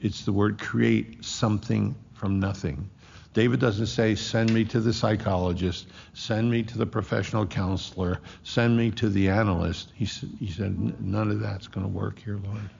It's 0.00 0.24
the 0.24 0.32
word 0.32 0.58
create 0.60 1.24
something 1.24 1.94
from 2.12 2.38
nothing. 2.40 2.88
David 3.34 3.58
doesn't 3.58 3.86
say, 3.86 4.14
send 4.14 4.54
me 4.54 4.64
to 4.66 4.80
the 4.80 4.92
psychologist, 4.92 5.88
send 6.12 6.48
me 6.48 6.62
to 6.62 6.78
the 6.78 6.86
professional 6.86 7.44
counselor, 7.44 8.20
send 8.44 8.76
me 8.76 8.92
to 8.92 9.08
the 9.08 9.28
analyst. 9.28 9.90
He, 9.96 10.06
said, 10.06 10.30
he 10.38 10.48
said, 10.48 11.00
none 11.02 11.32
of 11.32 11.40
that's 11.40 11.66
going 11.66 11.84
to 11.84 11.92
work 11.92 12.20
here, 12.20 12.38
Lord. 12.46 12.70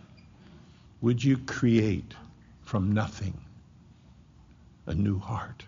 Would 1.01 1.23
you 1.23 1.39
create 1.39 2.15
from 2.63 2.93
nothing 2.93 3.37
a 4.87 4.95
new 4.95 5.19
heart? 5.19 5.65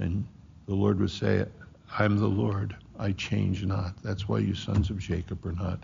And 0.00 0.26
the 0.66 0.74
Lord 0.74 0.98
would 0.98 1.12
say, 1.12 1.46
I'm 1.96 2.18
the 2.18 2.26
Lord, 2.26 2.76
I 2.98 3.12
change 3.12 3.64
not. 3.64 3.94
That's 4.02 4.28
why 4.28 4.40
you 4.40 4.54
sons 4.54 4.90
of 4.90 4.98
Jacob 4.98 5.46
are 5.46 5.52
not 5.52 5.78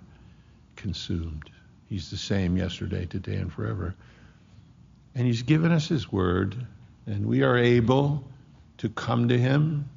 consumed. 0.74 1.50
He's 1.88 2.10
the 2.10 2.16
same 2.16 2.56
yesterday, 2.56 3.06
today, 3.06 3.36
and 3.36 3.52
forever. 3.52 3.94
And 5.14 5.26
He's 5.26 5.42
given 5.42 5.72
us 5.72 5.88
His 5.88 6.10
word, 6.10 6.66
and 7.06 7.26
we 7.26 7.42
are 7.42 7.56
able 7.56 8.24
to 8.78 8.88
come 8.88 9.28
to 9.28 9.38
Him, 9.38 9.88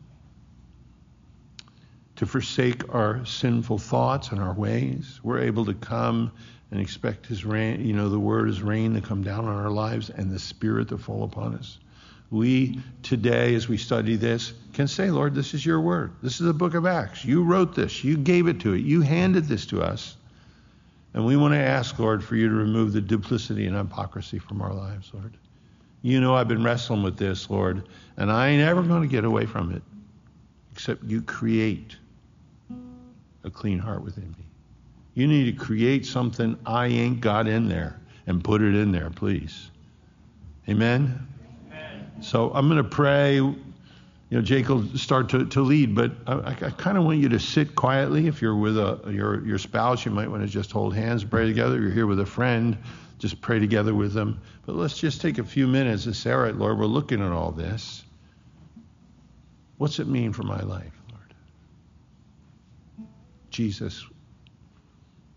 to 2.17 2.25
forsake 2.25 2.93
our 2.93 3.25
sinful 3.25 3.77
thoughts 3.77 4.29
and 4.31 4.39
our 4.39 4.53
ways. 4.53 5.19
We're 5.23 5.39
able 5.39 5.65
to 5.65 5.73
come 5.73 6.31
and 6.71 6.81
expect 6.81 7.25
His 7.25 7.45
rain, 7.45 7.85
you 7.85 7.93
know, 7.93 8.09
the 8.09 8.19
word 8.19 8.49
is 8.49 8.61
rain 8.61 8.93
to 8.95 9.01
come 9.01 9.23
down 9.23 9.45
on 9.45 9.55
our 9.55 9.71
lives 9.71 10.09
and 10.09 10.31
the 10.31 10.39
Spirit 10.39 10.89
to 10.89 10.97
fall 10.97 11.23
upon 11.23 11.55
us. 11.55 11.79
We 12.29 12.81
today, 13.03 13.55
as 13.55 13.69
we 13.69 13.77
study 13.77 14.17
this, 14.17 14.51
can 14.73 14.87
say, 14.87 15.09
Lord, 15.09 15.33
this 15.33 15.53
is 15.53 15.65
your 15.65 15.79
word. 15.79 16.11
This 16.21 16.41
is 16.41 16.45
the 16.45 16.53
book 16.53 16.73
of 16.73 16.85
Acts. 16.85 17.23
You 17.23 17.43
wrote 17.43 17.73
this. 17.73 18.03
You 18.03 18.17
gave 18.17 18.47
it 18.47 18.59
to 18.61 18.73
it. 18.73 18.79
You 18.81 18.99
handed 18.99 19.45
this 19.45 19.65
to 19.67 19.81
us. 19.81 20.16
And 21.13 21.25
we 21.25 21.35
want 21.37 21.53
to 21.53 21.59
ask, 21.59 21.97
Lord, 21.97 22.23
for 22.23 22.35
you 22.35 22.47
to 22.49 22.55
remove 22.55 22.93
the 22.93 23.01
duplicity 23.01 23.65
and 23.65 23.75
hypocrisy 23.75 24.39
from 24.39 24.61
our 24.61 24.73
lives, 24.73 25.11
Lord. 25.13 25.37
You 26.01 26.21
know 26.21 26.35
I've 26.35 26.47
been 26.47 26.63
wrestling 26.63 27.03
with 27.03 27.17
this, 27.17 27.49
Lord, 27.49 27.87
and 28.17 28.31
I 28.31 28.49
ain't 28.49 28.61
ever 28.61 28.83
going 28.83 29.01
to 29.01 29.07
get 29.07 29.25
away 29.25 29.45
from 29.45 29.73
it 29.73 29.81
except 30.71 31.03
you 31.03 31.23
create 31.23 31.95
a 33.43 33.49
clean 33.49 33.79
heart 33.79 34.03
within 34.03 34.29
me. 34.37 34.45
You 35.15 35.25
need 35.25 35.45
to 35.45 35.65
create 35.65 36.05
something 36.05 36.55
I 36.67 36.85
ain't 36.85 37.19
got 37.19 37.47
in 37.47 37.67
there 37.67 37.99
and 38.27 38.43
put 38.43 38.61
it 38.61 38.75
in 38.75 38.91
there, 38.91 39.09
please. 39.09 39.71
Amen? 40.69 41.27
Amen. 41.71 42.11
So 42.21 42.51
I'm 42.53 42.69
going 42.69 42.83
to 42.83 42.87
pray 42.87 43.41
you 44.29 44.37
know, 44.37 44.43
Jake 44.43 44.67
will 44.67 44.85
start 44.97 45.29
to, 45.29 45.45
to 45.45 45.61
lead, 45.61 45.95
but 45.95 46.11
I, 46.27 46.49
I 46.49 46.69
kind 46.71 46.97
of 46.97 47.05
want 47.05 47.19
you 47.19 47.29
to 47.29 47.39
sit 47.39 47.75
quietly. 47.75 48.27
If 48.27 48.41
you're 48.41 48.57
with 48.57 48.77
a, 48.77 48.99
your, 49.09 49.45
your 49.45 49.57
spouse, 49.57 50.05
you 50.05 50.11
might 50.11 50.29
want 50.29 50.43
to 50.43 50.49
just 50.49 50.71
hold 50.71 50.93
hands, 50.93 51.23
pray 51.23 51.45
together. 51.45 51.75
If 51.77 51.81
you're 51.81 51.91
here 51.91 52.07
with 52.07 52.19
a 52.19 52.25
friend, 52.25 52.77
just 53.19 53.39
pray 53.39 53.59
together 53.59 53.95
with 53.95 54.11
them. 54.11 54.41
But 54.65 54.75
let's 54.75 54.97
just 54.97 55.21
take 55.21 55.37
a 55.37 55.45
few 55.45 55.65
minutes 55.65 56.07
and 56.07 56.15
say, 56.15 56.33
all 56.33 56.39
right, 56.39 56.55
Lord, 56.55 56.77
we're 56.77 56.85
looking 56.85 57.21
at 57.21 57.31
all 57.31 57.51
this. 57.51 58.03
What's 59.77 59.99
it 59.99 60.07
mean 60.07 60.33
for 60.33 60.43
my 60.43 60.59
life, 60.59 60.91
Lord? 61.09 61.33
Jesus, 63.49 64.05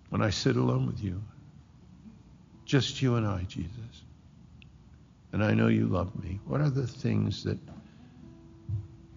when 0.09 0.21
I 0.21 0.31
sit 0.31 0.57
alone 0.57 0.87
with 0.87 1.01
you, 1.01 1.23
just 2.65 3.01
you 3.01 3.15
and 3.15 3.27
I, 3.27 3.45
Jesus, 3.45 3.71
and 5.33 5.45
I 5.45 5.55
know 5.55 5.69
you 5.69 5.87
love 5.87 6.21
me, 6.21 6.41
what 6.45 6.61
are 6.61 6.71
the 6.71 6.87
things 6.89 7.45
that 7.45 7.59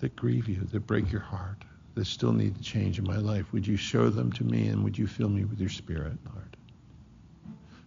that 0.04 0.18
grieve 0.18 0.50
you, 0.50 0.60
that 0.74 0.86
break 0.86 1.10
your 1.14 1.22
heart, 1.22 1.64
that 1.96 2.06
still 2.06 2.34
need 2.34 2.54
to 2.58 2.62
change 2.62 3.00
in 3.00 3.06
my 3.06 3.16
life. 3.16 3.46
Would 3.54 3.66
you 3.66 3.78
show 3.78 4.10
them 4.10 4.34
to 4.34 4.44
me 4.44 4.68
and 4.68 4.84
would 4.84 4.98
you 4.98 5.08
fill 5.08 5.30
me 5.30 5.46
with 5.46 5.62
your 5.62 5.70
spirit, 5.70 6.18
Lord? 6.34 6.58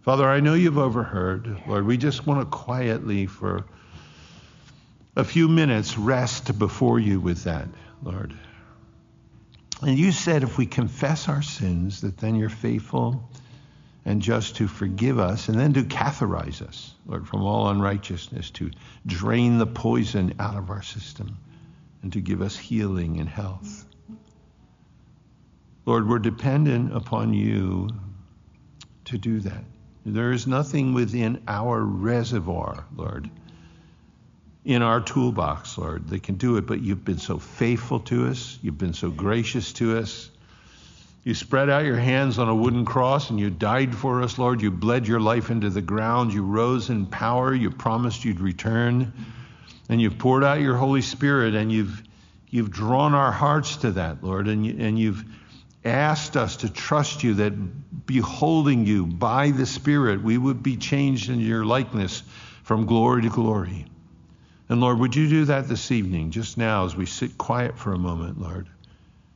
Father, 0.01 0.27
I 0.27 0.39
know 0.39 0.55
you've 0.55 0.79
overheard. 0.79 1.61
Lord, 1.67 1.85
we 1.85 1.95
just 1.95 2.25
want 2.25 2.41
to 2.41 2.45
quietly 2.45 3.27
for 3.27 3.65
a 5.15 5.23
few 5.23 5.47
minutes 5.47 5.95
rest 5.95 6.57
before 6.57 6.97
you 6.99 7.19
with 7.19 7.43
that, 7.43 7.67
Lord. 8.01 8.33
And 9.83 9.95
you 9.95 10.11
said 10.11 10.41
if 10.41 10.57
we 10.57 10.65
confess 10.65 11.29
our 11.29 11.43
sins, 11.43 12.01
that 12.01 12.17
then 12.17 12.33
you're 12.33 12.49
faithful 12.49 13.29
and 14.05 14.23
just 14.23 14.55
to 14.55 14.67
forgive 14.67 15.19
us 15.19 15.49
and 15.49 15.59
then 15.59 15.73
to 15.73 15.83
catheterize 15.83 16.63
us, 16.63 16.95
Lord, 17.05 17.27
from 17.27 17.43
all 17.43 17.69
unrighteousness, 17.69 18.49
to 18.51 18.71
drain 19.05 19.59
the 19.59 19.67
poison 19.67 20.33
out 20.39 20.55
of 20.55 20.71
our 20.71 20.81
system 20.81 21.37
and 22.01 22.13
to 22.13 22.21
give 22.21 22.41
us 22.41 22.55
healing 22.55 23.19
and 23.19 23.29
health. 23.29 23.85
Lord, 25.85 26.07
we're 26.07 26.19
dependent 26.19 26.95
upon 26.95 27.33
you 27.33 27.89
to 29.05 29.17
do 29.17 29.39
that. 29.39 29.63
There 30.05 30.31
is 30.31 30.47
nothing 30.47 30.93
within 30.93 31.41
our 31.47 31.81
reservoir, 31.81 32.85
Lord, 32.95 33.29
in 34.63 34.81
our 34.81 35.01
toolbox, 35.01 35.77
Lord, 35.77 36.09
that 36.09 36.23
can 36.23 36.35
do 36.35 36.57
it, 36.57 36.65
but 36.65 36.81
you've 36.81 37.05
been 37.05 37.19
so 37.19 37.39
faithful 37.39 38.01
to 38.01 38.27
us. 38.27 38.59
You've 38.61 38.77
been 38.77 38.93
so 38.93 39.09
gracious 39.09 39.73
to 39.73 39.97
us. 39.97 40.29
You 41.23 41.33
spread 41.33 41.69
out 41.69 41.83
your 41.83 41.97
hands 41.97 42.39
on 42.39 42.47
a 42.47 42.55
wooden 42.55 42.85
cross 42.85 43.29
and 43.29 43.39
you 43.39 43.49
died 43.49 43.93
for 43.93 44.21
us, 44.21 44.37
Lord. 44.37 44.61
You 44.61 44.71
bled 44.71 45.07
your 45.07 45.19
life 45.19 45.49
into 45.49 45.69
the 45.69 45.81
ground. 45.81 46.33
You 46.33 46.43
rose 46.43 46.89
in 46.89 47.05
power. 47.05 47.53
You 47.53 47.69
promised 47.69 48.23
you'd 48.23 48.39
return 48.39 49.11
and 49.89 50.01
you've 50.01 50.17
poured 50.17 50.43
out 50.43 50.59
your 50.59 50.75
Holy 50.75 51.01
Spirit 51.01 51.55
and 51.55 51.71
you've 51.71 52.03
you've 52.49 52.71
drawn 52.71 53.13
our 53.13 53.31
hearts 53.31 53.77
to 53.77 53.91
that, 53.91 54.23
Lord, 54.23 54.47
and, 54.47 54.65
you, 54.65 54.75
and 54.79 54.97
you've 54.97 55.23
asked 55.83 56.37
us 56.37 56.57
to 56.57 56.69
trust 56.71 57.23
you 57.23 57.35
that 57.35 58.05
beholding 58.05 58.85
you 58.85 59.05
by 59.05 59.51
the 59.51 59.65
Spirit, 59.65 60.23
we 60.23 60.37
would 60.37 60.63
be 60.63 60.77
changed 60.77 61.29
in 61.29 61.41
your 61.41 61.65
likeness 61.65 62.23
from 62.63 62.85
glory 62.85 63.23
to 63.23 63.29
glory. 63.29 63.85
And 64.69 64.79
Lord, 64.79 64.99
would 64.99 65.15
you 65.15 65.27
do 65.27 65.45
that 65.45 65.67
this 65.67 65.91
evening, 65.91 66.31
just 66.31 66.57
now 66.57 66.85
as 66.85 66.95
we 66.95 67.05
sit 67.05 67.37
quiet 67.37 67.77
for 67.77 67.93
a 67.93 67.97
moment, 67.97 68.39
Lord? 68.39 68.67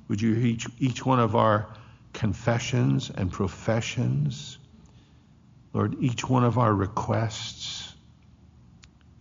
Would 0.08 0.22
you 0.22 0.36
each, 0.36 0.68
each 0.80 1.06
one 1.06 1.20
of 1.20 1.36
our 1.36 1.68
confessions 2.14 3.10
and 3.10 3.32
professions. 3.32 4.58
Lord, 5.74 5.96
each 6.02 6.28
one 6.28 6.44
of 6.44 6.58
our 6.58 6.74
requests, 6.74 7.81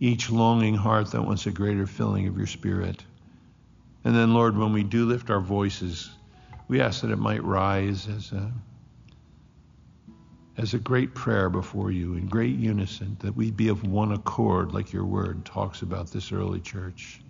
each 0.01 0.31
longing 0.31 0.73
heart 0.73 1.11
that 1.11 1.21
wants 1.21 1.45
a 1.45 1.51
greater 1.51 1.85
filling 1.85 2.27
of 2.27 2.35
your 2.35 2.47
Spirit. 2.47 3.05
And 4.03 4.15
then, 4.15 4.33
Lord, 4.33 4.57
when 4.57 4.73
we 4.73 4.83
do 4.83 5.05
lift 5.05 5.29
our 5.29 5.39
voices, 5.39 6.09
we 6.67 6.81
ask 6.81 7.01
that 7.01 7.11
it 7.11 7.19
might 7.19 7.43
rise 7.43 8.07
as 8.07 8.31
a, 8.31 8.51
as 10.57 10.73
a 10.73 10.79
great 10.79 11.13
prayer 11.13 11.51
before 11.51 11.91
you 11.91 12.15
in 12.15 12.25
great 12.25 12.55
unison, 12.55 13.15
that 13.19 13.35
we 13.35 13.51
be 13.51 13.67
of 13.67 13.87
one 13.87 14.11
accord, 14.11 14.71
like 14.71 14.91
your 14.91 15.05
word 15.05 15.45
talks 15.45 15.83
about 15.83 16.09
this 16.09 16.31
early 16.31 16.59
church. 16.59 17.21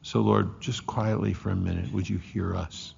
So, 0.00 0.20
Lord, 0.20 0.62
just 0.62 0.86
quietly 0.86 1.34
for 1.34 1.50
a 1.50 1.56
minute, 1.56 1.92
would 1.92 2.08
you 2.08 2.16
hear 2.16 2.56
us? 2.56 2.94